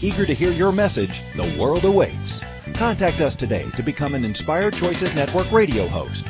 Eager 0.00 0.24
to 0.24 0.34
hear 0.34 0.52
your 0.52 0.70
message, 0.70 1.22
the 1.34 1.56
world 1.58 1.84
awaits. 1.84 2.40
Contact 2.74 3.20
us 3.20 3.34
today 3.34 3.68
to 3.76 3.82
become 3.82 4.14
an 4.14 4.24
Inspired 4.24 4.74
Choices 4.74 5.12
Network 5.14 5.50
radio 5.50 5.88
host. 5.88 6.24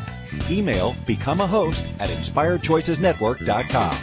Email 0.50 0.96
become 1.06 1.42
a 1.42 1.46
host 1.46 1.84
at 1.98 2.08
inspiredchoicesnetwork.com. 2.08 3.96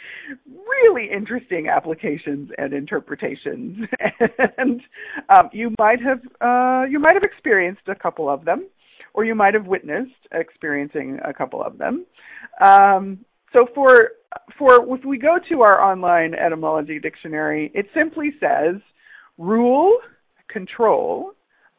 really 0.48 1.10
interesting 1.12 1.68
applications 1.68 2.50
and 2.58 2.74
interpretations. 2.74 3.88
and 4.58 4.82
um, 5.30 5.50
you 5.54 5.74
might 5.80 6.00
have 6.02 6.20
uh, 6.42 6.86
you 6.90 7.00
might 7.00 7.14
have 7.14 7.24
experienced 7.24 7.88
a 7.88 7.96
couple 7.96 8.30
of 8.30 8.44
them, 8.44 8.68
or 9.14 9.24
you 9.24 9.36
might 9.36 9.54
have 9.54 9.68
witnessed 9.68 10.12
experiencing 10.32 11.20
a 11.24 11.34
couple 11.34 11.64
of 11.64 11.78
them. 11.78 12.06
Um, 12.60 13.20
so 13.54 13.68
for 13.76 14.12
for 14.58 14.86
if 14.96 15.06
we 15.06 15.18
go 15.18 15.38
to 15.50 15.62
our 15.62 15.82
online 15.82 16.34
etymology 16.34 17.00
dictionary, 17.00 17.72
it 17.74 17.88
simply 17.94 18.32
says 18.40 18.76
rule, 19.38 19.98
control, 20.50 21.32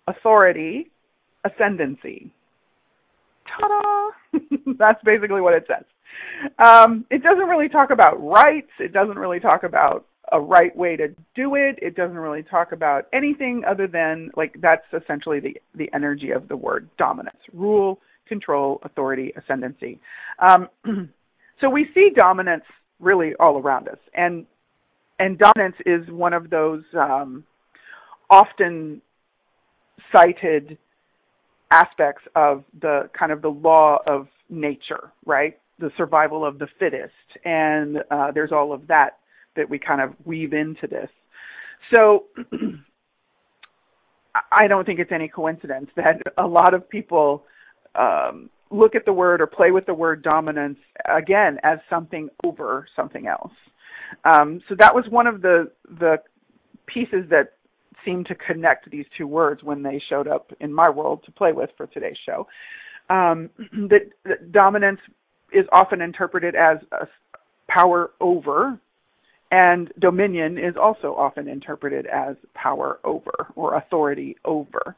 authority, 0.06 0.90
ascendancy. 1.44 2.30
Ta-da! 3.46 4.38
That's 4.78 5.02
basically 5.04 5.40
what 5.40 5.54
it 5.54 5.66
says. 5.66 5.84
Um, 6.58 7.04
it 7.10 7.22
doesn't 7.22 7.46
really 7.46 7.68
talk 7.68 7.90
about 7.90 8.22
rights. 8.22 8.70
It 8.78 8.92
doesn't 8.92 9.18
really 9.18 9.40
talk 9.40 9.62
about 9.62 10.06
a 10.32 10.40
right 10.40 10.74
way 10.76 10.96
to 10.96 11.08
do 11.34 11.54
it. 11.54 11.78
It 11.80 11.94
doesn't 11.94 12.16
really 12.16 12.42
talk 12.42 12.72
about 12.72 13.06
anything 13.12 13.62
other 13.68 13.86
than 13.86 14.30
like 14.36 14.56
that's 14.60 14.86
essentially 14.92 15.40
the 15.40 15.56
the 15.74 15.90
energy 15.94 16.30
of 16.30 16.48
the 16.48 16.56
word 16.56 16.88
dominance, 16.98 17.36
rule, 17.52 17.98
control, 18.26 18.80
authority, 18.84 19.32
ascendancy. 19.36 20.00
Um, 20.38 20.68
so 21.60 21.68
we 21.68 21.88
see 21.94 22.10
dominance 22.14 22.64
really 22.98 23.34
all 23.38 23.58
around 23.58 23.88
us, 23.88 23.98
and 24.14 24.46
and 25.18 25.38
dominance 25.38 25.76
is 25.86 26.08
one 26.08 26.32
of 26.32 26.50
those 26.50 26.82
um, 26.98 27.44
often 28.30 29.02
cited 30.12 30.78
aspects 31.70 32.22
of 32.36 32.64
the 32.80 33.08
kind 33.18 33.32
of 33.32 33.42
the 33.42 33.48
law 33.48 33.98
of 34.06 34.28
nature, 34.50 35.12
right? 35.24 35.58
The 35.78 35.90
survival 35.96 36.44
of 36.44 36.58
the 36.58 36.68
fittest, 36.78 37.12
and 37.44 37.98
uh, 38.10 38.30
there's 38.32 38.52
all 38.52 38.72
of 38.72 38.86
that 38.88 39.18
that 39.56 39.68
we 39.68 39.78
kind 39.78 40.00
of 40.00 40.14
weave 40.24 40.52
into 40.52 40.86
this. 40.86 41.08
So 41.94 42.24
I 44.52 44.66
don't 44.66 44.84
think 44.86 44.98
it's 44.98 45.12
any 45.12 45.28
coincidence 45.28 45.90
that 45.96 46.22
a 46.38 46.46
lot 46.46 46.74
of 46.74 46.88
people 46.88 47.44
um, 47.94 48.50
look 48.70 48.94
at 48.94 49.04
the 49.04 49.12
word 49.12 49.40
or 49.40 49.46
play 49.46 49.70
with 49.70 49.86
the 49.86 49.94
word 49.94 50.22
dominance 50.22 50.78
again 51.04 51.58
as 51.62 51.78
something 51.90 52.28
over 52.44 52.86
something 52.96 53.26
else. 53.26 53.52
Um, 54.24 54.60
so 54.68 54.74
that 54.78 54.94
was 54.94 55.04
one 55.08 55.26
of 55.26 55.42
the 55.42 55.70
the 55.98 56.18
pieces 56.86 57.24
that 57.30 57.54
seemed 58.04 58.26
to 58.26 58.34
connect 58.34 58.90
these 58.90 59.06
two 59.16 59.26
words 59.26 59.62
when 59.62 59.82
they 59.82 60.02
showed 60.08 60.28
up 60.28 60.50
in 60.60 60.72
my 60.72 60.88
world 60.88 61.22
to 61.24 61.32
play 61.32 61.52
with 61.52 61.70
for 61.76 61.86
today's 61.86 62.16
show. 62.24 62.46
Um, 63.10 63.50
that, 63.88 64.10
that 64.24 64.52
dominance 64.52 65.00
is 65.52 65.66
often 65.72 66.00
interpreted 66.00 66.54
as 66.54 66.78
a 66.92 67.06
power 67.68 68.10
over, 68.20 68.78
and 69.50 69.92
dominion 69.98 70.58
is 70.58 70.74
also 70.80 71.14
often 71.14 71.48
interpreted 71.48 72.06
as 72.06 72.36
power 72.54 73.00
over 73.04 73.32
or 73.54 73.76
authority 73.76 74.36
over. 74.44 74.96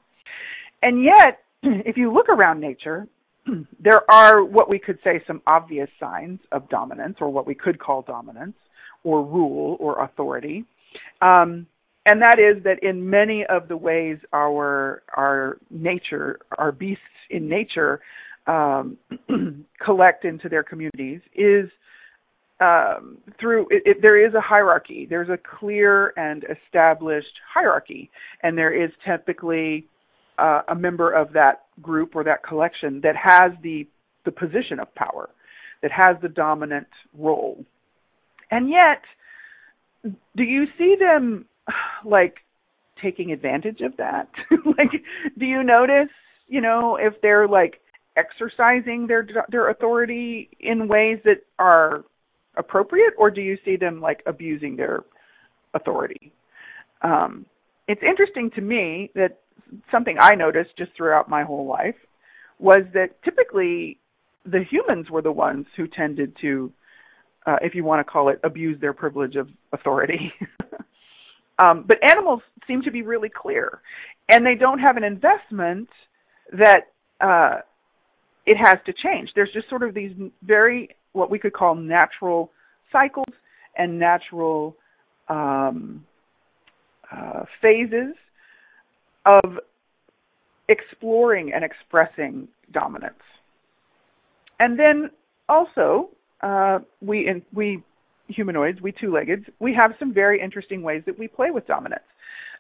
And 0.83 1.03
yet, 1.03 1.41
if 1.63 1.97
you 1.97 2.13
look 2.13 2.29
around 2.29 2.61
nature, 2.61 3.09
there 3.81 4.09
are 4.11 4.45
what 4.45 4.69
we 4.69 4.79
could 4.79 4.99
say 5.03 5.23
some 5.27 5.43
obvious 5.47 5.89
signs 5.99 6.41
of 6.53 6.69
dominance, 6.69 7.17
or 7.21 7.31
what 7.31 7.47
we 7.47 7.55
could 7.55 7.79
call 7.79 8.03
dominance, 8.03 8.57
or 9.03 9.25
rule, 9.25 9.77
or 9.81 10.05
authority. 10.05 10.65
Um, 11.21 11.67
and 12.07 12.21
that 12.21 12.39
is 12.39 12.63
that 12.65 12.83
in 12.83 13.09
many 13.09 13.45
of 13.47 13.69
the 13.69 13.77
ways 13.77 14.19
our 14.33 15.03
our 15.17 15.59
nature, 15.71 16.39
our 16.59 16.73
beasts 16.73 17.03
in 17.31 17.49
nature, 17.49 18.01
um, 18.47 18.99
collect 19.85 20.25
into 20.25 20.49
their 20.49 20.63
communities 20.63 21.21
is 21.35 21.71
um, 22.61 23.19
through 23.41 23.67
it, 23.71 23.83
it, 23.87 23.97
there 24.03 24.25
is 24.25 24.35
a 24.35 24.41
hierarchy. 24.41 25.07
There's 25.09 25.31
a 25.31 25.39
clear 25.59 26.13
and 26.17 26.45
established 26.45 27.41
hierarchy, 27.53 28.11
and 28.43 28.57
there 28.57 28.73
is 28.73 28.91
typically 29.07 29.87
uh, 30.39 30.63
a 30.69 30.75
member 30.75 31.11
of 31.11 31.33
that 31.33 31.65
group 31.81 32.15
or 32.15 32.25
that 32.25 32.43
collection 32.43 33.01
that 33.03 33.17
has 33.17 33.53
the 33.63 33.87
the 34.25 34.31
position 34.31 34.79
of 34.79 34.95
power, 34.95 35.31
that 35.83 35.91
has 35.91 36.17
the 36.23 36.29
dominant 36.29 36.87
role, 37.19 37.65
and 38.51 38.69
yet, 38.69 39.03
do 40.37 40.43
you 40.43 40.67
see 40.79 40.97
them 40.99 41.47
like 42.05 42.37
taking 43.03 43.33
advantage 43.33 43.81
of 43.81 43.97
that? 43.97 44.29
like, 44.67 44.91
do 45.39 45.47
you 45.47 45.63
notice, 45.63 46.11
you 46.47 46.61
know, 46.61 46.97
if 46.97 47.15
they're 47.23 47.49
like 47.49 47.81
exercising 48.17 49.07
their 49.07 49.27
their 49.51 49.71
authority 49.71 50.49
in 50.61 50.89
ways 50.89 51.19
that 51.25 51.43
are 51.59 52.05
appropriate, 52.57 53.13
or 53.19 53.31
do 53.31 53.41
you 53.41 53.59
see 53.65 53.77
them 53.77 54.01
like 54.01 54.23
abusing 54.27 54.77
their 54.77 55.05
authority? 55.75 56.33
Um, 57.03 57.47
it's 57.89 58.03
interesting 58.03 58.51
to 58.55 58.61
me 58.61 59.11
that 59.15 59.41
something 59.91 60.17
I 60.21 60.35
noticed 60.35 60.71
just 60.79 60.93
throughout 60.97 61.29
my 61.29 61.43
whole 61.43 61.67
life 61.67 61.97
was 62.59 62.83
that 62.95 63.23
typically 63.25 63.99
the 64.47 64.65
humans 64.71 65.11
were 65.11 65.23
the 65.23 65.33
ones 65.33 65.67
who 65.77 65.87
tended 65.89 66.37
to, 66.41 66.73
uh, 67.47 67.57
if 67.63 67.75
you 67.75 67.85
want 67.85 68.07
to 68.07 68.11
call 68.11 68.29
it, 68.29 68.41
abuse 68.45 68.81
their 68.81 68.93
privilege 68.93 69.37
of 69.37 69.49
authority. 69.73 70.33
Um, 71.59 71.85
but 71.87 72.03
animals 72.03 72.41
seem 72.67 72.83
to 72.83 72.91
be 72.91 73.03
really 73.03 73.29
clear, 73.29 73.81
and 74.29 74.45
they 74.45 74.55
don't 74.55 74.79
have 74.79 74.97
an 74.97 75.05
investment 75.05 75.89
that 76.53 76.93
uh, 77.21 77.59
it 78.47 78.57
has 78.57 78.79
to 78.87 78.93
change. 78.93 79.31
There's 79.35 79.53
just 79.53 79.69
sort 79.69 79.83
of 79.83 79.95
these 79.95 80.13
very 80.43 80.91
what 81.13 81.31
we 81.31 81.39
could 81.39 81.53
call 81.53 81.75
natural 81.75 82.51
cycles 82.91 83.33
and 83.77 83.99
natural 83.99 84.77
um, 85.29 86.05
uh, 87.11 87.45
phases 87.63 88.15
of 89.27 89.59
exploring 90.69 91.53
and 91.53 91.65
expressing 91.65 92.49
dominance. 92.73 93.15
And 94.59 94.79
then 94.79 95.11
also, 95.49 96.11
uh, 96.43 96.81
we 97.01 97.29
in, 97.29 97.43
we 97.53 97.83
humanoids, 98.29 98.81
we 98.81 98.93
two-leggeds, 98.93 99.45
we 99.59 99.75
have 99.75 99.93
some 99.99 100.13
very 100.13 100.41
interesting 100.41 100.83
ways 100.83 101.03
that 101.07 101.19
we 101.19 101.29
play 101.29 101.51
with 101.51 101.67
dominance. 101.67 102.05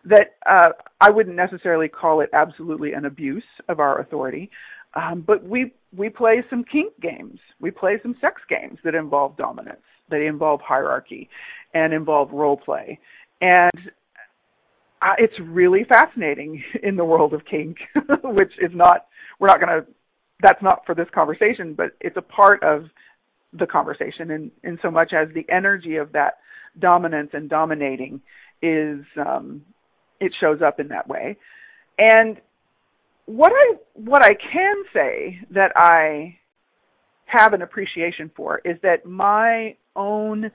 That 0.04 0.36
uh, 0.46 0.70
I 1.00 1.10
wouldn't 1.10 1.36
necessarily 1.36 1.88
call 1.88 2.20
it 2.20 2.28
absolutely 2.34 2.92
an 2.92 3.06
abuse 3.06 3.44
of 3.68 3.80
our 3.80 4.00
authority, 4.00 4.50
um, 4.94 5.24
but 5.26 5.42
we 5.42 5.72
we 5.96 6.10
play 6.10 6.44
some 6.50 6.62
kink 6.62 6.92
games. 7.00 7.38
We 7.58 7.70
play 7.70 7.98
some 8.02 8.14
sex 8.20 8.42
games 8.48 8.78
that 8.84 8.94
involve 8.94 9.36
dominance, 9.38 9.80
that 10.10 10.20
involve 10.20 10.60
hierarchy, 10.60 11.30
and 11.72 11.94
involve 11.94 12.32
role 12.32 12.58
play. 12.58 12.98
And 13.40 13.90
uh, 15.00 15.14
it's 15.18 15.34
really 15.40 15.84
fascinating 15.84 16.62
in 16.82 16.96
the 16.96 17.04
world 17.04 17.32
of 17.32 17.42
kink, 17.50 17.78
which 18.24 18.52
is 18.60 18.72
not 18.74 19.06
we're 19.40 19.48
not 19.48 19.60
going 19.60 19.80
to 19.80 19.86
that's 20.42 20.62
not 20.62 20.84
for 20.84 20.94
this 20.94 21.08
conversation, 21.14 21.74
but 21.74 21.92
it's 22.00 22.16
a 22.16 22.22
part 22.22 22.62
of 22.62 22.86
the 23.58 23.66
conversation 23.66 24.30
in, 24.30 24.50
in 24.62 24.78
so 24.82 24.90
much 24.90 25.12
as 25.12 25.28
the 25.34 25.46
energy 25.48 25.96
of 25.96 26.12
that 26.12 26.38
dominance 26.78 27.30
and 27.32 27.48
dominating 27.48 28.20
is 28.62 29.04
um, 29.16 29.62
it 30.20 30.32
shows 30.40 30.60
up 30.62 30.80
in 30.80 30.88
that 30.88 31.08
way. 31.08 31.36
And 31.98 32.40
what 33.26 33.52
I 33.54 33.74
what 33.94 34.22
I 34.22 34.34
can 34.34 34.76
say 34.92 35.40
that 35.50 35.72
I 35.76 36.36
have 37.26 37.52
an 37.52 37.62
appreciation 37.62 38.30
for 38.36 38.60
is 38.64 38.76
that 38.82 39.06
my 39.06 39.76
own 39.96 40.50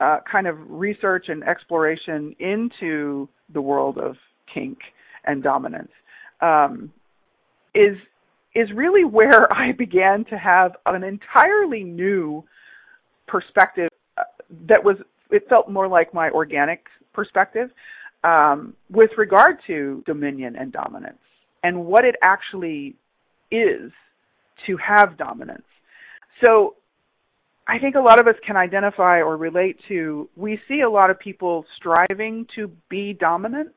uh, 0.00 0.18
kind 0.30 0.46
of 0.46 0.56
research 0.68 1.26
and 1.28 1.44
exploration 1.44 2.34
into 2.38 3.28
the 3.52 3.60
world 3.60 3.98
of 3.98 4.16
kink 4.52 4.78
and 5.24 5.42
dominance 5.42 5.92
um, 6.40 6.92
is 7.74 7.96
is 8.54 8.68
really 8.74 9.04
where 9.04 9.52
I 9.52 9.72
began 9.72 10.24
to 10.26 10.38
have 10.38 10.72
an 10.86 11.04
entirely 11.04 11.84
new 11.84 12.44
perspective 13.26 13.88
uh, 14.18 14.22
that 14.68 14.82
was 14.82 14.96
it 15.30 15.48
felt 15.48 15.70
more 15.70 15.86
like 15.86 16.12
my 16.12 16.28
organic 16.30 16.86
perspective 17.12 17.70
um, 18.24 18.74
with 18.90 19.10
regard 19.16 19.58
to 19.66 20.02
dominion 20.06 20.56
and 20.56 20.72
dominance 20.72 21.18
and 21.62 21.86
what 21.86 22.04
it 22.04 22.16
actually 22.22 22.96
is 23.50 23.92
to 24.66 24.76
have 24.76 25.16
dominance. 25.16 25.62
So 26.44 26.74
I 27.68 27.78
think 27.78 27.94
a 27.94 28.00
lot 28.00 28.18
of 28.18 28.26
us 28.26 28.34
can 28.46 28.56
identify 28.56 29.20
or 29.20 29.36
relate 29.36 29.76
to 29.88 30.28
we 30.36 30.58
see 30.66 30.80
a 30.80 30.90
lot 30.90 31.10
of 31.10 31.18
people 31.18 31.64
striving 31.76 32.46
to 32.56 32.70
be 32.88 33.12
dominant, 33.12 33.74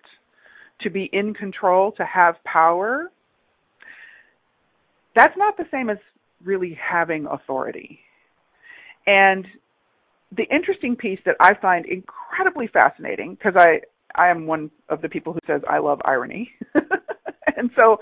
to 0.82 0.90
be 0.90 1.10
in 1.14 1.34
control, 1.34 1.92
to 1.94 2.06
have 2.06 2.36
power. 2.44 3.12
That's 5.16 5.38
not 5.38 5.58
the 5.58 5.66
same 5.72 5.90
as 5.90 5.98
really 6.44 6.78
having 6.82 7.26
authority. 7.28 8.00
And 9.06 9.46
the 10.36 10.44
interesting 10.54 10.96
piece 10.96 11.20
that 11.26 11.36
I 11.40 11.54
find 11.54 11.86
incredibly 11.86 12.68
fascinating 12.68 13.36
because 13.36 13.54
I 13.56 13.82
I 14.16 14.30
am 14.30 14.46
one 14.46 14.70
of 14.90 15.02
the 15.02 15.10
people 15.10 15.34
who 15.34 15.40
says 15.48 15.62
I 15.68 15.80
love 15.80 16.00
irony. 16.06 16.52
and 17.58 17.72
so 17.80 17.98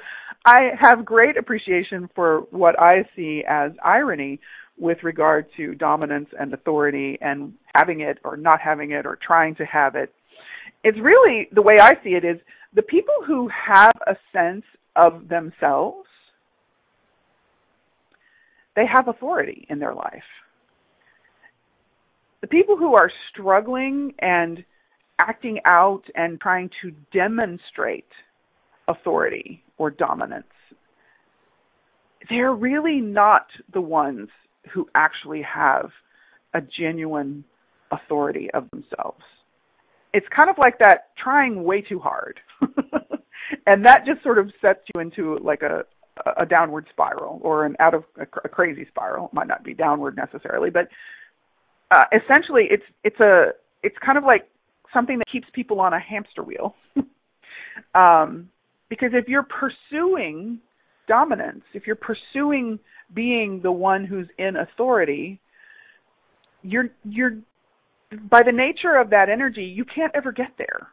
I 0.45 0.71
have 0.79 1.05
great 1.05 1.37
appreciation 1.37 2.09
for 2.15 2.41
what 2.51 2.79
I 2.79 3.05
see 3.15 3.43
as 3.47 3.71
irony 3.83 4.39
with 4.77 4.97
regard 5.03 5.45
to 5.57 5.75
dominance 5.75 6.29
and 6.39 6.53
authority 6.53 7.17
and 7.21 7.53
having 7.75 8.01
it 8.01 8.17
or 8.23 8.35
not 8.35 8.59
having 8.59 8.91
it 8.91 9.05
or 9.05 9.17
trying 9.25 9.55
to 9.55 9.65
have 9.65 9.95
it. 9.95 10.11
It's 10.83 10.97
really 10.99 11.47
the 11.51 11.61
way 11.61 11.77
I 11.79 11.93
see 12.03 12.15
it 12.15 12.25
is 12.25 12.37
the 12.73 12.81
people 12.81 13.13
who 13.25 13.49
have 13.49 13.93
a 14.07 14.15
sense 14.33 14.63
of 14.95 15.27
themselves, 15.29 16.07
they 18.75 18.85
have 18.85 19.07
authority 19.07 19.65
in 19.69 19.79
their 19.79 19.93
life. 19.93 20.23
The 22.41 22.47
people 22.47 22.77
who 22.77 22.95
are 22.95 23.11
struggling 23.31 24.13
and 24.19 24.63
acting 25.19 25.59
out 25.65 26.03
and 26.15 26.39
trying 26.39 26.69
to 26.81 26.91
demonstrate 27.13 28.07
authority 28.87 29.63
or 29.77 29.91
dominance, 29.91 30.45
they're 32.29 32.53
really 32.53 32.99
not 32.99 33.47
the 33.73 33.81
ones 33.81 34.29
who 34.73 34.87
actually 34.95 35.41
have 35.41 35.89
a 36.53 36.61
genuine 36.61 37.43
authority 37.91 38.49
of 38.53 38.69
themselves. 38.71 39.21
It's 40.13 40.25
kind 40.35 40.49
of 40.49 40.57
like 40.57 40.79
that 40.79 41.09
trying 41.21 41.63
way 41.63 41.81
too 41.81 41.99
hard. 41.99 42.39
and 43.67 43.85
that 43.85 44.05
just 44.05 44.23
sort 44.23 44.37
of 44.37 44.51
sets 44.61 44.81
you 44.93 45.01
into 45.01 45.37
like 45.39 45.61
a 45.61 45.85
a 46.37 46.45
downward 46.45 46.85
spiral 46.91 47.39
or 47.41 47.65
an 47.65 47.75
out 47.79 47.93
of 47.93 48.03
a, 48.17 48.23
a 48.43 48.49
crazy 48.49 48.85
spiral. 48.89 49.27
It 49.27 49.33
might 49.33 49.47
not 49.47 49.63
be 49.63 49.73
downward 49.73 50.17
necessarily, 50.17 50.69
but 50.69 50.87
uh, 51.91 52.03
essentially 52.13 52.67
it's 52.69 52.83
it's 53.03 53.19
a 53.19 53.51
it's 53.83 53.95
kind 54.05 54.17
of 54.17 54.23
like 54.23 54.47
something 54.93 55.17
that 55.17 55.27
keeps 55.31 55.47
people 55.53 55.79
on 55.79 55.93
a 55.93 55.99
hamster 55.99 56.43
wheel. 56.43 56.75
um, 57.95 58.49
because 58.89 59.11
if 59.13 59.27
you're 59.27 59.47
pursuing 59.47 60.59
dominance, 61.07 61.63
if 61.73 61.87
you're 61.87 61.95
pursuing 61.95 62.77
being 63.13 63.61
the 63.63 63.71
one 63.71 64.05
who's 64.05 64.27
in 64.37 64.57
authority, 64.57 65.39
you're 66.61 66.89
you're 67.03 67.37
by 68.29 68.41
the 68.45 68.51
nature 68.51 68.95
of 68.95 69.09
that 69.11 69.29
energy, 69.29 69.63
you 69.63 69.85
can't 69.85 70.11
ever 70.13 70.31
get 70.31 70.51
there. 70.57 70.87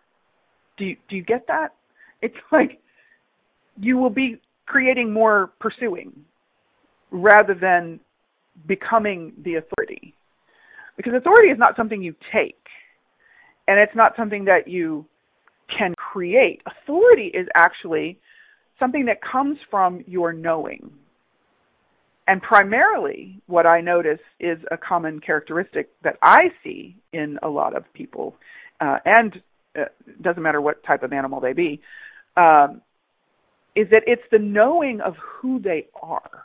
Do 0.77 0.85
you 0.85 0.97
do 1.09 1.17
you 1.17 1.23
get 1.23 1.47
that? 1.49 1.75
It's 2.23 2.37
like 2.53 2.81
you 3.81 3.97
will 3.97 4.11
be 4.11 4.41
creating 4.69 5.13
more 5.13 5.51
pursuing 5.61 6.13
rather 7.11 7.55
than 7.55 7.99
becoming 8.67 9.33
the 9.45 9.55
authority. 9.55 10.15
Because 10.97 11.15
authority 11.15 11.49
is 11.49 11.59
not 11.59 11.75
something 11.77 12.03
you 12.03 12.15
take 12.33 12.59
and 13.67 13.79
it's 13.79 13.95
not 13.95 14.15
something 14.17 14.45
that 14.45 14.69
you 14.69 15.07
can 15.77 15.95
create. 15.97 16.61
Authority 16.67 17.29
is 17.29 17.47
actually 17.55 18.19
something 18.79 19.07
that 19.07 19.19
comes 19.23 19.59
from 19.71 20.05
your 20.07 20.33
knowing. 20.33 20.91
And 22.27 22.43
primarily, 22.43 23.41
what 23.47 23.67
I 23.67 23.81
notice 23.81 24.21
is 24.39 24.59
a 24.71 24.77
common 24.77 25.19
characteristic 25.21 25.91
that 26.03 26.17
I 26.23 26.51
see 26.63 26.95
in 27.13 27.39
a 27.43 27.49
lot 27.49 27.75
of 27.75 27.85
people, 27.95 28.37
uh, 28.81 28.99
and 29.07 29.41
uh, 29.79 29.85
doesn't 30.21 30.43
matter 30.43 30.61
what 30.61 30.85
type 30.85 31.03
of 31.03 31.13
animal 31.13 31.41
they 31.41 31.55
be, 31.55 31.81
um, 32.37 32.83
is 33.79 33.89
that 33.91 34.03
it's 34.09 34.25
the 34.33 34.39
knowing 34.41 35.01
of 35.01 35.15
who 35.19 35.61
they 35.61 35.87
are. 36.03 36.43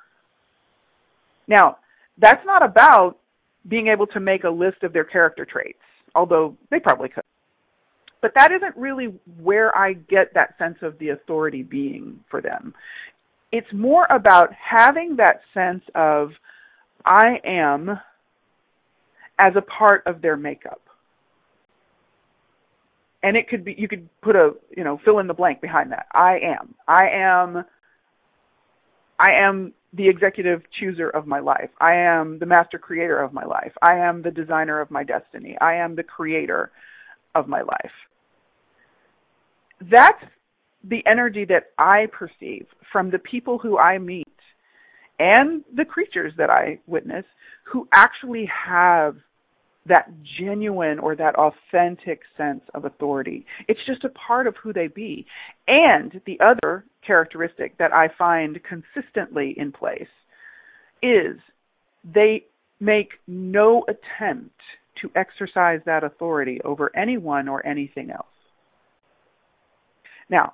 Now, 1.48 1.78
that's 2.20 2.46
not 2.46 2.64
about 2.64 3.18
being 3.68 3.88
able 3.88 4.06
to 4.06 4.20
make 4.20 4.44
a 4.44 4.50
list 4.50 4.84
of 4.84 4.94
their 4.94 5.04
character 5.04 5.44
traits, 5.44 5.80
although 6.14 6.56
they 6.70 6.80
probably 6.80 7.10
could. 7.10 7.24
But 8.22 8.36
that 8.36 8.52
isn't 8.52 8.78
really 8.78 9.16
where 9.42 9.76
I 9.76 9.94
get 9.94 10.32
that 10.36 10.56
sense 10.60 10.78
of 10.84 10.96
the 11.00 11.10
authority 11.10 11.64
being 11.64 12.20
for 12.30 12.40
them. 12.40 12.72
It's 13.52 13.74
more 13.74 14.06
about 14.12 14.50
having 14.54 15.16
that 15.16 15.42
sense 15.56 15.84
of 15.96 16.34
I 17.04 17.40
am 17.44 18.00
as 19.40 19.54
a 19.56 19.62
part 19.62 20.04
of 20.06 20.22
their 20.22 20.38
makeup. 20.38 20.82
And 23.24 23.38
it 23.38 23.48
could 23.48 23.64
be 23.64 23.76
you 23.78 23.88
could 23.88 24.08
put 24.22 24.36
a 24.36 24.52
you 24.76 24.84
know 24.84 25.00
fill 25.04 25.20
in 25.20 25.28
the 25.28 25.34
blank 25.34 25.62
behind 25.62 25.92
that. 25.92 26.08
I 26.14 26.40
am. 26.40 26.76
I 26.88 27.08
am 27.14 27.64
I 29.20 29.32
am 29.32 29.74
the 29.94 30.10
executive 30.10 30.62
chooser 30.80 31.10
of 31.10 31.26
my 31.26 31.40
life. 31.40 31.70
I 31.80 31.96
am 31.96 32.40
the 32.40 32.46
master 32.46 32.78
creator 32.78 33.22
of 33.22 33.32
my 33.32 33.46
life. 33.46 33.72
I 33.82 33.96
am 33.96 34.22
the 34.22 34.32
designer 34.32 34.82
of 34.82 34.92
my 34.92 35.04
destiny. 35.04 35.56
I 35.62 35.76
am 35.76 35.96
the 35.96 36.04
creator 36.04 36.72
of 37.36 37.48
my 37.48 37.62
life 37.62 37.92
that's 39.92 40.24
the 40.84 41.04
energy 41.06 41.46
that 41.46 41.72
I 41.78 42.08
perceive 42.12 42.68
from 42.92 43.10
the 43.10 43.20
people 43.20 43.58
who 43.58 43.78
I 43.78 43.98
meet 43.98 44.28
and 45.20 45.64
the 45.76 45.86
creatures 45.86 46.34
that 46.38 46.50
I 46.50 46.80
witness 46.88 47.26
who 47.64 47.88
actually 47.94 48.50
have 48.68 49.16
that 49.86 50.10
genuine 50.40 51.00
or 51.00 51.16
that 51.16 51.36
authentic 51.36 52.22
sense 52.38 52.62
of 52.74 52.86
authority. 52.86 53.46
It's 53.68 53.80
just 53.86 54.04
a 54.04 54.10
part 54.10 54.48
of 54.48 54.56
who 54.62 54.72
they 54.72 54.88
be. 54.88 55.26
And 55.68 56.22
the 56.26 56.40
other 56.40 56.86
characteristic 57.06 57.78
that 57.80 57.94
I 57.94 58.08
find 58.18 58.60
consistently 58.64 59.54
in 59.58 59.72
place 59.72 60.08
is 61.02 61.38
they 62.04 62.46
make 62.80 63.10
no 63.28 63.86
attempt 63.88 64.60
to 65.02 65.10
exercise 65.16 65.82
that 65.86 66.04
authority 66.04 66.62
over 66.64 66.92
anyone 66.96 67.50
or 67.50 67.66
anything 67.66 68.10
else. 68.10 68.26
Now, 70.30 70.54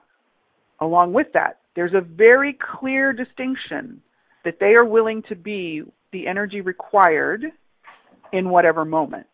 along 0.80 1.14
with 1.14 1.28
that, 1.34 1.60
there's 1.76 1.94
a 1.94 2.02
very 2.02 2.58
clear 2.80 3.14
distinction 3.14 4.02
that 4.44 4.56
they 4.60 4.74
are 4.80 4.86
willing 4.86 5.22
to 5.30 5.36
be 5.36 5.84
the 6.12 6.28
energy 6.28 6.62
required 6.62 7.44
in 8.34 8.50
whatever 8.50 8.86
moment 8.86 9.28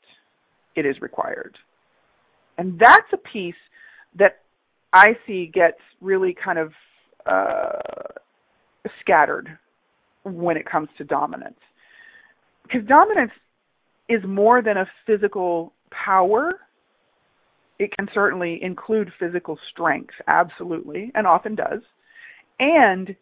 it 0.75 0.85
is 0.85 1.01
required. 1.01 1.57
And 2.57 2.79
that's 2.79 3.07
a 3.13 3.17
piece 3.17 3.55
that 4.17 4.39
I 4.93 5.17
see 5.27 5.49
gets 5.53 5.79
really 6.01 6.35
kind 6.41 6.59
of 6.59 6.71
uh, 7.25 7.79
scattered 9.01 9.57
when 10.23 10.57
it 10.57 10.65
comes 10.65 10.89
to 10.97 11.03
dominance. 11.03 11.59
Because 12.63 12.87
dominance 12.87 13.31
is 14.07 14.21
more 14.25 14.61
than 14.61 14.77
a 14.77 14.87
physical 15.05 15.73
power 15.91 16.59
it 17.79 17.95
can 17.95 18.07
certainly 18.13 18.59
include 18.61 19.11
physical 19.19 19.57
strength, 19.71 20.13
absolutely, 20.27 21.11
and 21.13 21.27
often 21.27 21.55
does. 21.55 21.81
And 22.59 23.15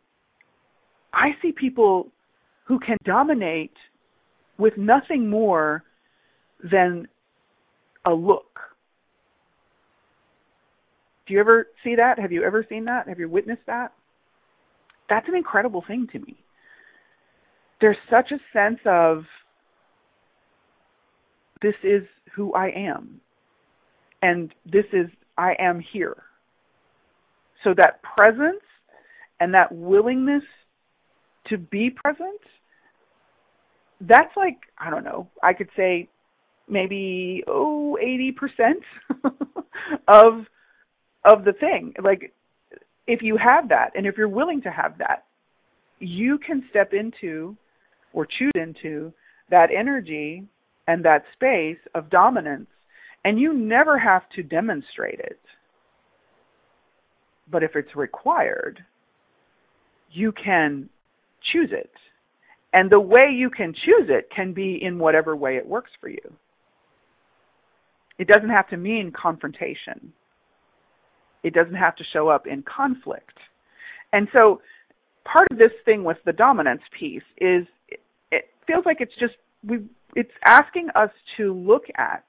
I 1.13 1.30
see 1.41 1.51
people 1.51 2.11
who 2.65 2.80
can 2.80 2.97
dominate 3.03 3.74
with 4.58 4.78
nothing 4.78 5.30
more 5.30 5.84
than 6.72 7.08
a 8.06 8.12
look. 8.14 8.60
Do 11.28 11.34
you 11.34 11.39
ever 11.39 11.68
see 11.84 11.95
that? 11.95 12.20
Have 12.20 12.32
you 12.32 12.43
ever 12.43 12.66
seen 12.68 12.86
that? 12.86 13.08
Have 13.08 13.20
you 13.20 13.30
witnessed 13.30 13.66
that? 13.68 13.93
That's 15.10 15.28
an 15.28 15.36
incredible 15.36 15.84
thing 15.88 16.08
to 16.12 16.20
me. 16.20 16.38
There's 17.82 17.97
such 18.10 18.32
a 18.32 18.39
sense 18.51 18.80
of 18.86 19.24
this 21.62 21.76
is 21.84 22.04
who 22.36 22.54
I 22.54 22.70
am 22.76 23.22
and 24.24 24.54
this 24.66 24.86
is 24.93 25.08
I 25.38 25.54
am 25.60 25.84
here. 25.91 26.24
So 27.64 27.74
that 27.78 28.01
presence 28.04 28.64
and 29.39 29.54
that 29.54 29.72
willingness 29.72 30.43
to 31.47 31.58
be 31.58 31.89
present, 31.89 32.39
that's 34.02 34.36
like, 34.36 34.58
I 34.78 34.89
don't 34.89 35.04
know, 35.04 35.28
I 35.41 35.54
could 35.54 35.70
say 35.76 36.10
maybe 36.68 37.44
oh 37.48 37.98
80% 38.04 38.34
of 40.08 40.46
of 41.26 41.46
the 41.46 41.54
thing. 41.54 41.94
Like 42.04 42.34
if 43.08 43.22
you 43.22 43.38
have 43.38 43.70
that 43.70 43.91
and 43.96 44.06
if 44.06 44.18
you're 44.18 44.28
willing 44.28 44.62
to 44.64 44.72
have 44.72 44.98
that, 45.00 45.26
you 46.00 46.38
can 46.38 46.64
step 46.70 46.94
into 46.94 47.56
or 48.14 48.26
choose 48.26 48.52
into 48.56 49.14
that 49.50 49.70
energy 49.78 50.44
and 50.88 51.04
that 51.06 51.24
space 51.34 51.78
of 51.96 52.10
dominance 52.10 52.68
and 53.26 53.39
you 53.39 53.54
never 53.54 53.98
have 53.98 54.24
to 54.36 54.44
demonstrate 54.44 55.20
it. 55.20 55.39
But 57.50 57.64
if 57.64 57.76
it's 57.76 57.96
required, 57.96 58.80
you 60.12 60.32
can 60.32 60.89
choose 61.52 61.70
it. 61.72 61.91
And 62.74 62.89
the 62.89 62.99
way 62.99 63.30
you 63.32 63.49
can 63.49 63.74
choose 63.74 64.09
it 64.09 64.30
can 64.36 64.51
be 64.51 64.80
in 64.82 64.97
whatever 64.97 65.36
way 65.36 65.57
it 65.57 65.67
works 65.67 65.91
for 66.01 66.09
you. 66.09 66.34
It 68.17 68.28
doesn't 68.28 68.49
have 68.49 68.67
to 68.69 68.78
mean 68.78 69.11
confrontation. 69.11 70.11
It 71.43 71.53
doesn't 71.53 71.76
have 71.76 71.95
to 71.97 72.03
show 72.11 72.30
up 72.30 72.47
in 72.47 72.63
conflict. 72.63 73.38
And 74.11 74.28
so 74.34 74.61
part 75.26 75.47
of 75.51 75.57
this 75.57 75.71
thing 75.86 76.03
with 76.03 76.17
the 76.26 76.34
dominance 76.34 76.82
piece 76.97 77.24
is 77.38 77.65
it, 77.88 77.99
it 78.32 78.45
feels 78.65 78.86
like 78.86 78.97
it's 78.99 79.13
just 79.19 79.34
we 79.65 79.80
it's 80.15 80.32
asking 80.45 80.89
us 80.95 81.09
to 81.38 81.53
look 81.53 81.84
at 81.97 82.24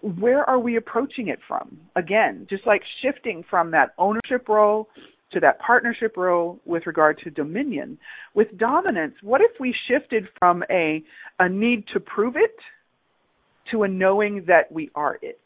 where 0.00 0.48
are 0.48 0.58
we 0.58 0.76
approaching 0.76 1.28
it 1.28 1.40
from? 1.48 1.78
Again, 1.96 2.46
just 2.48 2.66
like 2.66 2.82
shifting 3.02 3.44
from 3.48 3.70
that 3.72 3.94
ownership 3.98 4.48
role 4.48 4.88
to 5.36 5.40
that 5.40 5.60
partnership 5.60 6.16
role 6.16 6.58
with 6.64 6.86
regard 6.86 7.18
to 7.22 7.28
dominion. 7.28 7.98
With 8.34 8.56
dominance, 8.56 9.12
what 9.22 9.42
if 9.42 9.50
we 9.60 9.74
shifted 9.86 10.24
from 10.38 10.64
a 10.70 11.04
a 11.38 11.46
need 11.46 11.84
to 11.92 12.00
prove 12.00 12.36
it 12.36 12.56
to 13.70 13.82
a 13.82 13.88
knowing 13.88 14.44
that 14.46 14.72
we 14.72 14.90
are 14.94 15.18
it? 15.20 15.38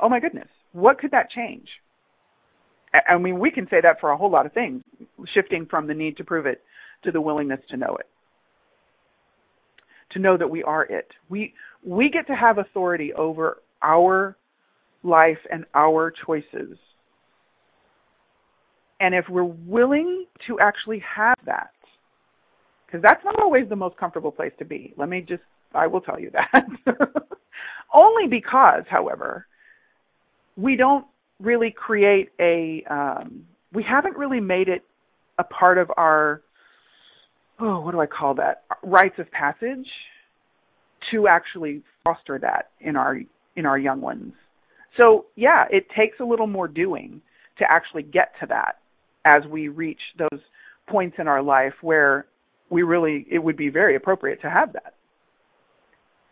Oh 0.00 0.08
my 0.08 0.20
goodness, 0.20 0.48
what 0.72 0.98
could 0.98 1.10
that 1.10 1.30
change? 1.30 1.68
I 3.06 3.18
mean, 3.18 3.38
we 3.38 3.50
can 3.50 3.66
say 3.68 3.82
that 3.82 4.00
for 4.00 4.10
a 4.10 4.16
whole 4.16 4.30
lot 4.30 4.46
of 4.46 4.54
things, 4.54 4.82
shifting 5.34 5.66
from 5.66 5.86
the 5.86 5.92
need 5.92 6.16
to 6.16 6.24
prove 6.24 6.46
it 6.46 6.62
to 7.04 7.12
the 7.12 7.20
willingness 7.20 7.60
to 7.68 7.76
know 7.76 7.98
it. 8.00 8.06
To 10.12 10.18
know 10.18 10.38
that 10.38 10.48
we 10.48 10.62
are 10.62 10.84
it. 10.84 11.08
We 11.28 11.52
we 11.84 12.08
get 12.08 12.26
to 12.28 12.34
have 12.34 12.56
authority 12.56 13.12
over 13.12 13.58
our 13.82 14.38
life 15.02 15.38
and 15.52 15.66
our 15.74 16.10
choices. 16.24 16.78
And 19.00 19.14
if 19.14 19.26
we're 19.28 19.44
willing 19.44 20.26
to 20.46 20.58
actually 20.60 21.02
have 21.16 21.38
that, 21.46 21.70
because 22.86 23.02
that's 23.02 23.24
not 23.24 23.38
always 23.40 23.68
the 23.68 23.76
most 23.76 23.96
comfortable 23.96 24.32
place 24.32 24.52
to 24.58 24.64
be. 24.64 24.94
Let 24.96 25.08
me 25.08 25.20
just, 25.20 25.42
I 25.74 25.86
will 25.86 26.00
tell 26.00 26.18
you 26.18 26.30
that. 26.32 26.64
Only 27.94 28.26
because, 28.28 28.84
however, 28.88 29.46
we 30.56 30.76
don't 30.76 31.06
really 31.38 31.70
create 31.70 32.30
a, 32.40 32.82
um, 32.90 33.44
we 33.72 33.84
haven't 33.88 34.16
really 34.16 34.40
made 34.40 34.68
it 34.68 34.82
a 35.38 35.44
part 35.44 35.78
of 35.78 35.90
our, 35.96 36.42
oh, 37.60 37.80
what 37.80 37.92
do 37.92 38.00
I 38.00 38.06
call 38.06 38.34
that? 38.34 38.64
Rites 38.82 39.18
of 39.18 39.30
passage 39.30 39.86
to 41.12 41.28
actually 41.28 41.82
foster 42.04 42.38
that 42.40 42.70
in 42.80 42.96
our 42.96 43.20
in 43.56 43.66
our 43.66 43.78
young 43.78 44.00
ones. 44.00 44.32
So 44.96 45.26
yeah, 45.36 45.64
it 45.70 45.86
takes 45.96 46.20
a 46.20 46.24
little 46.24 46.46
more 46.46 46.68
doing 46.68 47.20
to 47.58 47.64
actually 47.68 48.02
get 48.02 48.32
to 48.40 48.46
that 48.46 48.78
as 49.24 49.42
we 49.50 49.68
reach 49.68 50.00
those 50.18 50.40
points 50.88 51.16
in 51.18 51.28
our 51.28 51.42
life 51.42 51.74
where 51.82 52.26
we 52.70 52.82
really 52.82 53.26
it 53.30 53.38
would 53.38 53.56
be 53.56 53.68
very 53.68 53.96
appropriate 53.96 54.40
to 54.42 54.50
have 54.50 54.72
that. 54.72 54.94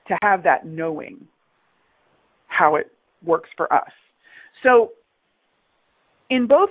To 0.09 0.17
have 0.23 0.45
that 0.45 0.67
knowing 0.67 1.27
how 2.47 2.77
it 2.77 2.93
works 3.25 3.51
for 3.57 3.73
us. 3.73 3.91
So 4.63 4.93
in 6.31 6.47
both 6.47 6.71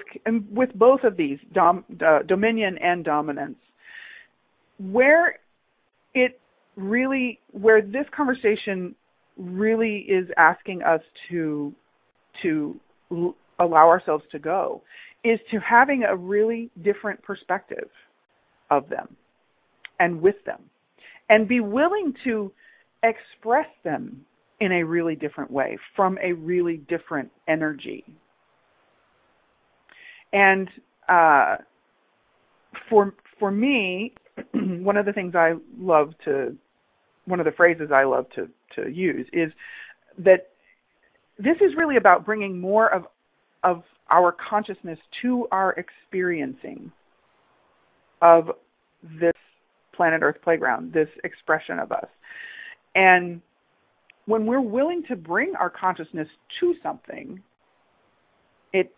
with 0.52 0.70
both 0.76 1.04
of 1.04 1.18
these 1.18 1.40
dom, 1.54 1.86
uh, 2.06 2.20
dominion 2.28 2.78
and 2.82 3.04
dominance 3.04 3.58
where 4.80 5.40
it 6.14 6.40
really 6.76 7.40
where 7.52 7.82
this 7.82 8.06
conversation 8.16 8.96
really 9.38 10.06
is 10.10 10.28
asking 10.38 10.82
us 10.82 11.02
to 11.30 11.74
to 12.42 12.76
l- 13.12 13.36
allow 13.60 13.88
ourselves 13.88 14.24
to 14.32 14.40
go 14.40 14.82
is 15.26 15.40
to 15.50 15.60
having 15.60 16.04
a 16.04 16.16
really 16.16 16.70
different 16.84 17.22
perspective 17.24 17.90
of 18.70 18.88
them 18.90 19.16
and 20.00 20.22
with 20.22 20.36
them 20.46 20.62
and 21.30 21.48
be 21.48 21.60
willing 21.60 22.14
to 22.24 22.52
express 23.02 23.68
them 23.84 24.24
in 24.60 24.72
a 24.72 24.84
really 24.84 25.16
different 25.16 25.50
way 25.50 25.78
from 25.96 26.18
a 26.24 26.32
really 26.34 26.78
different 26.88 27.30
energy. 27.48 28.04
And 30.32 30.70
uh, 31.10 31.56
for 32.90 33.16
for 33.40 33.50
me 33.50 34.14
one 34.54 34.96
of 34.96 35.08
the 35.08 35.14
things 35.14 35.34
I 35.34 35.54
love 35.80 36.14
to 36.26 36.56
one 37.26 37.40
of 37.40 37.46
the 37.46 37.52
phrases 37.52 37.90
I 37.92 38.04
love 38.04 38.28
to 38.36 38.48
to 38.76 38.92
use 38.92 39.28
is 39.34 39.52
that 40.20 40.50
this 41.40 41.58
is 41.62 41.76
really 41.76 41.98
about 41.98 42.26
bringing 42.26 42.60
more 42.60 42.94
of 42.94 43.06
of 43.64 43.84
our 44.12 44.36
consciousness 44.50 45.00
to 45.22 45.48
our 45.52 45.74
experiencing 45.74 46.92
of 48.22 48.52
this 49.20 49.34
planet 49.96 50.22
Earth 50.22 50.38
playground, 50.44 50.94
this 50.94 51.10
expression 51.24 51.80
of 51.80 51.92
us. 51.92 52.08
And 52.96 53.42
when 54.26 54.46
we're 54.46 54.62
willing 54.62 55.04
to 55.10 55.16
bring 55.16 55.54
our 55.60 55.70
consciousness 55.70 56.28
to 56.60 56.74
something, 56.82 57.42
it 58.74 58.94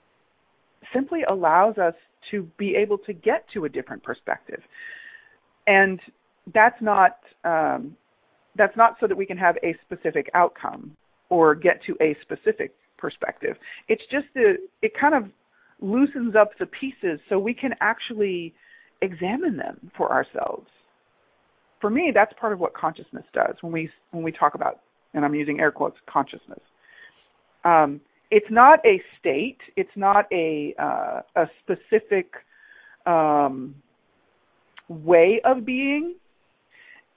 simply 0.93 1.23
allows 1.29 1.77
us 1.77 1.93
to 2.31 2.49
be 2.57 2.75
able 2.75 2.97
to 2.99 3.13
get 3.13 3.45
to 3.53 3.65
a 3.65 3.69
different 3.69 4.03
perspective. 4.03 4.61
And 5.65 5.99
that's 6.53 6.81
not 6.81 7.17
um, 7.43 7.95
that's 8.55 8.75
not 8.75 8.95
so 8.99 9.07
that 9.07 9.15
we 9.15 9.25
can 9.25 9.37
have 9.37 9.55
a 9.63 9.75
specific 9.85 10.29
outcome 10.33 10.95
or 11.29 11.53
get 11.53 11.81
to 11.85 11.95
a 12.01 12.17
specific 12.21 12.73
perspective. 12.97 13.57
It's 13.87 14.03
just 14.11 14.25
the 14.33 14.55
it 14.81 14.93
kind 14.99 15.15
of 15.15 15.25
loosens 15.79 16.35
up 16.35 16.51
the 16.59 16.65
pieces 16.65 17.19
so 17.29 17.37
we 17.37 17.53
can 17.53 17.73
actually 17.81 18.53
examine 19.01 19.57
them 19.57 19.91
for 19.95 20.11
ourselves. 20.11 20.67
For 21.79 21.89
me, 21.89 22.11
that's 22.13 22.33
part 22.39 22.53
of 22.53 22.59
what 22.59 22.73
consciousness 22.73 23.25
does 23.33 23.55
when 23.61 23.71
we 23.71 23.89
when 24.11 24.23
we 24.23 24.31
talk 24.31 24.55
about 24.55 24.81
and 25.13 25.25
I'm 25.25 25.35
using 25.35 25.59
air 25.59 25.71
quotes 25.71 25.97
consciousness. 26.07 26.59
Um, 27.65 27.99
it's 28.29 28.49
not 28.49 28.79
a 28.85 29.01
state. 29.19 29.57
It's 29.75 29.89
not 29.95 30.25
a 30.31 30.73
uh, 30.79 31.21
a 31.35 31.45
specific 31.63 32.33
um, 33.05 33.75
way 34.89 35.41
of 35.43 35.65
being 35.65 36.15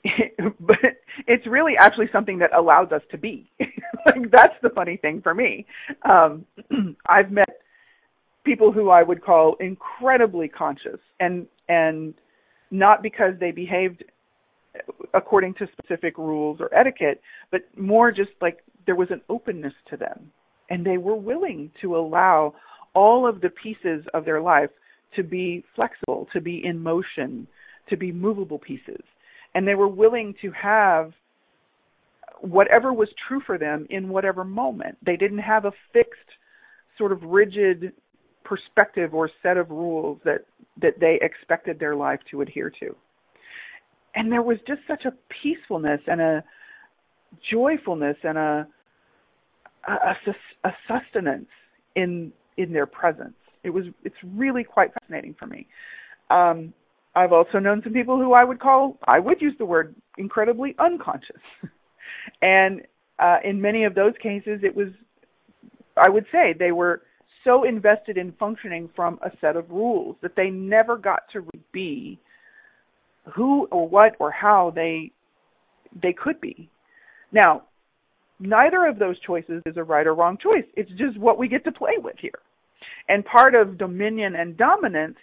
but 0.60 0.78
it's 1.26 1.46
really 1.46 1.74
actually 1.78 2.08
something 2.12 2.38
that 2.38 2.54
allows 2.54 2.92
us 2.92 3.02
to 3.10 3.18
be. 3.18 3.50
like 4.06 4.30
that's 4.30 4.54
the 4.62 4.70
funny 4.70 4.96
thing 4.96 5.20
for 5.22 5.34
me. 5.34 5.66
Um, 6.08 6.46
I've 7.06 7.30
met 7.30 7.60
people 8.44 8.72
who 8.72 8.90
I 8.90 9.02
would 9.02 9.22
call 9.22 9.56
incredibly 9.60 10.48
conscious, 10.48 11.00
and 11.18 11.46
and 11.68 12.14
not 12.70 13.02
because 13.02 13.34
they 13.38 13.50
behaved 13.50 14.04
according 15.14 15.54
to 15.54 15.66
specific 15.72 16.16
rules 16.16 16.60
or 16.60 16.72
etiquette, 16.74 17.20
but 17.50 17.62
more 17.76 18.12
just 18.12 18.30
like 18.40 18.60
there 18.86 18.96
was 18.96 19.08
an 19.10 19.20
openness 19.28 19.74
to 19.90 19.96
them, 19.96 20.30
and 20.70 20.84
they 20.84 20.96
were 20.96 21.16
willing 21.16 21.70
to 21.82 21.96
allow 21.96 22.54
all 22.94 23.26
of 23.26 23.40
the 23.40 23.50
pieces 23.50 24.04
of 24.14 24.24
their 24.24 24.40
life 24.40 24.70
to 25.14 25.22
be 25.22 25.64
flexible, 25.74 26.28
to 26.32 26.40
be 26.40 26.64
in 26.64 26.80
motion, 26.80 27.46
to 27.88 27.96
be 27.96 28.12
movable 28.12 28.58
pieces 28.58 29.02
and 29.54 29.66
they 29.66 29.74
were 29.74 29.88
willing 29.88 30.34
to 30.42 30.50
have 30.52 31.12
whatever 32.40 32.92
was 32.92 33.08
true 33.28 33.40
for 33.44 33.58
them 33.58 33.86
in 33.90 34.08
whatever 34.08 34.44
moment. 34.44 34.96
They 35.04 35.16
didn't 35.16 35.38
have 35.38 35.64
a 35.64 35.72
fixed 35.92 36.20
sort 36.96 37.12
of 37.12 37.22
rigid 37.22 37.92
perspective 38.44 39.14
or 39.14 39.30
set 39.42 39.56
of 39.56 39.70
rules 39.70 40.18
that 40.24 40.44
that 40.80 40.94
they 40.98 41.18
expected 41.20 41.78
their 41.78 41.94
life 41.94 42.20
to 42.30 42.40
adhere 42.40 42.70
to. 42.80 42.94
And 44.14 44.32
there 44.32 44.42
was 44.42 44.56
just 44.66 44.80
such 44.88 45.04
a 45.04 45.12
peacefulness 45.42 46.00
and 46.06 46.20
a 46.20 46.44
joyfulness 47.52 48.16
and 48.22 48.38
a 48.38 48.66
a, 49.88 50.14
a 50.64 50.70
sustenance 50.88 51.48
in 51.96 52.32
in 52.56 52.72
their 52.72 52.86
presence. 52.86 53.34
It 53.62 53.70
was 53.70 53.84
it's 54.04 54.16
really 54.24 54.64
quite 54.64 54.90
fascinating 54.94 55.34
for 55.38 55.46
me. 55.46 55.66
Um, 56.30 56.72
I've 57.14 57.32
also 57.32 57.58
known 57.58 57.80
some 57.82 57.92
people 57.92 58.18
who 58.18 58.32
I 58.32 58.44
would 58.44 58.60
call, 58.60 58.98
I 59.06 59.18
would 59.18 59.40
use 59.40 59.54
the 59.58 59.64
word 59.64 59.94
incredibly 60.16 60.76
unconscious. 60.78 61.40
and 62.42 62.82
uh, 63.18 63.38
in 63.44 63.60
many 63.60 63.84
of 63.84 63.94
those 63.94 64.14
cases, 64.22 64.60
it 64.62 64.74
was 64.74 64.88
I 65.96 66.08
would 66.08 66.26
say 66.32 66.54
they 66.58 66.72
were 66.72 67.02
so 67.44 67.64
invested 67.64 68.16
in 68.16 68.32
functioning 68.32 68.88
from 68.94 69.18
a 69.22 69.30
set 69.40 69.56
of 69.56 69.70
rules 69.70 70.16
that 70.22 70.36
they 70.36 70.50
never 70.50 70.96
got 70.96 71.22
to 71.32 71.46
be 71.72 72.18
who 73.34 73.66
or 73.70 73.88
what 73.88 74.14
or 74.18 74.30
how 74.30 74.72
they 74.74 75.10
they 76.02 76.12
could 76.12 76.40
be. 76.40 76.70
Now, 77.32 77.64
neither 78.38 78.86
of 78.86 78.98
those 78.98 79.18
choices 79.20 79.62
is 79.66 79.76
a 79.76 79.82
right 79.82 80.06
or 80.06 80.14
wrong 80.14 80.38
choice. 80.40 80.64
It's 80.76 80.90
just 80.92 81.18
what 81.18 81.38
we 81.38 81.48
get 81.48 81.64
to 81.64 81.72
play 81.72 81.94
with 81.98 82.16
here. 82.20 82.38
And 83.08 83.24
part 83.24 83.54
of 83.54 83.78
dominion 83.78 84.36
and 84.36 84.56
dominance, 84.56 85.18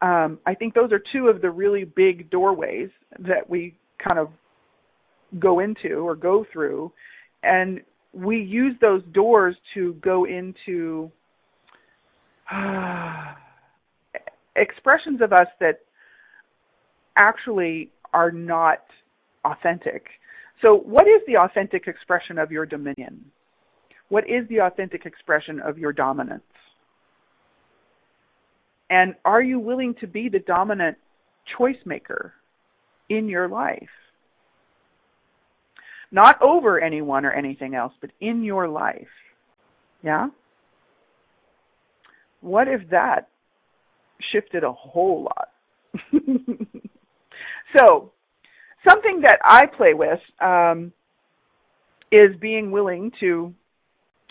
um, 0.00 0.38
I 0.46 0.54
think 0.54 0.74
those 0.74 0.92
are 0.92 1.02
two 1.12 1.28
of 1.28 1.42
the 1.42 1.50
really 1.50 1.84
big 1.84 2.30
doorways 2.30 2.90
that 3.18 3.48
we 3.48 3.76
kind 4.02 4.18
of 4.18 4.28
go 5.38 5.58
into 5.58 5.94
or 5.94 6.14
go 6.14 6.44
through. 6.52 6.92
And 7.42 7.80
we 8.12 8.38
use 8.38 8.74
those 8.80 9.02
doors 9.12 9.56
to 9.74 9.94
go 9.94 10.24
into 10.24 11.10
uh, 12.52 13.34
expressions 14.56 15.20
of 15.20 15.32
us 15.32 15.46
that 15.60 15.80
actually 17.16 17.90
are 18.12 18.30
not 18.30 18.84
authentic. 19.44 20.06
So, 20.62 20.74
what 20.74 21.06
is 21.06 21.20
the 21.26 21.36
authentic 21.36 21.86
expression 21.86 22.38
of 22.38 22.50
your 22.50 22.66
dominion? 22.66 23.24
What 24.08 24.24
is 24.24 24.48
the 24.48 24.60
authentic 24.62 25.06
expression 25.06 25.60
of 25.60 25.78
your 25.78 25.92
dominance? 25.92 26.42
And 28.90 29.14
are 29.24 29.42
you 29.42 29.58
willing 29.58 29.94
to 30.00 30.06
be 30.06 30.28
the 30.28 30.38
dominant 30.38 30.96
choice 31.56 31.76
maker 31.84 32.32
in 33.08 33.28
your 33.28 33.48
life? 33.48 33.88
Not 36.10 36.40
over 36.40 36.80
anyone 36.80 37.26
or 37.26 37.32
anything 37.32 37.74
else, 37.74 37.92
but 38.00 38.10
in 38.20 38.42
your 38.42 38.66
life. 38.68 39.08
Yeah? 40.02 40.28
What 42.40 42.68
if 42.68 42.88
that 42.90 43.28
shifted 44.32 44.64
a 44.64 44.72
whole 44.72 45.24
lot? 45.24 45.48
so, 47.76 48.12
something 48.88 49.20
that 49.22 49.38
I 49.42 49.66
play 49.66 49.92
with 49.92 50.20
um, 50.40 50.92
is 52.10 52.36
being 52.40 52.70
willing 52.70 53.12
to 53.20 53.52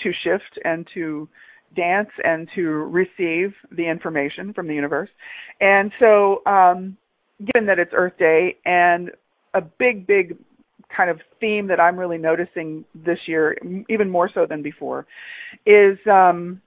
to 0.03 0.11
shift 0.23 0.59
and 0.63 0.87
to 0.93 1.27
dance 1.77 2.09
and 2.23 2.49
to 2.55 2.63
receive 2.67 3.53
the 3.71 3.87
information 3.87 4.53
from 4.53 4.67
the 4.67 4.73
universe. 4.73 5.09
And 5.61 5.91
so, 5.99 6.41
um, 6.45 6.97
given 7.53 7.67
that 7.67 7.79
it's 7.79 7.91
Earth 7.93 8.17
Day 8.17 8.57
and 8.65 9.11
a 9.53 9.61
big, 9.61 10.07
big 10.07 10.37
kind 10.95 11.09
of 11.09 11.19
theme 11.39 11.67
that 11.67 11.79
I'm 11.79 11.97
really 11.97 12.17
noticing 12.17 12.83
this 12.95 13.19
year, 13.27 13.55
even 13.89 14.09
more 14.09 14.29
so 14.33 14.45
than 14.45 14.61
before, 14.61 15.05
is 15.65 15.97
um, 16.11 16.61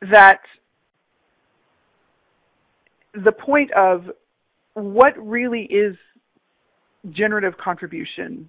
that 0.00 0.40
the 3.12 3.32
point 3.32 3.70
of 3.72 4.10
what 4.74 5.12
really 5.18 5.64
is 5.64 5.94
generative 7.10 7.54
contribution 7.58 8.48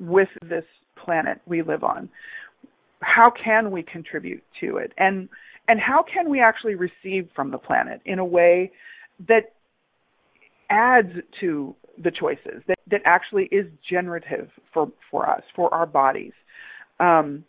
with 0.00 0.28
this 0.42 0.64
planet 1.02 1.40
we 1.46 1.62
live 1.62 1.84
on 1.84 2.08
how 3.00 3.30
can 3.30 3.70
we 3.70 3.82
contribute 3.82 4.42
to 4.60 4.78
it? 4.78 4.92
And 4.98 5.28
and 5.68 5.78
how 5.78 6.02
can 6.02 6.30
we 6.30 6.40
actually 6.40 6.74
receive 6.74 7.28
from 7.36 7.50
the 7.50 7.58
planet 7.58 8.00
in 8.06 8.18
a 8.18 8.24
way 8.24 8.72
that 9.28 9.52
adds 10.70 11.12
to 11.40 11.74
the 12.02 12.10
choices 12.10 12.62
that 12.66 12.78
that 12.90 13.02
actually 13.04 13.44
is 13.52 13.66
generative 13.88 14.48
for 14.72 14.90
for 15.10 15.28
us 15.28 15.42
for 15.54 15.72
our 15.72 15.86
bodies? 15.86 16.32
Um, 17.00 17.44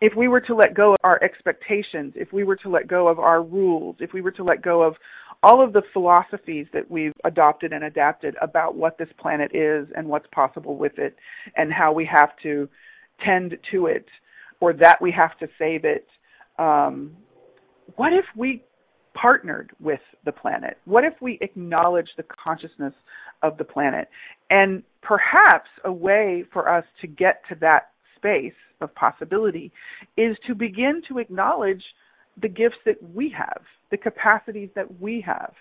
if 0.00 0.14
we 0.16 0.28
were 0.28 0.40
to 0.40 0.54
let 0.54 0.74
go 0.74 0.92
of 0.92 0.98
our 1.04 1.22
expectations 1.22 2.12
if 2.16 2.32
we 2.32 2.44
were 2.44 2.56
to 2.56 2.68
let 2.68 2.88
go 2.88 3.08
of 3.08 3.18
our 3.18 3.42
rules 3.42 3.96
if 4.00 4.12
we 4.12 4.20
were 4.20 4.32
to 4.32 4.42
let 4.42 4.60
go 4.60 4.82
of 4.82 4.94
all 5.42 5.62
of 5.62 5.72
the 5.72 5.82
philosophies 5.92 6.66
that 6.72 6.90
we've 6.90 7.12
adopted 7.24 7.72
and 7.72 7.84
adapted 7.84 8.34
about 8.40 8.76
what 8.76 8.98
this 8.98 9.08
planet 9.18 9.54
is 9.54 9.86
and 9.96 10.08
what's 10.08 10.26
possible 10.32 10.76
with 10.76 10.98
it 10.98 11.16
and 11.56 11.72
how 11.72 11.92
we 11.92 12.04
have 12.04 12.30
to 12.42 12.68
tend 13.24 13.56
to 13.70 13.86
it 13.86 14.06
or 14.64 14.72
that 14.72 15.00
we 15.02 15.10
have 15.10 15.36
to 15.38 15.46
save 15.58 15.84
it. 15.84 16.06
Um, 16.58 17.14
what 17.96 18.14
if 18.14 18.24
we 18.34 18.62
partnered 19.12 19.72
with 19.78 20.00
the 20.24 20.32
planet? 20.32 20.78
What 20.86 21.04
if 21.04 21.12
we 21.20 21.38
acknowledge 21.42 22.08
the 22.16 22.24
consciousness 22.42 22.94
of 23.42 23.58
the 23.58 23.64
planet? 23.64 24.08
And 24.48 24.82
perhaps 25.02 25.68
a 25.84 25.92
way 25.92 26.44
for 26.50 26.66
us 26.66 26.84
to 27.02 27.06
get 27.06 27.42
to 27.50 27.56
that 27.56 27.90
space 28.16 28.54
of 28.80 28.94
possibility 28.94 29.70
is 30.16 30.34
to 30.46 30.54
begin 30.54 31.02
to 31.08 31.18
acknowledge 31.18 31.82
the 32.40 32.48
gifts 32.48 32.78
that 32.86 32.96
we 33.14 33.28
have, 33.36 33.60
the 33.90 33.98
capacities 33.98 34.70
that 34.74 34.98
we 34.98 35.20
have, 35.20 35.52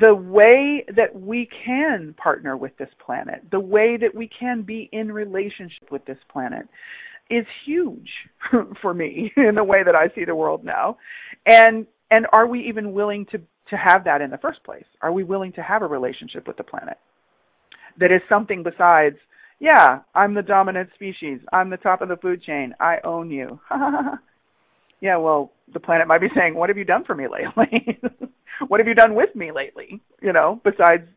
the 0.00 0.12
way 0.14 0.84
that 0.96 1.14
we 1.14 1.48
can 1.64 2.16
partner 2.18 2.56
with 2.56 2.76
this 2.78 2.90
planet, 2.98 3.42
the 3.52 3.60
way 3.60 3.96
that 3.96 4.12
we 4.12 4.28
can 4.28 4.62
be 4.62 4.88
in 4.90 5.12
relationship 5.12 5.92
with 5.92 6.04
this 6.04 6.18
planet 6.30 6.68
is 7.30 7.46
huge 7.64 8.08
for 8.82 8.94
me 8.94 9.32
in 9.36 9.54
the 9.54 9.64
way 9.64 9.82
that 9.82 9.94
I 9.94 10.08
see 10.14 10.24
the 10.24 10.34
world 10.34 10.64
now. 10.64 10.98
And 11.46 11.86
and 12.10 12.26
are 12.32 12.46
we 12.46 12.60
even 12.68 12.92
willing 12.92 13.26
to 13.26 13.38
to 13.70 13.76
have 13.76 14.04
that 14.04 14.20
in 14.20 14.30
the 14.30 14.38
first 14.38 14.62
place? 14.64 14.86
Are 15.02 15.12
we 15.12 15.24
willing 15.24 15.52
to 15.52 15.62
have 15.62 15.82
a 15.82 15.86
relationship 15.86 16.46
with 16.46 16.56
the 16.56 16.64
planet 16.64 16.96
that 17.98 18.12
is 18.12 18.20
something 18.28 18.62
besides, 18.62 19.16
yeah, 19.60 20.00
I'm 20.14 20.34
the 20.34 20.42
dominant 20.42 20.90
species. 20.94 21.40
I'm 21.52 21.70
the 21.70 21.76
top 21.76 22.00
of 22.00 22.08
the 22.08 22.16
food 22.16 22.42
chain. 22.42 22.74
I 22.80 22.98
own 23.04 23.30
you. 23.30 23.60
yeah, 25.00 25.16
well, 25.16 25.52
the 25.72 25.80
planet 25.80 26.06
might 26.06 26.20
be 26.20 26.28
saying, 26.34 26.54
"What 26.54 26.70
have 26.70 26.78
you 26.78 26.84
done 26.84 27.04
for 27.04 27.14
me 27.14 27.26
lately? 27.28 27.98
what 28.68 28.80
have 28.80 28.86
you 28.86 28.94
done 28.94 29.14
with 29.14 29.34
me 29.34 29.50
lately?" 29.52 30.00
You 30.22 30.32
know, 30.32 30.60
besides 30.64 31.08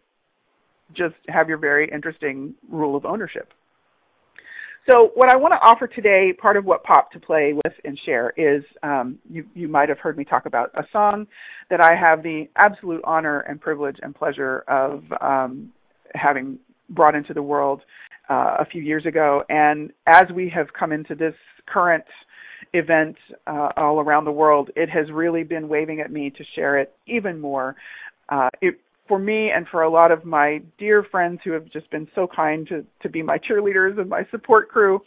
just 0.93 1.15
have 1.29 1.47
your 1.47 1.57
very 1.57 1.89
interesting 1.89 2.55
rule 2.69 2.95
of 2.95 3.05
ownership. 3.05 3.53
So 4.89 5.11
what 5.13 5.29
I 5.29 5.35
want 5.35 5.53
to 5.53 5.59
offer 5.59 5.85
today, 5.87 6.33
part 6.33 6.57
of 6.57 6.65
what 6.65 6.83
Pop 6.83 7.11
to 7.11 7.19
play 7.19 7.53
with 7.53 7.73
and 7.85 7.99
share 8.03 8.33
is 8.35 8.63
um, 8.81 9.19
you, 9.29 9.45
you 9.53 9.67
might 9.67 9.89
have 9.89 9.99
heard 9.99 10.17
me 10.17 10.23
talk 10.23 10.45
about 10.47 10.71
a 10.73 10.83
song 10.91 11.27
that 11.69 11.81
I 11.81 11.95
have 11.95 12.23
the 12.23 12.49
absolute 12.55 13.01
honor 13.03 13.41
and 13.41 13.61
privilege 13.61 13.97
and 14.01 14.15
pleasure 14.15 14.63
of 14.67 15.03
um, 15.21 15.71
having 16.15 16.57
brought 16.89 17.13
into 17.13 17.33
the 17.33 17.43
world 17.43 17.81
uh, 18.29 18.57
a 18.59 18.65
few 18.65 18.81
years 18.81 19.05
ago. 19.05 19.43
And 19.49 19.91
as 20.07 20.25
we 20.33 20.49
have 20.49 20.73
come 20.73 20.91
into 20.91 21.13
this 21.13 21.35
current 21.67 22.05
event 22.73 23.17
uh, 23.45 23.69
all 23.77 23.99
around 23.99 24.25
the 24.25 24.31
world, 24.31 24.71
it 24.75 24.89
has 24.89 25.11
really 25.11 25.43
been 25.43 25.67
waving 25.67 26.01
at 26.01 26.11
me 26.11 26.31
to 26.31 26.43
share 26.55 26.79
it 26.79 26.93
even 27.05 27.39
more. 27.39 27.75
Uh, 28.29 28.49
it 28.61 28.79
for 29.11 29.19
me 29.19 29.49
and 29.53 29.67
for 29.67 29.81
a 29.81 29.89
lot 29.89 30.09
of 30.09 30.23
my 30.23 30.61
dear 30.77 31.03
friends 31.03 31.41
who 31.43 31.51
have 31.51 31.69
just 31.69 31.91
been 31.91 32.07
so 32.15 32.29
kind 32.33 32.65
to 32.69 32.85
to 33.01 33.09
be 33.09 33.21
my 33.21 33.37
cheerleaders 33.37 33.99
and 33.99 34.09
my 34.09 34.25
support 34.31 34.69
crew, 34.69 35.01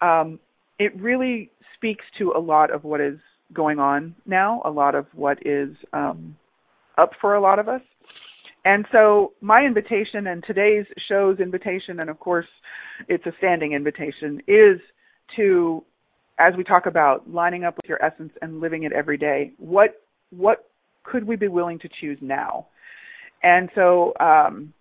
um, 0.00 0.40
it 0.80 0.92
really 1.00 1.52
speaks 1.76 2.04
to 2.18 2.32
a 2.36 2.40
lot 2.40 2.74
of 2.74 2.82
what 2.82 3.00
is 3.00 3.20
going 3.54 3.78
on 3.78 4.16
now, 4.26 4.60
a 4.64 4.70
lot 4.70 4.96
of 4.96 5.06
what 5.14 5.38
is 5.46 5.68
um, 5.92 6.34
up 6.98 7.10
for 7.20 7.36
a 7.36 7.40
lot 7.40 7.60
of 7.60 7.68
us. 7.68 7.82
And 8.64 8.84
so 8.90 9.34
my 9.40 9.60
invitation 9.60 10.26
and 10.26 10.42
today's 10.44 10.86
show's 11.08 11.38
invitation, 11.38 12.00
and 12.00 12.10
of 12.10 12.18
course 12.18 12.48
it's 13.08 13.26
a 13.26 13.32
standing 13.38 13.74
invitation, 13.74 14.42
is 14.48 14.80
to, 15.36 15.84
as 16.40 16.52
we 16.58 16.64
talk 16.64 16.86
about 16.86 17.30
lining 17.30 17.62
up 17.62 17.76
with 17.76 17.88
your 17.88 18.04
essence 18.04 18.32
and 18.42 18.58
living 18.58 18.82
it 18.82 18.92
every 18.92 19.18
day, 19.18 19.52
what 19.58 20.02
what 20.30 20.68
could 21.04 21.24
we 21.24 21.36
be 21.36 21.46
willing 21.46 21.78
to 21.78 21.88
choose 22.00 22.18
now? 22.20 22.66
And 23.46 23.70
so 23.76 24.12
um, 24.18 24.74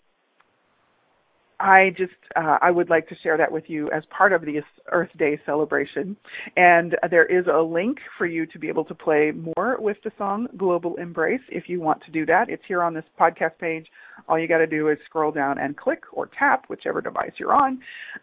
I 1.59 1.91
just 1.95 2.13
uh, 2.35 2.57
I 2.63 2.71
would 2.71 2.89
like 2.89 3.07
to 3.09 3.15
share 3.21 3.37
that 3.37 3.51
with 3.51 3.65
you 3.67 3.91
as 3.91 4.01
part 4.09 4.33
of 4.33 4.41
the 4.41 4.59
Earth 4.91 5.11
Day 5.19 5.39
celebration. 5.45 6.17
And 6.57 6.95
there 7.11 7.27
is 7.27 7.45
a 7.45 7.61
link 7.61 7.99
for 8.17 8.25
you 8.25 8.47
to 8.47 8.57
be 8.57 8.67
able 8.67 8.83
to 8.85 8.95
play 8.95 9.31
more 9.55 9.77
with 9.79 9.97
the 10.03 10.11
song 10.17 10.47
Global 10.57 10.95
Embrace 10.95 11.41
if 11.49 11.69
you 11.69 11.79
want 11.79 12.03
to 12.05 12.11
do 12.11 12.25
that. 12.25 12.49
It's 12.49 12.63
here 12.67 12.81
on 12.81 12.95
this 12.95 13.03
podcast 13.19 13.59
page. 13.59 13.85
All 14.27 14.39
you 14.39 14.47
got 14.47 14.57
to 14.57 14.67
do 14.67 14.89
is 14.89 14.97
scroll 15.05 15.31
down 15.31 15.59
and 15.59 15.77
click 15.77 16.01
or 16.11 16.27
tap 16.39 16.65
whichever 16.67 17.01
device 17.01 17.33
you're 17.37 17.53
on. 17.53 17.79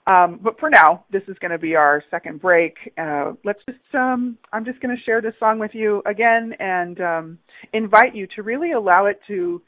Um, 0.08 0.40
but 0.42 0.58
for 0.58 0.70
now, 0.70 1.04
this 1.12 1.22
is 1.28 1.38
going 1.38 1.52
to 1.52 1.58
be 1.58 1.76
our 1.76 2.02
second 2.10 2.42
break. 2.42 2.74
Uh, 2.98 3.34
let's 3.44 3.60
just 3.64 3.94
um, 3.94 4.36
I'm 4.52 4.64
just 4.64 4.80
going 4.80 4.96
to 4.96 5.02
share 5.04 5.22
this 5.22 5.34
song 5.38 5.60
with 5.60 5.70
you 5.72 6.02
again 6.04 6.52
and 6.58 7.00
um, 7.00 7.38
invite 7.72 8.16
you 8.16 8.26
to 8.34 8.42
really 8.42 8.72
allow 8.72 9.06
it 9.06 9.20
to 9.28 9.62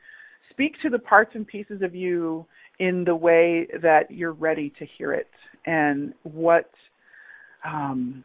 speak 0.54 0.74
to 0.82 0.88
the 0.88 0.98
parts 0.98 1.32
and 1.34 1.46
pieces 1.46 1.82
of 1.82 1.94
you 1.94 2.46
in 2.78 3.04
the 3.04 3.14
way 3.14 3.66
that 3.82 4.10
you're 4.10 4.32
ready 4.32 4.72
to 4.78 4.86
hear 4.96 5.12
it 5.12 5.28
and 5.66 6.14
what 6.22 6.70
um, 7.64 8.24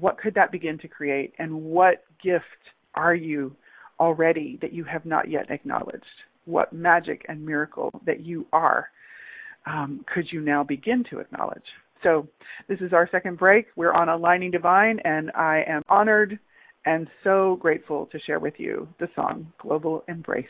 what 0.00 0.18
could 0.18 0.34
that 0.34 0.50
begin 0.50 0.78
to 0.78 0.88
create 0.88 1.32
and 1.38 1.52
what 1.52 2.04
gift 2.22 2.44
are 2.94 3.14
you 3.14 3.54
already 4.00 4.58
that 4.60 4.72
you 4.72 4.84
have 4.84 5.04
not 5.04 5.30
yet 5.30 5.50
acknowledged 5.50 6.04
what 6.46 6.72
magic 6.72 7.24
and 7.28 7.44
miracle 7.44 7.90
that 8.06 8.24
you 8.24 8.46
are 8.52 8.88
um, 9.66 10.04
could 10.12 10.26
you 10.30 10.40
now 10.40 10.64
begin 10.64 11.04
to 11.08 11.18
acknowledge 11.20 11.62
So, 12.02 12.26
this 12.68 12.80
is 12.80 12.92
our 12.92 13.08
second 13.10 13.38
break. 13.38 13.66
We're 13.76 13.92
on 13.92 14.08
Aligning 14.08 14.50
Divine, 14.50 14.98
and 15.04 15.30
I 15.32 15.62
am 15.68 15.82
honored 15.88 16.38
and 16.84 17.06
so 17.22 17.56
grateful 17.60 18.06
to 18.06 18.18
share 18.20 18.40
with 18.40 18.54
you 18.58 18.88
the 18.98 19.08
song 19.14 19.52
Global 19.58 20.02
Embrace. 20.08 20.46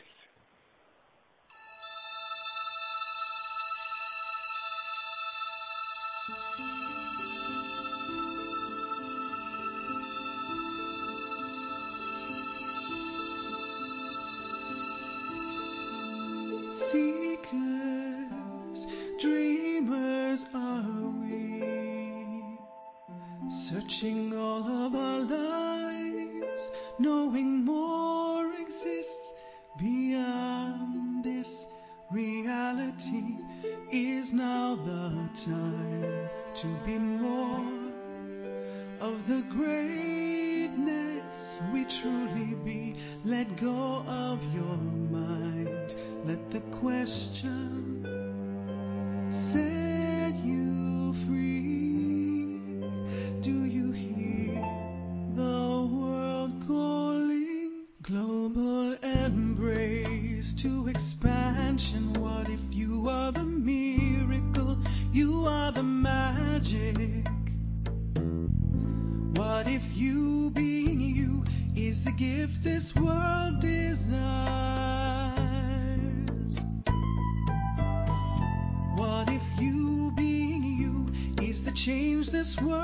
Change 82.23 82.31
this 82.31 82.61
world 82.61 82.83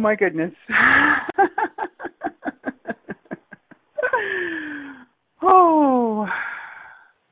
my 0.00 0.14
goodness. 0.16 0.52
oh, 5.42 6.26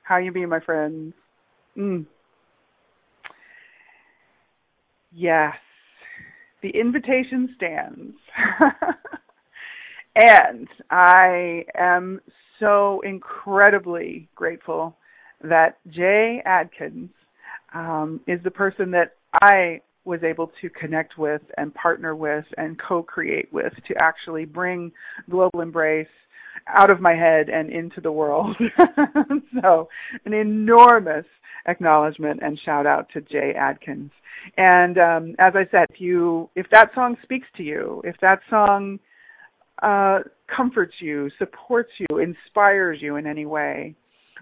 how 0.02 0.18
you 0.18 0.30
be, 0.32 0.46
my 0.46 0.60
friends? 0.60 1.14
Mm. 1.76 2.06
Yes, 5.12 5.56
the 6.62 6.70
invitation 6.70 7.54
stands. 7.56 8.14
and 10.16 10.68
I 10.90 11.64
am 11.76 12.20
so 12.60 13.00
incredibly 13.04 14.28
grateful 14.34 14.96
that 15.42 15.78
Jay 15.88 16.42
Adkins 16.44 17.10
um, 17.74 18.20
is 18.26 18.40
the 18.44 18.50
person 18.50 18.90
that 18.90 19.14
I 19.34 19.80
was 20.09 20.24
able 20.24 20.50
to 20.61 20.70
connect 20.70 21.18
with 21.18 21.42
and 21.59 21.72
partner 21.74 22.16
with 22.16 22.46
and 22.56 22.80
co-create 22.80 23.52
with 23.52 23.72
to 23.86 23.94
actually 24.00 24.46
bring 24.46 24.90
global 25.30 25.61
embrace 25.61 26.09
out 26.66 26.90
of 26.90 27.00
my 27.00 27.14
head 27.14 27.48
and 27.48 27.70
into 27.70 28.00
the 28.00 28.11
world. 28.11 28.56
so, 29.62 29.88
an 30.24 30.32
enormous 30.32 31.26
acknowledgement 31.66 32.40
and 32.42 32.59
shout 32.64 32.86
out 32.86 33.06
to 33.12 33.20
Jay 33.20 33.52
Adkins. 33.56 34.11
And 34.56 34.98
um, 34.98 35.34
as 35.38 35.52
I 35.54 35.68
said, 35.70 35.86
if 35.90 36.00
you 36.00 36.48
if 36.56 36.66
that 36.72 36.90
song 36.94 37.16
speaks 37.22 37.46
to 37.59 37.62
you, 37.62 38.00
if 38.04 38.16
that 38.22 38.40
song 38.48 38.98
uh, 39.82 40.20
comforts 40.54 40.94
you, 41.00 41.30
supports 41.38 41.90
you, 41.98 42.18
inspires 42.18 42.98
you 43.02 43.16
in 43.16 43.26
any 43.26 43.44
way, 43.46 43.94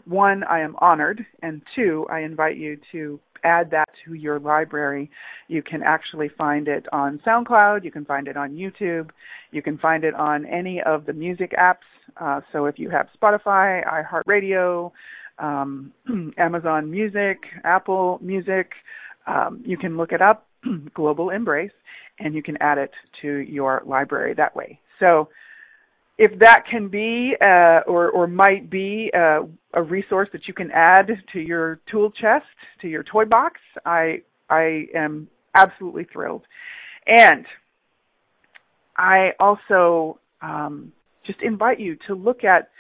one, 0.04 0.44
I 0.44 0.60
am 0.60 0.76
honored, 0.78 1.26
and 1.42 1.62
two, 1.74 2.06
I 2.10 2.20
invite 2.20 2.56
you 2.56 2.78
to 2.92 3.18
add 3.46 3.70
that 3.70 3.88
to 4.04 4.14
your 4.14 4.38
library. 4.38 5.10
You 5.48 5.62
can 5.62 5.82
actually 5.82 6.28
find 6.36 6.68
it 6.68 6.86
on 6.92 7.20
SoundCloud, 7.26 7.84
you 7.84 7.90
can 7.90 8.04
find 8.04 8.28
it 8.28 8.36
on 8.36 8.52
YouTube, 8.52 9.10
you 9.52 9.62
can 9.62 9.78
find 9.78 10.04
it 10.04 10.14
on 10.14 10.44
any 10.46 10.82
of 10.82 11.06
the 11.06 11.12
music 11.12 11.52
apps. 11.58 11.86
Uh, 12.20 12.40
so 12.52 12.66
if 12.66 12.78
you 12.78 12.90
have 12.90 13.06
Spotify, 13.20 13.82
iHeartRadio, 13.86 14.90
um, 15.38 15.92
Amazon 16.38 16.90
Music, 16.90 17.38
Apple 17.64 18.18
Music, 18.22 18.70
um, 19.26 19.62
you 19.64 19.76
can 19.76 19.96
look 19.96 20.12
it 20.12 20.22
up, 20.22 20.46
Global 20.94 21.30
Embrace, 21.30 21.70
and 22.18 22.34
you 22.34 22.42
can 22.42 22.56
add 22.60 22.78
it 22.78 22.90
to 23.22 23.38
your 23.38 23.82
library 23.86 24.34
that 24.34 24.56
way. 24.56 24.78
So 24.98 25.28
if 26.18 26.38
that 26.38 26.64
can 26.70 26.88
be 26.88 27.34
uh, 27.40 27.80
or 27.86 28.10
or 28.10 28.26
might 28.26 28.70
be 28.70 29.10
uh, 29.14 29.40
a 29.74 29.82
resource 29.82 30.28
that 30.32 30.48
you 30.48 30.54
can 30.54 30.70
add 30.70 31.08
to 31.32 31.40
your 31.40 31.80
tool 31.90 32.10
chest, 32.10 32.46
to 32.80 32.88
your 32.88 33.02
toy 33.02 33.24
box, 33.24 33.60
I 33.84 34.22
I 34.48 34.86
am 34.94 35.28
absolutely 35.54 36.04
thrilled. 36.04 36.42
And 37.06 37.44
I 38.96 39.32
also 39.38 40.18
um, 40.40 40.92
just 41.26 41.40
invite 41.42 41.78
you 41.78 41.96
to 42.06 42.14
look 42.14 42.44
at 42.44 42.70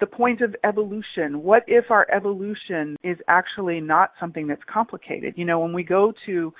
the 0.00 0.06
point 0.06 0.42
of 0.42 0.54
evolution. 0.62 1.42
What 1.42 1.64
if 1.66 1.90
our 1.90 2.06
evolution 2.12 2.96
is 3.02 3.16
actually 3.28 3.80
not 3.80 4.12
something 4.20 4.46
that's 4.46 4.62
complicated? 4.70 5.34
You 5.36 5.46
know, 5.46 5.60
when 5.60 5.72
we 5.72 5.82
go 5.82 6.12
to 6.26 6.52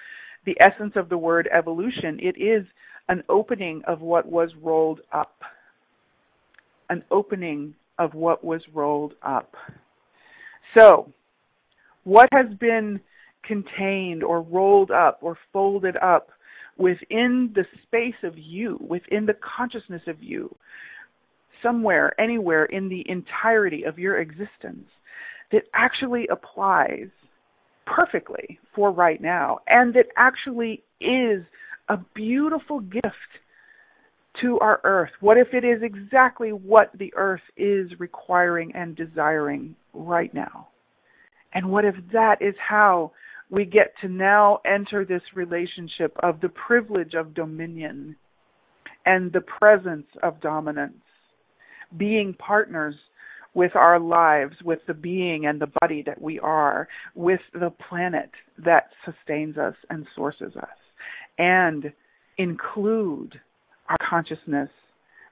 the 0.46 0.56
essence 0.60 0.94
of 0.96 1.10
the 1.10 1.18
word 1.18 1.48
evolution, 1.52 2.18
it 2.20 2.40
is 2.40 2.64
an 3.08 3.22
opening 3.28 3.82
of 3.86 4.00
what 4.00 4.26
was 4.26 4.50
rolled 4.62 5.00
up 5.12 5.34
an 6.90 7.02
opening 7.10 7.74
of 7.98 8.14
what 8.14 8.44
was 8.44 8.60
rolled 8.72 9.14
up. 9.22 9.54
So, 10.76 11.12
what 12.04 12.28
has 12.32 12.46
been 12.58 13.00
contained 13.44 14.22
or 14.22 14.42
rolled 14.42 14.90
up 14.90 15.18
or 15.22 15.38
folded 15.52 15.96
up 15.96 16.28
within 16.78 17.52
the 17.54 17.64
space 17.82 18.22
of 18.22 18.34
you, 18.36 18.78
within 18.86 19.26
the 19.26 19.36
consciousness 19.56 20.02
of 20.06 20.22
you, 20.22 20.54
somewhere, 21.62 22.18
anywhere 22.20 22.66
in 22.66 22.88
the 22.88 23.04
entirety 23.08 23.84
of 23.84 23.98
your 23.98 24.20
existence, 24.20 24.86
that 25.52 25.62
actually 25.74 26.26
applies 26.30 27.08
perfectly 27.86 28.58
for 28.74 28.90
right 28.90 29.20
now 29.20 29.58
and 29.68 29.94
that 29.94 30.06
actually 30.16 30.82
is 31.00 31.42
a 31.88 31.96
beautiful 32.14 32.80
gift 32.80 33.06
to 34.42 34.58
our 34.60 34.80
earth? 34.84 35.10
What 35.20 35.38
if 35.38 35.48
it 35.52 35.64
is 35.64 35.82
exactly 35.82 36.50
what 36.50 36.90
the 36.98 37.12
earth 37.16 37.40
is 37.56 37.90
requiring 37.98 38.72
and 38.74 38.96
desiring 38.96 39.76
right 39.92 40.32
now? 40.32 40.68
And 41.54 41.70
what 41.70 41.84
if 41.84 41.94
that 42.12 42.36
is 42.40 42.54
how 42.58 43.12
we 43.50 43.64
get 43.64 43.94
to 44.02 44.08
now 44.08 44.58
enter 44.66 45.04
this 45.04 45.22
relationship 45.34 46.16
of 46.22 46.40
the 46.40 46.48
privilege 46.48 47.14
of 47.14 47.34
dominion 47.34 48.16
and 49.04 49.32
the 49.32 49.40
presence 49.40 50.06
of 50.22 50.40
dominance, 50.40 50.94
being 51.96 52.34
partners 52.34 52.94
with 53.54 53.74
our 53.74 53.98
lives, 53.98 54.54
with 54.64 54.80
the 54.86 54.94
being 54.94 55.46
and 55.46 55.60
the 55.60 55.72
body 55.80 56.02
that 56.04 56.20
we 56.20 56.38
are, 56.40 56.88
with 57.14 57.40
the 57.54 57.72
planet 57.88 58.30
that 58.58 58.90
sustains 59.04 59.56
us 59.56 59.74
and 59.88 60.06
sources 60.14 60.54
us, 60.56 60.68
and 61.38 61.92
include 62.36 63.40
our 63.88 63.96
consciousness, 64.08 64.68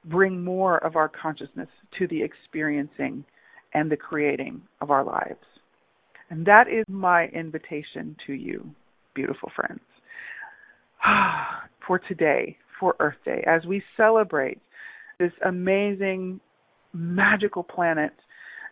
bring 0.05 0.45
more 0.45 0.79
of 0.85 0.97
our 0.97 1.09
consciousness 1.09 1.69
to 1.99 2.07
the 2.09 2.23
experiencing 2.23 3.25
and 3.73 3.91
the 3.91 3.97
creating 3.97 4.63
of 4.81 4.91
our 4.91 5.05
lives. 5.05 5.45
And 6.31 6.47
that 6.47 6.69
is 6.69 6.85
my 6.89 7.27
invitation 7.27 8.17
to 8.27 8.33
you, 8.33 8.71
beautiful 9.15 9.51
friends. 9.55 9.81
for 11.87 11.99
today, 11.99 12.57
for 12.81 12.97
Earth 13.01 13.17
Day, 13.25 13.45
as 13.47 13.65
we 13.67 13.83
celebrate 13.97 14.61
this 15.19 15.33
amazing, 15.45 16.41
magical 16.93 17.63
planet 17.63 18.13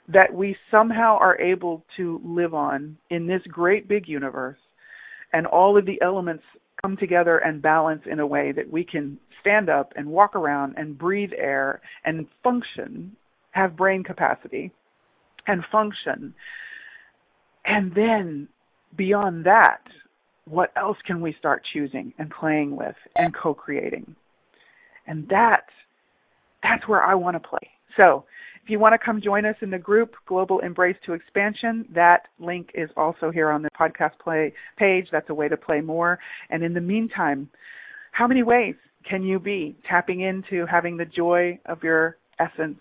that 0.08 0.32
we 0.32 0.56
somehow 0.70 1.16
are 1.18 1.40
able 1.40 1.84
to 1.96 2.20
live 2.24 2.54
on 2.54 2.96
in 3.10 3.26
this 3.26 3.42
great 3.48 3.88
big 3.88 4.08
universe, 4.08 4.58
and 5.32 5.46
all 5.46 5.78
of 5.78 5.86
the 5.86 6.00
elements 6.02 6.42
come 6.82 6.96
together 6.96 7.38
and 7.38 7.62
balance 7.62 8.02
in 8.10 8.18
a 8.18 8.26
way 8.26 8.52
that 8.52 8.70
we 8.70 8.84
can 8.84 9.18
stand 9.42 9.68
up 9.68 9.92
and 9.96 10.06
walk 10.06 10.34
around 10.34 10.74
and 10.78 10.96
breathe 10.96 11.32
air 11.36 11.82
and 12.04 12.26
function, 12.42 13.14
have 13.50 13.76
brain 13.76 14.02
capacity 14.02 14.72
and 15.46 15.62
function. 15.70 16.34
And 17.64 17.94
then 17.94 18.48
beyond 18.96 19.44
that, 19.44 19.82
what 20.46 20.72
else 20.76 20.98
can 21.06 21.20
we 21.20 21.34
start 21.38 21.62
choosing 21.72 22.14
and 22.18 22.30
playing 22.30 22.76
with 22.76 22.96
and 23.16 23.34
co-creating? 23.34 24.16
And 25.06 25.28
that 25.28 25.64
that's 26.62 26.86
where 26.88 27.02
I 27.02 27.14
want 27.14 27.40
to 27.40 27.48
play. 27.48 27.70
So, 27.96 28.24
if 28.62 28.70
you 28.70 28.78
want 28.78 28.92
to 28.92 29.04
come 29.04 29.20
join 29.20 29.44
us 29.44 29.56
in 29.60 29.70
the 29.70 29.78
group 29.78 30.14
Global 30.26 30.60
Embrace 30.60 30.96
to 31.06 31.14
Expansion, 31.14 31.84
that 31.92 32.28
link 32.38 32.70
is 32.74 32.88
also 32.96 33.32
here 33.32 33.50
on 33.50 33.62
the 33.62 33.70
podcast 33.70 34.12
play 34.22 34.52
page. 34.76 35.08
That's 35.10 35.28
a 35.30 35.34
way 35.34 35.48
to 35.48 35.56
play 35.56 35.80
more. 35.80 36.20
And 36.48 36.62
in 36.62 36.72
the 36.72 36.80
meantime, 36.80 37.50
how 38.12 38.28
many 38.28 38.44
ways 38.44 38.76
can 39.08 39.22
you 39.22 39.38
be 39.38 39.76
tapping 39.88 40.20
into 40.20 40.66
having 40.66 40.96
the 40.96 41.04
joy 41.04 41.58
of 41.66 41.82
your 41.82 42.16
essence, 42.38 42.80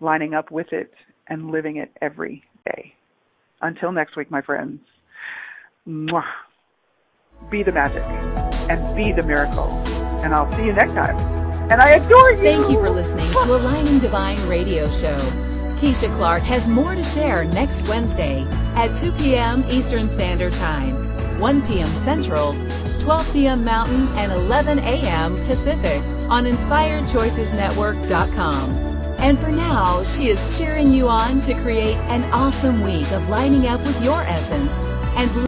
lining 0.00 0.34
up 0.34 0.50
with 0.50 0.72
it, 0.72 0.92
and 1.28 1.50
living 1.50 1.76
it 1.76 1.90
every 2.00 2.42
day? 2.64 2.94
Until 3.62 3.92
next 3.92 4.16
week, 4.16 4.30
my 4.30 4.40
friends, 4.40 4.80
mwah, 5.86 6.24
be 7.50 7.62
the 7.62 7.72
magic 7.72 8.02
and 8.70 8.96
be 8.96 9.12
the 9.12 9.22
miracle. 9.22 9.68
And 10.22 10.34
I'll 10.34 10.50
see 10.56 10.64
you 10.64 10.72
next 10.72 10.92
time. 10.92 11.16
And 11.70 11.80
I 11.80 11.90
adore 11.90 12.30
you. 12.32 12.36
Thank 12.38 12.70
you 12.70 12.78
for 12.80 12.90
listening 12.90 13.30
to 13.32 13.56
Aligning 13.56 13.98
Divine 14.00 14.40
Radio 14.48 14.88
Show. 14.90 15.18
Keisha 15.78 16.12
Clark 16.16 16.42
has 16.42 16.68
more 16.68 16.94
to 16.94 17.04
share 17.04 17.44
next 17.44 17.88
Wednesday 17.88 18.44
at 18.74 18.94
2 18.96 19.12
p.m. 19.12 19.64
Eastern 19.70 20.10
Standard 20.10 20.52
Time, 20.54 21.40
1 21.40 21.66
p.m. 21.66 21.88
Central, 21.88 22.52
12 23.00 23.32
p.m. 23.32 23.64
Mountain, 23.64 24.08
and 24.16 24.30
11 24.32 24.78
a.m. 24.80 25.36
Pacific 25.46 26.02
on 26.28 26.44
InspiredChoicesNetwork.com. 26.44 28.70
And 29.18 29.38
for 29.38 29.50
now, 29.50 30.02
she 30.02 30.28
is 30.28 30.58
cheering 30.58 30.92
you 30.92 31.08
on 31.08 31.40
to 31.42 31.54
create 31.54 31.98
an 32.08 32.24
awesome 32.32 32.82
week 32.82 33.10
of 33.12 33.28
lining 33.28 33.66
up 33.66 33.80
with 33.84 34.02
your 34.02 34.22
essence 34.22 34.72
and 35.16 35.46